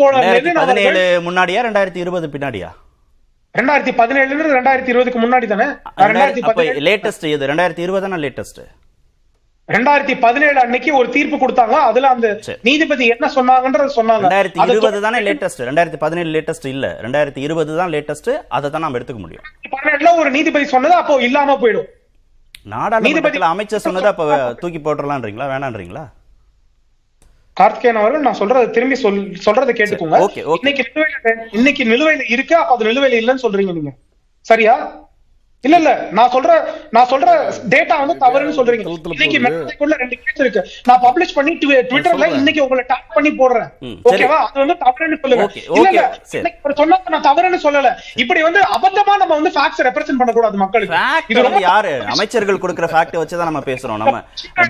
பதினேழு 0.61 1.03
முன்னாடியா 1.27 1.61
ரெண்டாயிரத்தி 1.67 2.03
இருபது 2.05 2.29
பின்னாடியா? 2.35 2.71
ரெண்டாயிரத்தி 3.57 3.93
பதினேழுல 3.99 4.33
இருந்து 4.33 4.57
ரெண்டாயிரத்தி 4.57 4.91
இருபதுக்கு 4.93 5.19
முன்னாடி 5.25 5.47
தானே? 5.51 5.67
ரெண்டாயிரத்தி 6.09 6.81
லேட்டஸ்ட் 6.87 7.25
இது 7.33 7.47
ரெண்டாயிரத்தி 7.51 7.83
இருபது 7.85 8.05
தானே 8.05 8.17
லேட்டஸ்ட் 8.25 8.59
ரெண்டாயிரத்தி 9.69 10.15
பதினேழு 10.23 10.57
அன்னைக்கு 10.63 10.89
ஒரு 10.97 11.07
தீர்ப்பு 11.13 11.37
கொடுத்தாங்க. 11.43 11.75
அதுல 11.89 12.09
அந்த. 12.15 12.27
நீதிபதி 12.67 13.05
என்ன 13.13 13.27
சொன்னாங்கன்றத 13.37 13.93
சொன்னாங்க. 13.99 14.23
ரெண்டாயிரத்தி 14.25 14.59
இருபது 14.73 14.99
தானே 15.05 15.19
லேட்டஸ்ட் 15.27 15.61
ரெண்டாயிரத்தி 15.69 15.99
பதினேழு 16.03 16.29
லேட்டஸ்ட் 16.35 16.67
இல்ல. 16.73 16.87
ரெண்டாயிரத்தி 17.05 17.41
இருபது 17.47 17.71
தான் 17.79 17.93
லேட்டஸ்ட் 17.95 18.29
அதை 18.57 18.69
தான் 18.75 18.85
நாம 18.85 18.97
எடுத்துக்க 18.99 19.21
முடியும். 19.25 19.45
பதினேழுல 19.75 20.11
ஒரு 20.21 20.31
நீதிபதி 20.37 20.67
சொன்னது 20.75 20.95
அப்போ 21.01 21.15
இல்லாம 21.29 21.57
போயிடும். 21.63 21.89
நாடாளுமன்றத்துல 22.73 23.47
அமைச்சர் 23.53 23.85
சொன்னதை 23.87 24.11
அப்ப 24.13 24.27
தூக்கி 24.61 24.79
போட்டுறலான்றீங்களா? 24.85 25.47
வேணான்றீங்களா? 25.53 26.05
கார்த்திகேயன் 27.59 27.99
அவர்கள் 27.99 28.21
நான் 28.21 28.39
சொல்றதை 28.39 28.69
திரும்பி 28.69 28.95
சொல் 28.95 29.19
சொல்றதை 29.45 29.73
கேட்டுக்கோங்க. 29.79 30.17
இன்னைக்கு 30.55 30.83
நிலுவையில 30.87 31.35
இன்னைக்கு 31.51 31.83
நிலுவையில 31.83 32.23
இருக்கு? 32.31 32.55
அப்ப 32.55 32.73
அது 32.73 32.85
நிலுவையில 32.85 33.19
இல்லைன்னு 33.21 33.43
சொல்றீங்க 33.45 33.73
நீங்க. 33.73 33.91
சரியா? 34.45 34.75
இல்ல 35.65 35.77
இல்ல. 35.77 36.07
நான் 36.11 36.31
சொல்ற 36.31 36.63
நான் 36.89 37.07
சொல்ற 37.07 37.53
டேட்டா 37.69 38.05
வந்து 38.05 38.25
தவறுன்னு 38.25 38.55
சொல்றீங்க. 38.57 38.97
இன்னைக்கு. 39.03 39.39
மெட்ரிக்குள்ள 39.39 39.93
ரெண்டு 39.93 40.15
கேஸ் 40.15 40.39
இருக்கு. 40.39 40.67
நான் 40.83 41.01
பப்ளிஷ் 41.01 41.33
பண்ணி 41.33 41.53
ட்வி- 41.53 41.85
ட்விட்டர்ல. 41.89 42.25
இன்னைக்கு 42.25 42.63
உங்களை 42.63 42.83
டாக் 42.87 43.13
பண்ணி 43.13 43.29
போடுறேன். 43.29 43.69
ஓகேவா? 44.05 44.37
அது 44.47 44.59
வந்து 44.59 44.73
தவறுன்னு 44.73 45.19
சொல்லுங்க. 45.21 45.51
இல்ல 45.73 45.89
இல்ல. 45.89 46.19
இன்னைக்கு 46.31 46.73
சொன்னது 46.75 47.09
நான் 47.09 47.23
தவறுன்னு 47.23 47.65
சொல்லல. 47.65 47.93
இப்படி 48.15 48.41
வந்து 48.41 48.59
அபத்தமா 48.59 49.17
நம்ம 49.17 49.39
வந்து 49.39 49.49
ஃபேக்ட்ஸ் 49.49 49.85
ரெப்ரசென்ட் 49.85 50.17
பண்ணக்கூடாது 50.17 50.57
மக்களுக்கு. 50.57 50.95
ஃபேக்ட் 50.95 51.23
இது 51.27 51.41
வந்து 51.41 51.43
ரொம்ப 51.43 51.59
யாரு 51.59 52.03
அமைச்சர்கள் 52.05 52.57
கொடுக்கிற 52.57 52.87
ஃபேக்ட் 52.87 53.17
வச்சு 53.17 53.37
தான் 53.37 53.45
நம்ம 53.45 53.59
பேசுறோம். 53.59 53.97
நம்ம 53.97 54.21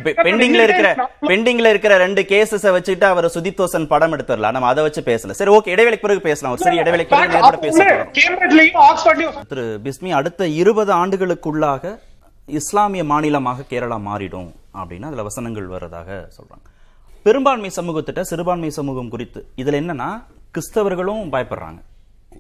பெண்டிங்ல 0.04 0.64
இருக்கிற 0.64 1.10
பெண்டிங்ல 1.22 1.70
இருக்கிற 1.70 1.98
ரெண்டு 1.98 2.22
கேசஸ 2.22 2.66
வச்சுட்டு 2.78 3.04
அவர் 3.04 3.26
சுதீப் 3.26 3.56
தோசன் 3.58 3.88
படம் 3.88 4.18
எடுத்துடலாம். 4.18 4.52
நம்ம 4.52 4.68
அதை 4.68 4.84
வச்சு 4.84 5.02
பேசல. 5.02 5.32
சரி 5.32 5.52
ஓகே. 5.52 5.70
இடைவெளிக்கு 5.70 6.02
பிறகு 6.02 6.22
பேசலாம். 6.22 6.54
ஒரு 6.54 6.62
சரி 6.62 6.80
இடைவெளிக்கு 6.80 7.08
பிறகு 7.08 7.16
fact 7.16 7.20
நேர்பட 7.20 7.46
அப்ப 7.46 7.58
பேச 7.58 7.84
வந்து 7.84 7.96
போறோம் 7.96 8.14
கேம்பிரிட்ஜ்லயும் 8.14 8.80
ஆக்ஸ்போர்ட்லயும் 8.86 9.48
திரு 9.48 9.80
பிஸ்மி 9.84 10.10
அடுத்த 10.12 10.48
இருபது 10.48 10.85
ஆண்டுகளுக்குள்ளாக 10.94 12.00
இஸ்லாமிய 12.46 13.04
மாநிலமாக 13.04 13.66
கேரளா 13.70 13.98
மாறிடும் 14.08 14.50
அப்படின்னு 14.74 15.08
அதில் 15.10 15.24
வசனங்கள் 15.24 15.68
வர்றதாக 15.68 16.10
சொல்கிறாங்க 16.38 16.66
பெரும்பான்மை 17.24 17.72
சமூகத்திட்ட 17.76 18.22
சிறுபான்மை 18.22 18.70
சமூகம் 18.70 19.10
குறித்து 19.10 19.52
இதுல 19.58 19.80
என்னன்னா 19.82 20.24
கிறிஸ்தவர்களும் 20.54 21.32
பயப்படுறாங்க. 21.36 21.80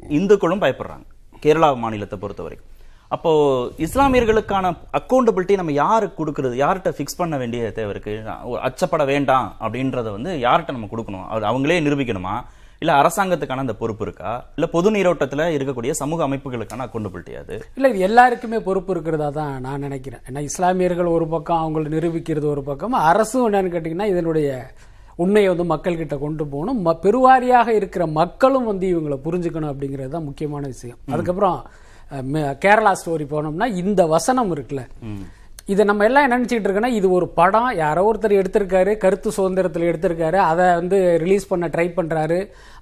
இந்துக்களும் 0.10 0.62
பயப்படுறாங்க. 0.62 1.06
கேரளா 1.42 1.78
மாநிலத்தை 1.78 2.20
பொறுத்தவரை 2.20 2.58
அப்போ 3.08 3.32
இஸ்லாமியர்களுக்கான 3.78 4.76
அக்கௌண்டபிலிட்டி 5.00 5.56
நம்ம 5.56 5.72
யாருக்கு 5.72 6.26
கொடுக்கறது? 6.26 6.54
யார்கிட்ட 6.54 6.90
ஃபிக்ஸ் 6.98 7.18
பண்ண 7.18 7.38
வேண்டிய 7.38 7.72
தேவை 7.72 7.90
இருக்கு? 7.90 8.24
அச்சப்பட 8.68 9.06
வேண்டாம் 9.06 9.56
அப்படின்றத 9.60 10.12
வந்து 10.12 10.38
யார்கிட்ட 10.38 10.72
நம்ம 10.72 10.88
கொடுக்கணும்? 10.92 11.28
அது 11.28 11.46
அவங்களே 11.46 11.78
நிரூபிக்கணுமா? 11.88 12.44
இல்ல 12.80 12.94
அரசாங்கத்துக்கான 12.94 13.58
அந்த 13.58 13.74
பொறுப்பு 13.74 14.06
இருக்கா? 14.06 14.46
இல்ல 14.56 14.70
பொது 14.70 14.92
நீரோட்டத்துல 14.92 15.44
இருக்கக்கூடிய 15.56 15.92
சமூக 15.92 16.28
அமைப்புகளுக்கான 16.28 16.88
அக்கௌண்டபிலிட்டி 16.88 17.34
அது? 17.34 17.66
இல்லை 17.76 17.90
இது 17.92 18.00
எல்லாருக்குமே 18.00 18.60
பொறுப்பு 18.60 18.92
இருக்கிறதா 18.92 19.30
தான் 19.30 19.62
நான் 19.62 19.80
நினைக்கிறேன். 19.80 20.20
ஏன்னா 20.30 20.40
இஸ்லாமியர்கள் 20.40 21.06
ஒரு 21.06 21.28
பக்கம் 21.28 21.58
அவங்களை 21.58 21.90
நிரூபிக்கிறது 21.90 22.46
ஒரு 22.46 22.64
பக்கம். 22.64 22.94
அரசும் 22.94 23.54
என்னன்னு 23.54 23.74
கேட்டிங்கன்னா 23.76 24.06
இதனுடைய 24.06 24.68
உண்மையை 25.16 25.56
வந்து 25.56 25.76
மக்கள்கிட்ட 25.76 26.18
கொண்டு 26.18 26.48
போகணும். 26.48 26.86
ம- 26.86 26.98
பெருவாரியாக 27.02 27.68
இருக்கிற 27.68 28.08
மக்களும் 28.08 28.66
வந்து 28.66 28.88
இவங்களை 28.88 29.20
புரிஞ்சுக்கணும் 29.28 29.74
அப்படிங்கிறது 29.74 30.08
தான் 30.08 30.24
முக்கியமான 30.24 30.68
விஷயம். 30.68 30.98
அதுக்கப்புறம் 31.12 31.66
கேரளா 32.36 32.92
ஸ்டோரி 33.06 33.26
போனோம்னா 33.26 33.66
இந்த 33.66 34.06
வசனம் 34.06 34.56
இருக்குல்ல. 34.56 34.88
இதை 35.74 35.84
நம்ம 35.90 36.04
எல்லாம் 36.08 36.26
என்ன 36.26 36.38
நினச்சிக்கிட்டு 36.38 36.68
இருக்கோன்னா 36.68 36.92
இது 36.98 37.08
ஒரு 37.18 37.28
படம். 37.38 37.70
யாரோ 37.84 38.02
ஒருத்தர் 38.10 38.36
எடுத்திருக்காரு 38.40 38.92
கருத்து 39.04 39.30
சுதந்திரத்தில் 39.38 39.88
எடுத்திருக்காரு. 39.92 40.38
அதை 40.50 40.66
வந்து 40.80 40.98
ரிலீஸ் 41.24 41.48
பண்ண 41.52 41.68
ட்ரை 41.76 41.86
பண்ணுறாரு 41.96 42.38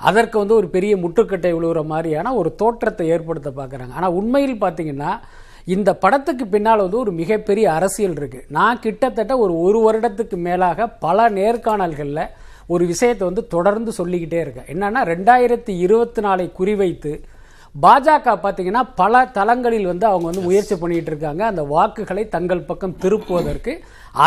அதற்கு 0.10 0.36
வந்து 0.42 0.56
ஒரு 0.60 0.68
பெரிய 0.76 0.94
முட்டுக்கட்டை 1.04 1.52
விழுகிற 1.58 1.82
மாதிரியான 1.94 2.34
ஒரு 2.40 2.50
தோற்றத்தை 2.62 3.06
ஏற்படுத்த 3.16 3.52
பார்க்குறாங்க. 3.60 3.94
ஆனால் 4.00 4.16
உண்மையில் 4.20 4.62
பார்த்தீங்கன்னா 4.66 5.12
இந்த 5.76 5.90
படத்துக்கு 6.04 6.46
பின்னால் 6.56 6.86
வந்து 6.86 7.00
ஒரு 7.04 7.12
மிகப்பெரிய 7.22 7.66
அரசியல் 7.78 8.18
இருக்குது 8.22 8.48
நான் 8.58 8.82
கிட்டத்தட்ட 8.86 9.34
ஒரு 9.44 9.54
ஒரு 9.68 9.80
வருடத்துக்கு 9.88 10.40
மேலாக 10.48 10.88
பல 11.06 11.30
நேர்காணல்களில் 11.40 12.26
ஒரு 12.74 12.84
விஷயத்தை 12.92 13.24
வந்து 13.30 13.44
தொடர்ந்து 13.56 13.92
சொல்லிக்கிட்டே 14.00 14.42
இருக்கேன். 14.44 14.70
என்னென்னா 14.74 15.04
ரெண்டாயிரத்தி 15.14 15.74
இருபத்தி 15.86 16.22
நாலை 16.28 16.48
குறிவைத்து 16.60 17.14
பாஜக 17.82 18.34
பார்த்தீங்கன்னா 18.44 18.82
பல 18.96 19.26
தளங்களில் 19.38 19.88
வந்து 19.92 20.06
அவங்க 20.06 20.26
வந்து 20.30 20.42
முயற்சி 20.42 20.76
பண்ணிட்டு 20.76 21.12
இருக்காங்க. 21.12 21.46
அந்த 21.46 21.64
வாக்குகளை 21.64 22.24
தங்கள் 22.36 22.68
பக்கம் 22.70 22.98
திருப்புவதற்கு. 23.04 23.74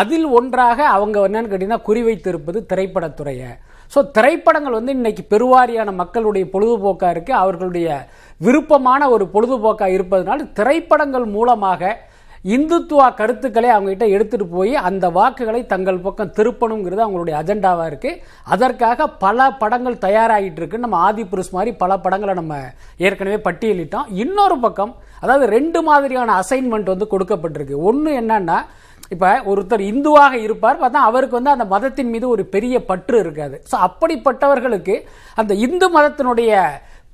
அதில் 0.01 0.25
ஒன்றாக 0.25 0.79
அவங்க 0.87 1.29
என்னன்னு 1.29 1.51
கேட்டீங்கன்னா 1.53 1.87
குறிவைத்திருப்பது 1.89 2.61
திரைப்படத்துறையை. 2.73 3.51
ஸோ 3.95 4.11
திரைப்படங்கள் 4.11 4.73
வந்து 4.73 4.93
இன்னைக்கு 4.93 5.23
பெருவாரியான 5.31 5.93
மக்களுடைய 5.93 6.47
பொழுதுபோக்காக 6.53 7.11
இருக்கு. 7.11 7.33
அவர்களுடைய 7.33 8.07
விருப்பமான 8.41 9.09
ஒரு 9.11 9.25
பொழுதுபோக்காக 9.35 9.97
இருப்பதனால 9.97 10.49
திரைப்படங்கள் 10.53 11.25
மூலமாக 11.25 11.93
இந்துத்துவா 12.55 13.07
கருத்துக்களை 13.21 13.69
அவங்ககிட்ட 13.75 14.07
எடுத்துகிட்டு 14.15 14.47
போய் 14.57 14.73
அந்த 14.89 15.07
வாக்குகளை 15.17 15.61
தங்கள் 15.73 16.03
பக்கம் 16.07 16.33
திருப்பணுங்கிறது 16.39 17.03
அவங்களுடைய 17.05 17.35
அஜெண்டாவாக 17.41 17.91
இருக்குது 17.91 18.21
அதற்காக 18.55 19.09
பல 19.25 19.47
படங்கள் 19.63 20.03
தயாராகிட்டு 20.07 20.61
இருக்கு 20.63 20.83
நம்ம 20.85 20.99
ஆதிபுருஷ் 21.09 21.55
மாதிரி 21.57 21.73
பல 21.83 21.93
படங்களை 22.05 22.35
நம்ம 22.41 22.57
ஏற்கனவே 23.07 23.39
பட்டியலிட்டோம். 23.47 24.09
இன்னொரு 24.25 24.59
பக்கம் 24.65 24.93
அதாவது 25.23 25.47
ரெண்டு 25.57 25.81
மாதிரியான 25.89 26.35
அசைன்மெண்ட் 26.43 26.93
வந்து 26.93 27.09
கொடுக்கப்பட்டிருக்கு. 27.15 27.79
ஒன்று 27.91 28.13
என்னன்னா 28.23 28.59
இப்போ 29.15 29.31
ஒருத்தர் 29.53 29.83
இந்துவாக 29.93 30.35
இருப்பார் 30.47 30.81
பார்த்தா 30.83 31.03
அவருக்கு 31.09 31.39
வந்து 31.39 31.55
அந்த 31.55 31.67
மதத்தின் 31.73 32.13
மீது 32.15 32.27
ஒரு 32.35 32.45
பெரிய 32.55 32.77
பற்று 32.91 33.17
இருக்காது. 33.25 33.57
ஸோ 33.71 33.77
அப்படிப்பட்டவர்களுக்கு 33.89 34.97
அந்த 35.43 35.55
இந்து 35.67 35.89
மதத்தினுடைய 35.97 36.63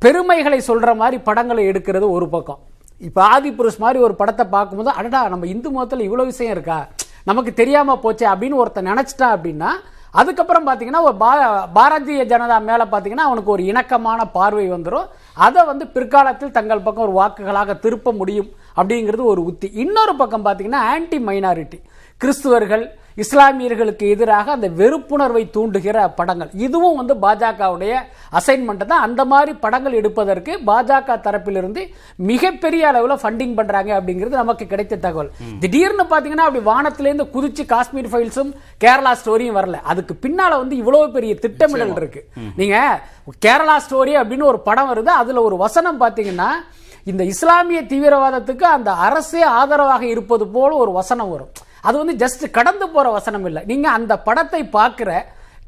பெருமைகளை 0.03 0.61
சொல்கிற 0.68 0.93
மாதிரி 1.01 1.18
படங்களை 1.30 1.64
எடுக்கிறது 1.70 2.07
ஒரு 2.18 2.28
பக்கம். 2.37 2.61
இப்போ 3.03 3.20
ஆதிபுருஷ் 3.30 3.78
மாதிரி 3.78 3.98
ஒரு 4.00 4.14
படத்தை 4.14 4.44
பார்க்கும்போது 4.48 4.90
அடடா 4.92 5.28
நம்ம 5.28 5.46
இந்து 5.46 5.70
மதத்தில் 5.70 6.07
இவ்வளோ 6.07 6.24
விஷயம் 6.26 6.53
இருக்கா? 6.53 6.76
நமக்கு 7.24 7.53
தெரியாமல் 7.53 8.03
போச்சே 8.03 8.26
அப்படின்னு 8.32 8.57
ஒருத்தன் 8.57 8.90
நினச்சிட்டா 8.90 9.28
அப்படின்னா 9.34 9.70
அதுக்கப்புறம் 10.14 10.66
பார்த்தீங்கன்னா 10.66 11.03
ஒரு 11.03 11.16
பா- 11.16 11.36
பாரதிய 11.74 12.24
ஜனதா 12.24 12.57
மேலே 12.62 12.84
பார்த்தீங்கன்னா 12.84 13.26
அவனுக்கு 13.28 13.50
ஒரு 13.50 13.62
இணக்கமான 13.64 14.24
பார்வை 14.30 14.66
வந்துடும் 14.70 15.07
அதை 15.36 15.64
வந்து 15.64 15.84
பிற்காலத்தில் 15.88 16.50
தங்கள் 16.50 16.82
பக்கம் 16.82 17.07
ஒரு 17.07 17.14
வாக்குகளாக 17.20 17.78
திருப்ப 17.78 18.12
முடியும் 18.12 18.50
அப்படிங்கிறது 18.76 19.24
ஒரு 19.24 19.42
உத்தி. 19.44 19.68
இன்னொரு 19.76 20.14
பக்கம் 20.16 20.44
பார்த்தீங்கன்னா 20.44 20.82
ஆன்டி 20.90 21.18
மைனாரிட்டி 21.20 21.78
கிறிஸ்துவர்கள் 22.20 22.84
இஸ்லாமியர்களுக்கு 23.22 24.04
எதிராக 24.14 24.52
அந்த 24.56 24.68
வெறுப்புணர்வை 24.80 25.42
தூண்டுகிற 25.56 26.06
படங்கள். 26.18 26.50
இதுவும் 26.66 26.98
வந்து 27.00 27.14
பாஜகவுடைய 27.24 27.94
அசைன்மெண்ட் 28.38 28.84
தான். 28.92 29.04
அந்த 29.06 29.24
மாதிரி 29.32 29.52
படங்கள் 29.64 29.98
எடுப்பதற்கு 30.00 30.52
பாஜக 30.70 31.18
தரப்பிலிருந்து 31.26 31.82
மிகப்பெரிய 32.30 32.88
அளவில் 32.90 33.20
ஃபண்டிங் 33.22 33.54
பண்றாங்க 33.60 33.90
அப்படிங்கிறது 33.98 34.42
நமக்கு 34.42 34.66
கிடைத்த 34.72 35.00
தகவல். 35.06 35.30
திடீர்னு 35.64 36.06
பாத்தீங்கன்னா 36.12 36.46
அப்படி 36.48 36.64
வானத்திலேருந்து 36.70 37.26
குதிச்சு 37.34 37.64
காஷ்மீர் 37.74 38.10
ஃபைல்ஸும் 38.12 38.52
கேரளா 38.84 39.14
ஸ்டோரியும் 39.22 39.58
வரல. 39.60 39.80
அதுக்கு 39.92 40.14
பின்னால 40.26 40.52
வந்து 40.62 40.76
இவ்வளவு 40.82 41.10
பெரிய 41.16 41.34
திட்டமிடல் 41.46 41.96
இருக்கு. 42.02 42.22
நீங்க 42.60 42.76
கேரளா 43.46 43.76
ஸ்டோரி 43.86 44.14
அப்படின்னு 44.20 44.50
ஒரு 44.52 44.60
படம் 44.68 44.90
வருது. 44.92 45.12
அதுல 45.22 45.42
ஒரு 45.42 45.56
வசனம் 45.56 46.00
பாத்தீங்கன்னா 46.00 46.50
இந்த 47.10 47.22
இஸ்லாமிய 47.24 47.82
தீவிரவாதத்துக்கு 47.92 48.66
அந்த 48.76 48.90
அரசே 49.06 49.42
ஆதரவாக 49.58 50.02
இருப்பது 50.06 50.44
போல 50.46 50.70
ஒரு 50.76 50.92
வசனம் 50.92 51.30
வரும். 51.30 51.52
அது 51.85 51.97
வந்து 52.03 52.14
ஜஸ்ட் 52.22 52.45
கடந்து 52.59 52.87
போற 52.95 53.07
வசனம் 53.18 53.47
இல்லை. 53.49 53.62
நீங்க 53.70 53.87
அந்த 53.99 54.12
படத்தை 54.28 54.62
பார்க்குற 54.78 55.11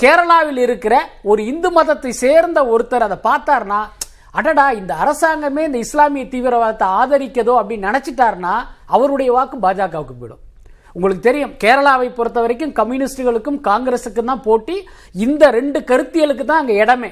கேரளாவில் 0.02 0.60
இருக்கிற 0.66 0.94
ஒரு 1.30 1.40
இந்து 1.50 1.68
மதத்தை 1.76 2.12
சேர்ந்த 2.22 2.60
ஒருத்தர் 2.72 3.06
அதை 3.08 3.18
பார்த்தாருன்னா 3.28 3.80
அடடா 4.38 4.66
இந்த 4.78 4.92
அரசாங்கமே 5.02 5.62
இந்த 5.68 5.78
இஸ்லாமிய 5.86 6.24
தீவிரவாதத்தை 6.32 6.86
ஆதரிக்கதோ 7.00 7.54
அப்படின்னு 7.60 7.88
நினைச்சிட்டாருன்னா 7.90 8.54
அவருடைய 8.94 9.30
வாக்கு 9.36 9.56
பாஜகவுக்கு 9.64 10.14
போயிடும். 10.20 10.42
உங்களுக்கு 10.96 11.22
தெரியும் 11.28 11.54
கேரளாவை 11.62 12.08
பொறுத்த 12.16 12.38
வரைக்கும் 12.44 12.74
கம்யூனிஸ்டுகளுக்கும் 12.80 13.60
காங்கிரஸுக்கும் 13.68 14.30
தான் 14.30 14.44
போட்டி. 14.48 14.76
இந்த 15.26 15.50
ரெண்டு 15.58 15.78
கருத்தியலுக்கு 15.90 16.44
தான் 16.50 16.62
அங்கே 16.62 16.76
இடமே. 16.84 17.10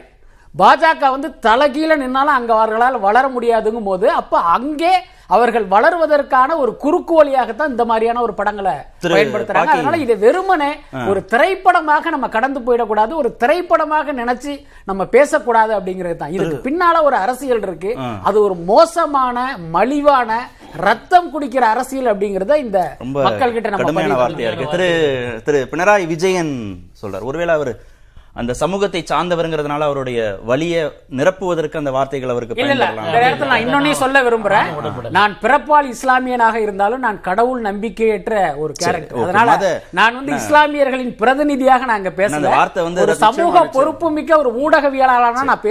பாஜக 0.55 1.11
வந்து 1.15 1.29
தலைகீழ 1.47 1.93
நின்னாலும் 2.03 2.37
அங்கே 2.39 2.55
அவர்களால் 2.59 3.05
வளர 3.07 3.25
முடியாதுங்கும் 3.37 3.89
போது 3.91 4.07
அப்போ 4.21 4.39
அங்கே 4.57 4.93
அவர்கள் 5.37 5.67
வளருவதற்கான 5.75 6.57
ஒரு 6.63 6.73
குறுக்கு 6.77 7.15
வழியாகத்தான் 7.15 7.71
இந்த 7.71 7.85
மாதிரியான 7.85 8.23
ஒரு 8.27 8.35
படங்களை 8.41 8.75
பயன்படுத்துறாங்க. 9.03 9.75
அதனால 9.75 9.97
இதை 10.05 10.17
வெறுமனே 10.17 10.71
ஒரு 11.11 11.25
திரைப்படமாக 11.25 12.11
நம்ம 12.15 12.29
கடந்து 12.29 12.61
போயிடக்கூடாது 12.61 13.13
ஒரு 13.21 13.31
திரைப்படமாக 13.37 14.13
நினைச்சு 14.13 14.55
நம்ம 14.85 15.05
பேசக்கூடாது 15.05 15.73
அப்படிங்கிறது 15.79 16.17
தான். 16.17 16.35
இதுக்கு 16.37 16.59
பின்னால 16.69 17.03
ஒரு 17.09 17.17
அரசியல் 17.25 17.63
இருக்கு. 17.69 17.93
அது 18.31 18.37
ஒரு 18.47 18.57
மோசமான 18.73 19.47
மலிவான 19.77 20.41
ரத்தம் 20.87 21.31
குடிக்கிற 21.33 21.65
அரசியல் 21.75 22.11
அப்படிங்கறத 22.13 22.57
இந்த 22.57 22.81
மக்கள் 23.29 23.55
கிட்ட 23.55 23.71
நம்ம 23.71 24.05
திரு 24.75 24.91
திரு 25.45 25.61
பினராயி 25.73 26.07
விஜயன் 26.13 26.55
சொல்றார். 27.03 27.27
ஒருவேளை 27.31 27.55
அவர் 27.55 27.73
அந்த 28.37 28.53
சமூகத்தை 28.55 29.01
சார்ந்தவருங்கிறதுனால 29.03 29.87
அவருடைய 29.87 30.19
வலிய 30.43 30.75
நிரப்புவதற்கு 31.17 31.77
அந்த 31.77 31.91
வார்த்தைகள் 31.91 32.31
அவருக்கு 32.31 32.63
இல்ல 32.65 32.87
நேரத்துல 33.15 33.49
நான் 33.51 33.65
இன்னொன்னே 33.65 33.91
சொல்ல 33.95 34.23
விரும்புறேன். 34.23 34.69
நான் 35.11 35.33
பிறப்பால் 35.43 35.89
இஸ்லாமியனாக 35.93 36.57
இருந்தாலும் 36.57 37.01
நான் 37.01 37.19
கடவுள் 37.21 37.61
நம்பிக்கையற்ற 37.63 38.33
ஒரு 38.57 38.73
கேரக்டர் 38.79 39.21
அதனால 39.25 39.57
நான் 39.91 40.17
வந்து 40.19 40.33
இஸ்லாமியர்களின் 40.35 41.13
பிரதிநிதியாக 41.15 41.85
நான் 41.85 42.01
அந்த 42.01 42.13
பேசல 42.21 42.53
வார்த்தை 42.55 42.85
வந்து 42.85 43.03
ஒரு 43.05 43.17
சமூக 43.25 43.65
பொறுப்பு 43.77 44.11
மிக்க 44.11 44.39
ஒரு 44.39 44.53
ஊடகவியலாளனா 44.63 45.43
நான் 45.43 45.63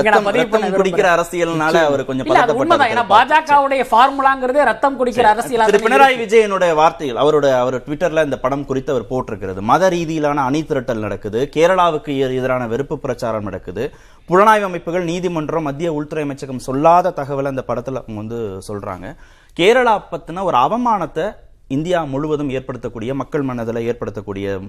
ரத்தம் 0.00 0.30
குடிக்கிற 0.78 1.08
அரசியல்னால 1.16 1.82
அவர் 1.88 2.04
கொஞ்சம் 2.04 2.26
இல்ல 2.26 2.44
அது 2.44 2.56
உண்மைதான். 2.60 2.92
ஏன்னா. 2.94 3.06
பாஜகவுடைய 3.12 3.82
ஃபார்முலாங்கிறதே 3.90 4.64
ரத்தம் 4.64 4.98
குடிக்கிற 5.00 5.26
அரசியலா 5.34 5.68
பினராயி. 5.80 6.16
விஜயனுடைய 6.22 6.72
வார்த்தைகள் 6.74 7.20
அவரோட 7.24 7.46
அவர் 7.58 7.78
ட்விட்டர்ல 7.84 8.24
இந்த 8.24 8.38
படம் 8.38 8.64
குறித்து 8.64 8.92
அவர் 8.92 9.10
போட்டிருக்கிறது. 9.10 9.60
மத 9.70 9.90
ரீதியிலான 9.90 10.44
அணி 10.44 10.62
திரட்டல் 10.64 11.04
நடக்குது. 11.06 11.39
கேரளாவுக்கு 11.44 12.18
எதிரான 12.18 12.66
வெறுப்பு 12.66 12.98
பிரச்சாரம் 12.98 13.42
நடக்குது. 13.42 13.90
புலனாய்வு 14.28 14.62
அமைப்புகள் 14.62 15.04
நீதிமன்றம் 15.04 15.62
மத்திய 15.62 15.92
உள்துறை 15.92 16.24
அமைச்சகம் 16.24 16.58
சொல்லாத 16.58 17.12
தகவலை 17.16 17.44
அந்த 17.44 17.62
படத்தில் 17.62 18.02
அவங்க 18.02 18.20
வந்து 18.22 18.58
சொல்றாங்க. 18.68 19.16
கேரளா 19.56 19.94
பத்தின 20.10 20.42
ஒரு 20.42 20.56
அவமானத்தை 20.56 21.34
இந்தியா 21.68 22.04
முழுவதும் 22.04 22.50
ஏற்படுத்தக்கூடிய 22.50 23.14
மக்கள் 23.14 23.42
மனதில் 23.42 23.86
ஏற்படுத்தக்கூடிய 23.90 24.60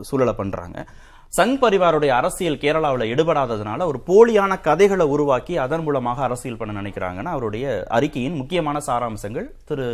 சூழலை 0.00 0.32
பண்றாங்க. 0.32 0.86
சங் 1.36 1.58
பரிவாருடைய 1.60 2.08
அரசியல் 2.08 2.56
கேரளாவில் 2.56 3.10
எடுபடாததுனால 3.14 3.80
ஒரு 3.84 4.00
போலியான 4.06 4.60
கதைகளை 4.60 5.06
உருவாக்கி 5.06 5.56
அதன் 5.56 5.82
மூலமாக 5.82 6.22
அரசியல் 6.22 6.56
பண்ண 6.56 6.82
நினைக்கிறாங்கன்னு 6.82 7.32
அவருடைய 7.34 7.84
அறிக்கையின் 7.88 8.34
முக்கியமான 8.34 8.78
சாராம்சங்கள். 8.86 9.46
திரு 9.64 9.86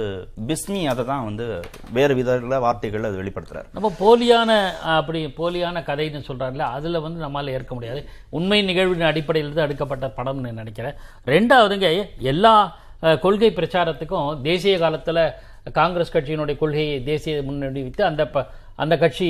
பிஸ்மி 0.46 0.84
அதை 0.84 1.04
தான் 1.04 1.24
வந்து 1.24 1.60
வேறு 1.92 2.14
விதத்துல 2.14 2.58
வார்த்தைகள் 2.58 3.04
அது 3.04 3.22
வெளிப்படுத்துறாரு. 3.22 3.64
நம்ம 3.72 3.92
போலியான 4.00 4.70
அப்படி 4.82 5.24
போலியான 5.26 5.80
கதைன்னு 5.80 6.22
சொல்றாருல 6.28 6.58
அதுல 6.58 7.00
வந்து 7.00 7.24
நம்மளால் 7.24 7.50
ஏற்க 7.50 7.74
முடியாது. 7.74 8.08
உண்மை 8.28 8.62
நிகழ்வின் 8.62 9.00
அடிப்படையில் 9.00 9.52
தான் 9.52 9.64
எடுக்கப்பட்ட 9.64 10.12
படம்னு 10.16 10.52
நினைக்கிறேன். 10.52 10.94
ரெண்டாவதுங்க 11.26 12.04
எல்லா 12.18 12.76
கொள்கை 13.20 13.50
பிரச்சாரத்துக்கும் 13.50 14.40
தேசிய 14.40 14.78
காலத்தில் 14.78 15.30
காங்கிரஸ் 15.72 16.16
கட்சியினுடைய 16.16 16.58
கொள்கையை 16.58 17.02
தேசிய 17.02 17.42
முன்னெடுத்து 17.42 18.02
அந்த 18.02 18.26
ப- 18.26 18.46
அந்த 18.82 18.94
கட்சி 19.02 19.28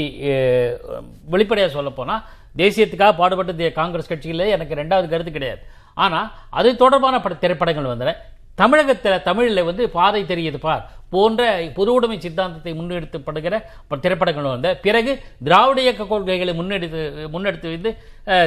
வெளிப்படையாக 1.34 1.72
சொல்லப்போனால் 1.78 2.22
தேசியத்துக்காக 2.62 3.16
பாடுபட்ட 3.20 3.70
காங்கிரஸ் 3.80 4.11
கட்சியில் 4.12 4.53
எனக்கு 4.57 4.74
ரெண்டாவது 4.82 5.09
கருத்து 5.12 5.32
கிடையாது. 5.32 5.62
ஆனா 5.95 6.20
அது 6.51 6.68
தொடர்பான 6.82 7.20
பட 7.20 7.34
திரைப்படங்கள் 7.34 7.90
வந்தன. 7.93 8.12
தமிழகத்தில் 8.61 9.22
தமிழில் 9.28 9.68
வந்து 9.70 9.84
பாதை 9.99 10.22
தெரியுது 10.32 10.59
பார். 10.66 10.82
போன்ற 11.12 11.42
பொது 11.74 11.92
உடைமை 11.92 12.18
சித்தாந்தத்தை 12.20 12.72
முன்னெடுத்தப்படுகிற 12.74 13.54
திரைப்படங்கள் 14.02 14.52
வந்த 14.52 14.68
பிறகு 14.82 15.12
திராவிட 15.44 15.80
இயக்க 15.82 16.06
கொள்கைகளை 16.06 16.54
முன்னெடுத்து 16.54 17.02
முன்னெடுத்து 17.32 17.68
வைத்து 17.72 17.90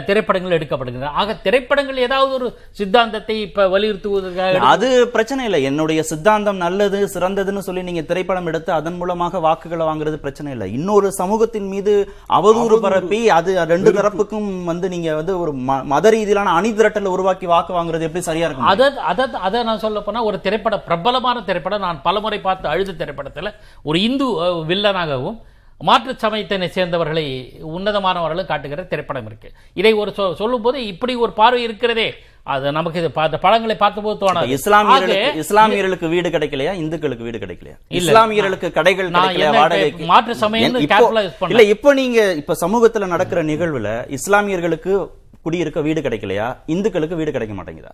திரைப்படங்கள் 0.07 0.55
எடுக்கப்படுகின்றன. 0.57 1.13
ஆக 1.13 1.34
திரைப்படங்கள் 1.43 1.97
ஏதாவது 2.03 2.32
ஒரு 2.34 2.47
சித்தாந்தத்தை 2.72 3.36
இப்ப 3.41 3.66
வலியுறுத்துவதற்காக 3.68 4.59
அது 4.70 4.88
பிரச்சனை 5.07 5.41
இல்லை. 5.45 5.61
என்னுடைய 5.63 6.01
சித்தாந்தம் 6.03 6.57
நல்லது 6.57 6.99
சிறந்ததுன்னு 7.13 7.59
சொல்லி 7.59 7.82
நீங்க 7.84 8.03
திரைப்படம் 8.03 8.45
எடுத்து 8.45 8.72
அதன் 8.74 8.97
மூலமாக 8.97 9.39
வாக்குகளை 9.39 9.86
வாங்குறது 9.86 10.18
பிரச்சனை 10.18 10.51
இல்லை. 10.51 10.68
இன்னொரு 10.74 11.07
சமூகத்தின் 11.11 11.68
மீது 11.68 11.93
அவதூறு 12.38 12.78
பரப்பி 12.80 13.20
அது 13.32 13.51
ரெண்டு 13.68 13.91
தரப்புக்கும் 13.91 14.49
வந்து 14.66 14.89
நீங்க 14.89 15.09
வந்து 15.16 15.36
ஒரு 15.39 15.51
ம- 15.68 15.84
மத 15.86 16.11
ரீதியிலான 16.11 16.53
அணி 16.55 16.72
திரட்டலை 16.74 17.11
உருவாக்கி 17.11 17.47
வாக்கு 17.47 17.74
வாங்குறது 17.74 18.07
எப்படி 18.07 18.24
சரியா 18.24 18.47
இருக்கும் 18.47 18.72
அதை 18.72 18.88
அதை 19.11 19.26
அதை 19.41 19.63
நான் 19.63 19.80
சொல்ல 19.80 19.99
போனா 20.01 20.24
ஒரு 20.24 20.39
திரைப்பட 20.41 20.78
பிரபலமான 20.88 21.43
திரைப்படம் 21.43 21.86
நான் 21.86 22.01
பலமுறை 22.01 22.39
பார்த்து 22.39 22.55
அழுத 22.64 23.06
திரைப்படத்துல 23.06 23.53
ஒரு 23.84 24.01
இந்து 24.01 24.26
வில்லனாகவும் 24.43 25.41
மாற்று 25.80 26.16
சமயத்தினை 26.18 26.68
சேர்ந்தவர்களை 26.68 27.51
உன்னதமானவர்களும் 27.68 28.45
காட்டுகிற 28.45 28.84
திரைப்படம் 28.84 29.26
இருக்கு. 29.26 29.51
இதை 29.74 29.93
ஒரு 29.93 30.14
சொ- 30.18 30.34
சொல்லும்போது 30.34 30.86
இப்படி 30.86 31.16
ஒரு 31.16 31.32
பார்வை 31.32 31.64
இருக்கிறதே. 31.64 32.14
அது 32.43 32.72
நமக்கு 32.72 32.99
இது 32.99 33.12
அந்த 33.14 33.38
படங்களை 33.38 33.76
பார்த்தபோது 33.76 34.26
தோணாது. 34.26 34.58
இஸ்லாமியர்களுக்கு 34.58 35.43
இஸ்லாமியர்களுக்கு 35.43 36.10
வீடு 36.10 36.30
கிடைக்கலையா? 36.30 36.72
இந்துக்களுக்கு 36.74 37.24
வீடு 37.24 37.38
கிடைக்கலையா. 37.38 37.78
இஸ்லாமியர்களுக்கு 37.89 38.72
கடைகள் 38.72 39.10
வாடகைக்கு? 39.51 40.06
மாற்று 40.06 40.36
பண்ணல. 41.39 41.49
இல்ல 41.49 41.64
இப்போ 41.64 41.93
நீங்க 41.93 42.32
இப்ப 42.32 42.53
சமூகத்துல 42.62 43.08
நடக்கிற 43.08 43.43
நிகழ்வுல 43.43 44.18
இஸ்லாமியர்களுக்கு 44.18 45.10
குடியிருக்க 45.41 45.82
வீடு 45.82 46.01
கிடைக்கலையா? 46.01 46.58
இந்துக்களுக்கு 46.66 47.16
வீடு 47.16 47.32
கிடைக்க 47.32 47.64
மாட்டேங்குதா? 47.64 47.91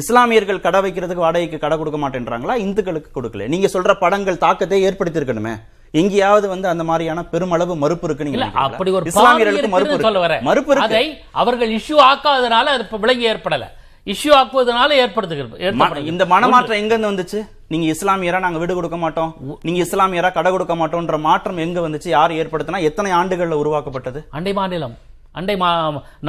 இஸ்லாமியர்கள் 0.00 0.64
கடை 0.66 0.80
வைக்கிறதுக்கு 0.84 1.24
வாடகைக்கு 1.26 1.58
கடை 1.64 1.76
கொடுக்க 1.78 1.98
மாட்டேன்றாங்களா? 2.02 2.54
இந்துக்களுக்கு 2.66 3.10
கொடுக்கல. 3.16 3.46
நீங்க 3.54 3.68
சொல்ற 3.74 3.94
படங்கள் 4.04 4.42
தாக்கத்தை 4.44 4.78
ஏற்படுத்தி 4.88 5.20
இருக்கணுமே 5.20 5.54
எங்கேயாவது 6.00 6.46
வந்து 6.52 6.66
அந்த 6.70 6.84
மாதிரியான 6.88 7.20
பெருமளவு 7.32 7.74
மறுப்பு 7.82 8.06
இருக்கு 8.08 8.26
நீங்க? 8.28 8.46
அப்படி 8.66 8.90
ஒரு 8.98 9.10
இஸ்லாமியர்களுக்கு 9.10 9.70
மறுப்பு 9.74 9.98
சொல்ல. 10.06 10.22
வரேன். 10.26 10.42
மறுப்பு 10.48 10.80
அதை 10.86 11.04
அவர்கள் 11.42 11.72
இஷ்யூ 11.78 11.98
ஆக்காதனால 12.10 12.72
அது 12.76 13.02
விலங்கி 13.04 13.26
ஏற்படல. 13.32 13.66
இஷ்யூ 14.12 14.32
ஆக்குவதனால 14.40 14.96
ஏற்படுத்துகிறது. 15.04 16.02
இந்த 16.12 16.24
மனமாற்றம் 16.32 16.80
எங்க 16.82 16.92
இருந்து 16.94 17.12
வந்துச்சு? 17.12 17.38
நீங்க 17.72 17.86
இஸ்லாமியரா 17.94 18.38
நாங்க 18.44 18.58
வீடு 18.62 18.74
கொடுக்க 18.78 18.98
மாட்டோம். 19.04 19.30
நீங்க 19.66 19.80
இஸ்லாமியரா 19.86 20.30
கடை 20.36 20.50
கொடுக்க 20.56 20.74
மாட்டோம்ன்ற 20.80 21.18
மாற்றம் 21.28 21.64
எங்க 21.64 21.80
வந்துச்சு? 21.86 22.08
யார் 22.18 22.38
ஏற்படுத்தினா 22.40 22.80
எத்தனை 22.90 23.12
ஆண்டுகள்ல 23.20 23.58
உருவாக்கப்பட்டது? 23.62 24.20
அண்டை 24.38 24.52
மாநிலம் 24.60 24.96
அண்டை 25.40 25.56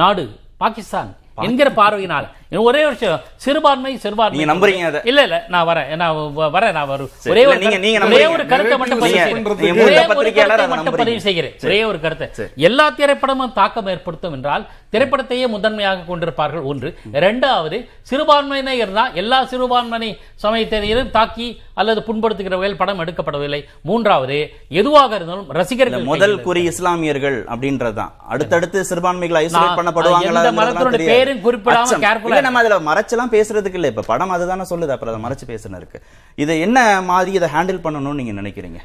நாடு 0.02 0.24
பாகிஸ்தான். 0.62 1.10
என்கிற 1.46 1.68
பார்வையினால 1.78 2.24
ஒரே 2.50 2.88
விஷயம் 2.88 3.20
சிறுபான்மை 3.36 3.96
சிறுபான்மை. 3.96 4.44
நீங்க 4.44 4.52
நம்புறீங்க 4.52 4.84
அதை? 4.84 5.00
இல்ல 5.04 5.22
இல்ல 5.22 5.44
நான் 5.48 5.66
வரேன் 5.66 5.96
நான் 5.96 6.14
வரேன் 6.36 6.72
நான் 6.72 6.86
வரும். 6.86 7.10
ஒரே 7.26 7.46
ஒரு 7.46 7.58
நீங்க- 7.58 7.76
நீங்க 7.78 8.04
ஒரே. 8.04 8.26
ஒரு 8.26 8.46
கருத்தை 8.46 8.78
மட்டும் 8.78 9.00
ஒரே 9.00 10.06
ஒரு 10.06 10.32
கருத்தை 10.32 10.68
மட்டும். 10.68 10.94
பதிவு 10.96 11.20
செய்கிறேன். 11.20 11.54
ஒரே 11.64 11.84
ஒரு 11.84 12.00
கருத்து. 12.00 12.50
எல்லா 12.56 12.90
திரைப்படமும் 12.90 13.52
தாக்கம் 13.52 13.86
ஏற்படுத்தும் 13.86 14.32
என்றால் 14.32 14.66
திரைப்படத்தையே 14.92 15.46
முதன்மையாக 15.46 16.16
கொண்டிருப்பார்கள் 16.16 16.62
ஒன்று. 16.62 16.98
இரண்டாவது 17.12 17.88
சிறுபான்மையினர் 18.02 18.74
இருந்தால் 18.74 19.14
எல்லா 19.14 19.44
சிறுபான்மை 19.44 20.18
சமயத்தினரையும் 20.42 21.10
தாக்கி 21.10 21.60
அல்லது 21.74 22.04
புண்படுத்துகிற 22.06 22.48
வகையில் 22.48 22.76
படம் 22.76 23.00
எடுக்கப்படவில்லை. 23.00 23.64
மூன்றாவது 23.80 24.52
எதுவாக 24.68 25.14
இருந்தாலும் 25.14 25.50
ரசிகர்கள் 25.50 26.02
முதல் 26.02 26.40
குறி 26.40 26.62
இஸ்லாமியர்கள் 26.62 27.44
அப்படின்றதுதான். 27.44 28.12
அடுத்தடுத்து 28.28 28.84
சிறுபான்மைகள் 28.84 29.46
ஐசோலேட் 29.46 29.76
பண்ணப்படுவாங்களா 29.76 30.20
எந்த 30.20 30.52
மதத்தினுடைய 30.52 31.06
பேரும் 31.06 31.44
குறிப்பிடாம 31.44 31.86
careful 32.00 32.36
இல்ல 32.38 32.46
நம்ம 32.46 32.60
அதுல 32.62 32.76
மறைச்செல்லாம் 32.88 33.32
பேசுறதுக்கு 33.34 33.78
இல்ல. 33.78 33.88
இப்ப 33.92 34.02
படம் 34.10 34.32
அதுதானே 34.34 34.64
சொல்லுது. 34.70 34.92
அப்புறம் 34.94 35.12
அதை 35.12 35.20
மறைச்சு 35.24 35.46
பேசுன 35.52 35.78
இருக்கு 35.80 35.98
இது 36.42 36.52
என்ன 36.66 36.78
மாதிரி 37.08 37.30
இதை 37.38 37.48
ஹேண்டில் 37.54 37.80
பண்ணணும்னு 37.84 38.18
நீங்க 38.20 38.34
நினைக்கிறீங்க? 38.40 38.80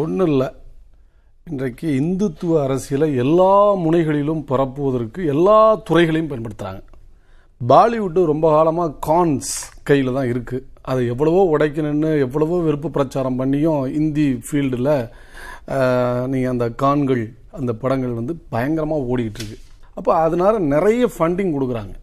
ஒன்றும் 0.00 0.30
இல்லை. 0.32 0.48
இன்றைக்கு 1.50 1.86
இந்துத்துவ 2.00 2.56
அரசியலை 2.64 3.08
எல்லா 3.24 3.52
முனைகளிலும் 3.84 4.42
பரப்புவதற்கு 4.50 5.20
எல்லா 5.34 5.58
துறைகளையும் 5.88 6.30
பயன்படுத்துகிறாங்க 6.30 6.82
பாலிவுட்டு 7.70 8.20
ரொம்ப 8.30 8.46
காலமாக 8.54 8.96
கான்ஸ் 9.06 9.52
கையில் 9.90 10.16
தான் 10.16 10.28
இருக்குது 10.32 10.66
அதை 10.90 11.00
எவ்வளவோ 11.12 11.40
உடைக்கணும்னு 11.54 12.10
எவ்வளவோ 12.26 12.58
வெறுப்பு 12.66 12.90
பிரச்சாரம் 12.96 13.38
பண்ணியும் 13.40 13.80
இந்தி 14.00 14.26
ஃபீல்டில் 14.48 14.92
நீங்கள் 16.34 16.52
அந்த 16.54 16.68
கான்கள் 16.82 17.24
அந்த 17.60 17.72
படங்கள் 17.84 18.18
வந்து 18.20 18.34
பயங்கரமாக 18.54 19.08
ஓடிக்கிட்டு 19.12 19.40
இருக்கு. 19.42 19.58
அப்போ 19.98 20.12
அதனால 20.26 20.54
நிறைய 20.74 21.08
ஃபண்டிங் 21.14 21.54
கொடுக்குறாங்க. 21.56 21.94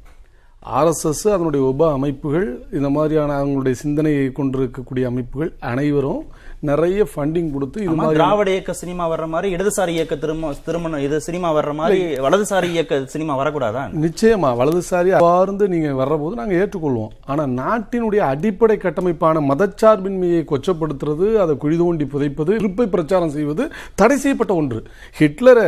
ஆர்எஸ்எஸ் 0.74 1.24
அதனுடைய 1.30 1.64
உப 1.66 1.92
அமைப்புகள் 1.92 2.48
இந்த 2.72 2.90
மாதிரியான 2.90 3.36
அவங்களுடைய 3.40 3.76
சிந்தனையை 3.76 4.32
கொண்டிருக்கக்கூடிய 4.32 5.06
அமைப்புகள் 5.08 5.52
அனைவரும் 5.60 6.22
நிறைய 6.70 7.08
ஃபண்டிங் 7.12 7.50
கொடுத்து 7.56 7.80
இது 7.86 7.96
மாதிரி 8.00 8.20
திராவிட 8.20 8.50
இயக்க 8.56 8.74
சினிமா 8.82 9.06
வர்ற 9.14 9.28
மாதிரி 9.34 9.54
இடதுசாரி 9.56 9.94
இயக்க 9.98 10.16
திரும்ப 10.24 10.54
திருமணம் 10.68 11.04
இது 11.08 11.18
சினிமா 11.28 11.50
வர்ற 11.58 11.74
மாதிரி 11.80 12.00
வலதுசாரி 12.26 12.70
இயக்க 12.76 13.02
சினிமா 13.14 13.34
வரக்கூடாதா? 13.42 13.84
நிச்சயமா 14.04 14.50
வலதுசாரி 14.62 15.12
அவ்வாறு 15.18 15.70
நீங்க 15.74 15.90
வர்றபோது 16.02 16.40
நாங்க 16.40 16.54
ஏற்றுக்கொள்வோம். 16.62 17.12
ஆனா 17.32 17.44
நாட்டினுடைய 17.60 18.22
அடிப்படை 18.34 18.78
கட்டமைப்பான 18.86 19.42
மதச்சார்பின்மையை 19.52 20.42
கொச்சப்படுத்துறது 20.52 21.28
அதை 21.44 21.56
குழி 21.64 21.78
தோண்டி 21.82 22.06
புதைப்பது 22.14 22.52
இருப்பை 22.60 22.88
பிரச்சாரம் 22.96 23.34
செய்வது 23.38 23.64
தடை 24.02 24.18
செய்யப்பட்ட 24.24 24.54
ஒன்று. 24.62 24.80
ஹிட்லரை 25.20 25.68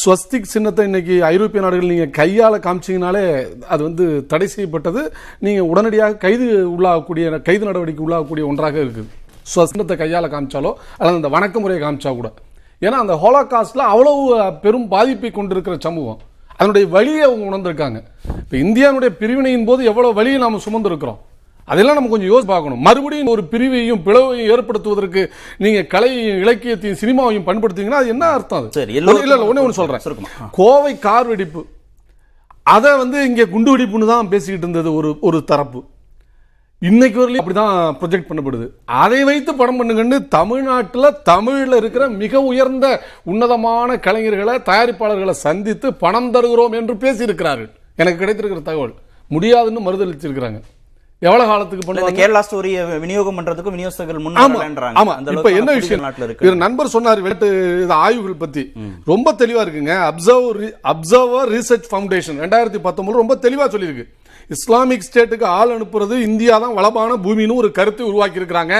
ஸ்வஸ்திக் 0.00 0.52
சின்னத்தை 0.54 0.86
இன்னைக்கு 0.90 1.16
ஐரோப்பிய 1.32 1.62
நாடுகள் 1.64 1.92
நீங்க 1.94 2.08
கையால 2.20 2.60
காமிச்சீங்கனாலே 2.66 3.24
அது 3.74 3.82
வந்து 3.88 4.06
தடை 4.32 4.48
செய்யப்பட்டது. 4.54 5.04
நீங்க 5.46 5.62
உடனடியாக 5.72 6.20
கைது 6.26 6.48
உள்ளாகக்கூடிய 6.74 7.42
கைது 7.48 7.64
நடவடிக்கை 7.70 8.04
உள்ளாகக்கூடிய 8.06 8.46
ஒன்றாக 8.52 8.78
இருக்குது. 8.84 9.08
ஸ்வஸ்தினத்தை 9.54 9.96
கையால 10.02 10.26
காமிச்சாலோ 10.34 10.72
அல்லது 10.98 11.18
அந்த 11.20 11.30
வணக்க 11.36 11.60
முறையை 11.60 11.80
காமிச்சா 11.84 12.12
கூட. 12.16 12.30
ஏன்னா 12.82 12.98
அந்த 13.04 13.14
ஹோலோகாஸ்ட்ல 13.22 13.84
அவ்வளவு 13.92 14.52
பெரும் 14.64 14.88
பாதிப்பை 14.88 15.30
கொண்டிருக்கிற 15.30 15.76
சமூகம். 15.86 16.20
அதனுடைய 16.56 16.88
வழியை 16.88 17.22
அவங்க 17.26 17.44
உணர்ந்திருக்காங்க. 17.48 17.98
இப்போ 18.42 18.56
இந்தியாவுடைய 18.56 19.10
பிரிவினையின் 19.22 19.64
போது 19.64 19.80
எவ்வளவு 19.84 20.14
வழியை 20.14 20.38
நாம 20.44 20.60
சுமந்திருக்கிறோம்? 20.66 21.18
அதெல்லாம் 21.72 21.96
நம்ம 21.98 22.10
கொஞ்சம் 22.10 22.30
யோசிச்சு 22.30 22.50
பார்க்கணும். 22.52 22.80
மறுபடியும் 22.86 23.32
ஒரு 23.34 23.42
பிரிவையும் 23.52 24.02
பிளவையும் 24.06 24.50
ஏற்படுத்துவதற்கு 24.52 25.22
நீங்க 25.64 25.80
கலையையும் 25.94 26.40
இலக்கியத்தையும் 26.44 27.00
சினிமாவையும் 27.02 27.46
பயன்படுத்துவீங்கன்னா 27.48 28.00
அது 28.02 28.08
என்ன 28.14 28.30
அர்த்தம் 28.36 28.58
அது? 28.60 28.70
சரி, 28.78 28.94
இல்ல 29.00 29.18
இல்ல 29.24 29.36
ஒண்ணே 29.50 29.64
ஒன்று 29.64 29.80
சொல்றேன். 29.80 30.04
சுருக்கமா. 30.06 30.30
கோவை 30.58 30.98
கார் 30.98 31.26
வெடிப்பு 31.26 31.62
அதை 32.76 32.90
வந்து 32.96 33.18
இங்க 33.28 33.44
குண்டு 33.54 33.70
வெடிப்புன்னு 33.74 34.12
தான் 34.14 34.32
பேசிக்கிட்டு 34.32 34.66
இருந்தது 34.66 34.90
ஒரு 34.94 35.10
ஒரு 35.20 35.38
தரப்பு. 35.50 35.80
இன்னைக்கு 36.86 37.18
வரலையும் 37.20 37.40
அப்படிதான் 37.42 37.94
ப்ரொஜெக்ட் 38.00 38.28
பண்ணப்படுது. 38.28 38.66
அதை 38.84 39.24
வைத்து 39.28 39.54
படம் 39.60 39.78
பண்ணுங்கன்னு 39.78 40.18
தமிழ்நாட்டுல 40.36 41.06
தமிழ்ல 41.30 41.80
இருக்கிற 41.80 42.04
மிக 42.20 42.42
உயர்ந்த 42.50 42.86
உன்னதமான 43.30 43.96
கலைஞர்களை 44.06 44.54
தயாரிப்பாளர்களை 44.70 45.34
சந்தித்து 45.46 45.94
பணம் 46.04 46.30
தருகிறோம் 46.30 46.76
என்று 46.80 46.94
பேசியிருக்கிறார்கள். 47.04 47.70
எனக்கு 47.96 48.22
கிடைத்திருக்கிற 48.22 48.62
தகவல். 48.62 48.94
முடியாதுன்னு 49.34 49.86
மறுதளிச்சிருக்கிறாங்க. 49.86 50.60
எவ்வளவு 51.26 51.50
காலத்துக்கு 51.50 51.86
பண்ணுவாங்க? 51.86 52.18
கேரளா 52.18 52.42
ஸ்டோரியை 52.48 52.98
விநியோகம் 53.04 53.38
பண்றதுக்கும் 53.38 53.74
விநியோகஸ்தர்கள் 53.76 54.22
முன் 54.24 54.36
ஆமா 54.42 55.14
இப்ப 55.36 55.50
என்ன 55.60 55.72
விஷயம்? 55.78 56.04
நாட்டுல 56.04 56.54
நண்பர் 56.64 56.94
சொன்னார் 56.94 57.22
வெளிநாட்டு 57.24 57.48
இது 57.84 57.94
ஆய்வுகள் 58.04 58.42
பத்தி. 58.44 58.62
ரொம்ப 59.12 59.34
தெளிவா 59.38 59.62
இருக்குங்க. 59.64 59.94
அப்சர்வ் 60.10 60.62
அப்சர்வர் 60.92 61.50
ரிசர்ச் 61.56 61.90
ஃபவுண்டேஷன் 61.90 62.40
ரெண்டாயிரத்தி 62.44 62.80
பத்தொன்பது 62.86 63.20
ரொம்ப 63.22 63.36
தெளிவா 63.46 63.66
சொல்லியிருக்கு. 63.74 64.06
இஸ்லாமிக் 64.56 65.06
ஸ்டேட்டுக்கு 65.06 65.46
ஆள் 65.58 65.72
அனுப்புறது 65.76 66.14
இந்தியா 66.28 66.54
தான் 66.64 66.76
வளமான 66.78 67.10
பூமின்னு 67.24 67.60
ஒரு 67.62 67.70
கருத்தை 67.78 68.04
உருவாக்கி 68.10 68.40
இருக்கிறாங்க 68.40 68.74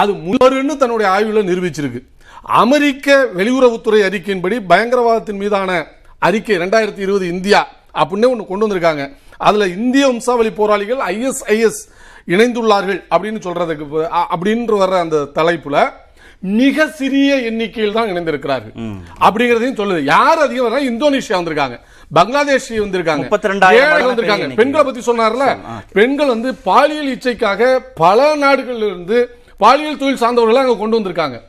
அது 0.00 0.12
முன்னருன்னு 0.26 0.74
தன்னுடைய 0.80 1.08
ஆய்வுல 1.14 1.42
நிரூபிச்சிருக்கு. 1.50 2.00
அமெரிக்க 2.62 3.16
வெளியுறவுத்துறை 3.38 4.00
அறிக்கையின்படி 4.08 4.56
பயங்கரவாதத்தின் 4.70 5.40
மீதான 5.42 5.70
அறிக்கை 6.28 6.56
ரெண்டாயிரத்தி 6.62 7.02
இருபது 7.06 7.26
இந்தியா 7.34 7.60
அப்படின்னு 8.00 8.30
ஒன்று 8.32 8.46
கொண்டு 8.48 8.66
வந்திருக்காங்க. 8.66 9.04
அதுல 9.48 9.66
இந்திய 9.78 10.06
வம்சாவளி 10.10 10.50
போராளிகள் 10.58 11.00
ஐஎஸ்ஐஎஸ் 11.12 11.80
இணைந்துள்ளார்கள் 12.34 13.00
அப்படின்னு 13.12 13.40
சொல்றதுக்கு 13.46 13.86
அப்படின்ற 14.34 14.74
வர்ற 14.82 14.98
அந்த 15.04 15.18
தலைப்புல 15.38 15.86
மிக 16.60 16.86
சிறிய 16.98 17.36
எண்ணிக்கையில் 17.48 17.96
தான் 17.98 18.10
இணைந்திருக்கிறார்கள் 18.12 18.74
அப்படிங்கறதையும் 19.26 19.78
சொல்லுது. 19.78 20.00
யார் 20.14 20.40
அதிகம் 20.46 20.88
இந்தோனேஷியா 20.92 21.38
வந்திருக்காங்க. 21.38 21.76
பங்களாதேஷ் 22.12 22.72
வந்திருக்காங்க. 22.72 23.28
32,000 23.28 23.74
ஏழு 23.74 23.88
மடங்கு 23.88 24.22
வந்திருக்காங்க. 24.22 24.54
பெண்களை 24.54 24.92
பத்தி 24.92 25.12
சொன்னார்ல? 25.12 25.58
பெண்கள் 25.92 26.26
வந்து 26.26 26.54
பாலியல் 26.54 27.16
இச்சைக்காக 27.16 27.80
பல 27.94 28.36
நாடுகள்ல 28.36 28.86
இருந்து 28.86 29.38
பாலியல் 29.58 29.96
தொழில் 29.96 30.16
சார்ந்தவர்களை 30.16 30.58
அங்க 30.58 30.76
கொண்டு 30.76 31.00
வந்திருக்காங்க. 31.00 31.40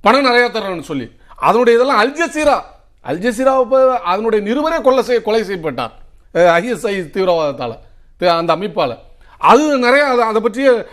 பணம் 0.00 0.22
நிறைய 0.22 0.50
தரணும்னு 0.52 0.82
சொல்லி. 0.82 1.10
அதனுடைய 1.36 1.78
இதெல்லாம் 1.78 1.98
அல் 1.98 2.26
ஜசீரா. 2.26 2.60
அல் 3.00 3.18
ஜசீரா 3.18 3.96
அதனுடைய 3.96 4.54
நிருபரே 4.54 4.82
கொலை 4.82 5.02
செய்ய 5.02 5.22
கொலை 5.22 5.44
செய்யப்பட்டார். 5.44 5.92
ஐஎஸ்ஐ 6.34 7.10
தீவிரவாதத்தால 7.10 8.28
அந்த 8.28 8.56
அமைப்பால. 8.56 8.96
அது 9.38 9.78
நிறைய 9.78 10.32
அதை- 10.34 10.38
பற்றிய 10.38 10.86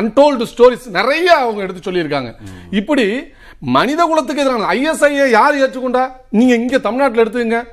அன்டோல்டு 0.00 0.46
ஸ்டோரிஸ் 0.56 0.88
நிறைய 0.88 1.34
அவங்க 1.34 1.62
எடுத்து 1.62 1.90
சொல்லியிருக்காங்க. 1.90 2.34
இப்படி 2.70 3.32
மனித 3.60 4.04
குலத்துக்கு 4.04 4.42
எதிரான 4.42 4.72
ஐஎஸ்ஐயை 4.72 5.30
யார் 5.30 5.54
ஏற்றுக்கொண்டா? 5.54 6.12
நீங்க 6.30 6.54
இங்க 6.54 6.78
தமிழ்நாட்டில் 6.78 7.22
எடுத்துங்க 7.22 7.66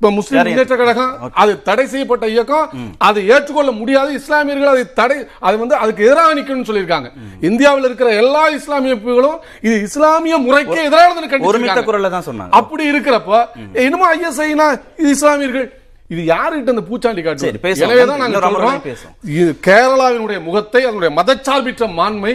இப்ப 0.00 0.10
முஸ்லிம் 0.18 0.46
முன்னேற்ற 0.48 0.76
கழகம் 0.80 1.32
அது 1.40 1.52
தடை 1.66 1.84
செய்யப்பட்ட 1.92 2.26
இயக்கம் 2.34 2.68
அதை 3.06 3.22
ஏற்றுக்கொள்ள 3.32 3.70
முடியாது 3.80 4.10
இஸ்லாமியர்கள் 4.18 4.70
அதை 4.70 4.84
தடை 5.00 5.16
அது 5.46 5.56
வந்து 5.62 5.74
அதுக்கு 5.82 6.04
எதிராக 6.06 6.30
நிக்கணும்னு 6.38 6.68
சொல்லியிருக்காங்க. 6.68 7.08
இந்தியாவில் 7.48 7.86
இருக்கிற 7.88 8.10
எல்லா 8.20 8.44
இஸ்லாமிய 8.58 8.94
அமைப்புகளும் 8.94 9.36
இது 9.66 9.74
இஸ்லாமிய 9.88 10.36
முறைக்கு 10.46 10.78
எதிரானதுன்னு 10.86 11.48
ஒருமித்த. 11.50 11.82
குரல்ல 11.88 12.10
தான் 12.14 12.26
சொன்னாங்க. 12.28 12.52
அப்படி 12.60 12.86
இருக்கிறப்ப 12.92 13.42
என்னமோ 13.84 14.06
ஐஎஸ்ஐனா 14.14 14.68
இது 15.00 15.10
இஸ்லாமியர்கள்? 15.16 15.68
இது 16.14 16.24
யாருகிட்ட 16.32 16.74
அந்த 16.74 16.84
பூச்சாண்டி 16.88 17.24
காட்டு 17.26 17.44
சரி, 17.46 17.62
பேசுவோம். 17.66 17.86
எனவே 17.90 18.06
தான் 18.12 18.22
நாங்க 18.22 18.32
இன்னொரு 18.32 18.48
சொல்றோம். 18.48 18.64
அமர்வுலையும் 18.70 18.88
பேசுவோம். 18.88 19.14
இது 19.40 19.50
கேரளாவினுடைய 19.68 20.40
முகத்தை 20.48 20.82
அதனுடைய 20.86 21.12
மதச்சார்பிற்ற 21.18 21.90
மாண்மை 22.00 22.34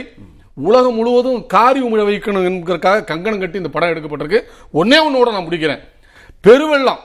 உலகம் 0.70 0.98
முழுவதும் 1.00 1.42
காரி 1.56 1.84
உமிழ 1.88 2.02
வைக்கணும் 2.12 2.48
என்கிறதுக்காக 2.52 3.04
கங்கணம் 3.12 3.44
கட்டி 3.46 3.62
இந்த 3.64 3.74
படம் 3.74 3.94
எடுக்கப்பட்டிருக்கு. 3.96 4.44
ஒன்னே 4.82 5.02
ஒன்னோட 5.08 5.36
நான் 5.38 5.48
முடிக்கிறேன். 5.50 5.84
பெருவெள்ளம். 6.48 7.04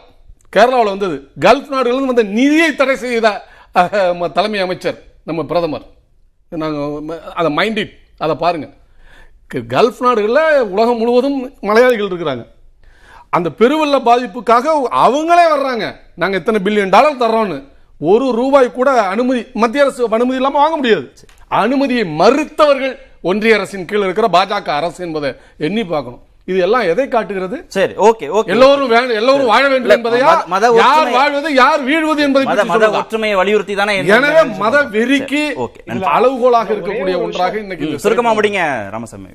கேரளாவில் 0.57 0.85
வந்தது 0.85 1.29
கல்ஃப் 1.41 1.69
நாடுகளில் 1.69 2.07
வந்த 2.07 2.23
நிதியை 2.23 2.75
தடை 2.75 2.97
செய்த 2.97 3.45
ம- 3.75 4.33
தலைமை 4.33 4.61
அமைச்சர் 4.61 5.03
நம்ம 5.25 5.45
பிரதமர். 5.45 5.83
நாங்கள் 6.49 7.19
அதை 7.35 7.57
மைண்டிட் 7.57 7.91
அதை 8.19 8.35
பாருங்கள் 8.35 8.73
க- 9.47 9.59
கல்ஃப் 9.59 10.01
நாடுகளில் 10.01 10.61
உலகம் 10.61 10.97
முழுவதும் 10.97 11.53
மலையாளிகள் 11.61 12.07
இருக்கிறாங்க. 12.07 12.47
அந்த 13.31 13.51
பெருவெள்ள 13.59 13.99
பாதிப்புக்காக 13.99 14.83
அவங்களே 14.93 15.45
வர்றாங்க. 15.57 15.95
நாங்கள் 16.15 16.41
இத்தனை 16.41 16.61
பில்லியன் 16.65 16.91
டாலர் 16.91 17.17
தர்றோம்னு. 17.17 17.69
ஒரு 17.99 18.33
ரூபாய் 18.33 18.73
கூட 18.73 19.03
அனுமதி 19.03 19.47
மத்திய 19.53 19.85
அரசு 19.85 20.07
அனுமதி 20.11 20.37
இல்லாமல் 20.37 20.61
வாங்க 20.61 20.77
முடியாது. 20.77 21.13
அனுமதியை 21.49 22.05
மறுத்தவர்கள் 22.05 22.99
ஒன்றிய 23.23 23.55
அரசின் 23.55 23.85
கீழ் 23.85 23.99
இருக்கிற 23.99 24.29
பாஜக 24.33 24.69
அரசு 24.69 25.05
என்பதை 25.05 25.35
எண்ணி 25.59 25.85
பார்க்கணும். 25.85 26.23
இது 26.49 26.59
எல்லாம் 26.61 26.85
எதை 26.85 27.09
காட்டுகிறது? 27.09 27.57
சரி 27.69 27.93
ஓகே 28.03 28.27
ஓகே. 28.33 28.51
எல்லோரும் 28.53 28.93
எல்லோரும் 29.17 29.47
வாழ 29.47 29.65
வேண்டும் 29.69 29.93
என்பதையா 29.97 30.31
மத- 30.47 30.71
யார் 30.79 31.11
வாழ்வது 31.13 31.49
யார் 31.55 31.83
வீழ்வது 31.83 32.23
என்பதை 32.23 32.45
மத? 32.65 32.89
ஒற்றுமையை 32.99 33.37
வலியுறுத்தி 33.37 33.75
தானே 33.75 33.95
எனவே 34.09 34.31
மத 34.59 34.77
வெறிக்கு 34.95 35.43
அளவுகோலாக 36.13 36.69
இருக்கக்கூடிய 36.75 37.17
ஒன்றாக 37.27 37.55
இன்னைக்கு 37.59 37.91
சுருக்கமா 37.99 38.33
முடிங்க 38.35 38.63
ராமசாமி. 38.91 39.31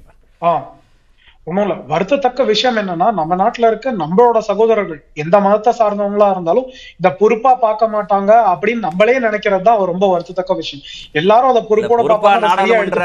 ஒண்ணும் 1.48 1.64
இல்ல. 1.66 1.76
வருத்தத்தக்க 1.89 2.43
விஷயம் 2.50 2.78
என்னன்னா 2.82 3.08
நம்ம 3.18 3.36
நாட்டுல 3.41 3.68
இருக்க 3.72 3.89
நம்மளோட 4.00 4.38
சகோதரர்கள் 4.48 5.00
எந்த 5.24 5.36
மதத்தை 5.43 5.72
சார்ந்தவங்களா 5.80 6.28
இருந்தாலும் 6.34 6.68
இத 7.00 7.10
பொறுப்பா 7.20 7.52
பார்க்க 7.64 7.89
மாட்டாங்க 7.93 8.32
அப்படின்னு 8.52 8.86
நம்மளே 8.88 9.16
நினைக்கிறது 9.26 9.66
தான் 9.68 9.82
ரொம்ப 9.91 10.06
வருத்தத்தக்க 10.14 10.56
விஷயம். 10.62 10.82
எல்லாரும் 11.22 11.52
அதை 11.52 11.62
பொறுப்போட 11.70 12.02
நாடாளுமன்ற 12.46 13.04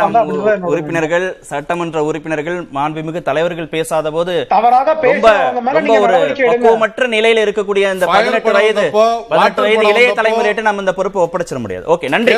உறுப்பினர்கள் 0.70 1.26
சட்டமன்ற 1.50 2.04
உறுப்பினர்கள் 2.08 2.58
மாண்புமிகு 2.78 3.22
தலைவர்கள் 3.28 3.70
பேசாத 3.74 4.12
போது 4.16 4.34
தவறாக 4.54 4.94
பக்குவமற்ற 6.46 7.04
நிலையில 7.14 7.44
இருக்கக்கூடிய 7.46 7.92
இந்த 7.96 8.08
பதினெட்டு 8.14 8.54
வயது 8.58 8.86
பதினெட்டு 9.30 9.62
வயது 9.66 9.86
இளைய 9.92 10.08
தலைமுறையிட்ட 10.20 10.64
நம்ம 10.68 10.84
இந்த 10.86 10.94
பொறுப்பை 10.98 11.22
ஒப்படைச்சிட 11.24 11.60
முடியாது. 11.64 11.86
ஓகே 11.94 12.12
நன்றி. 12.14 12.34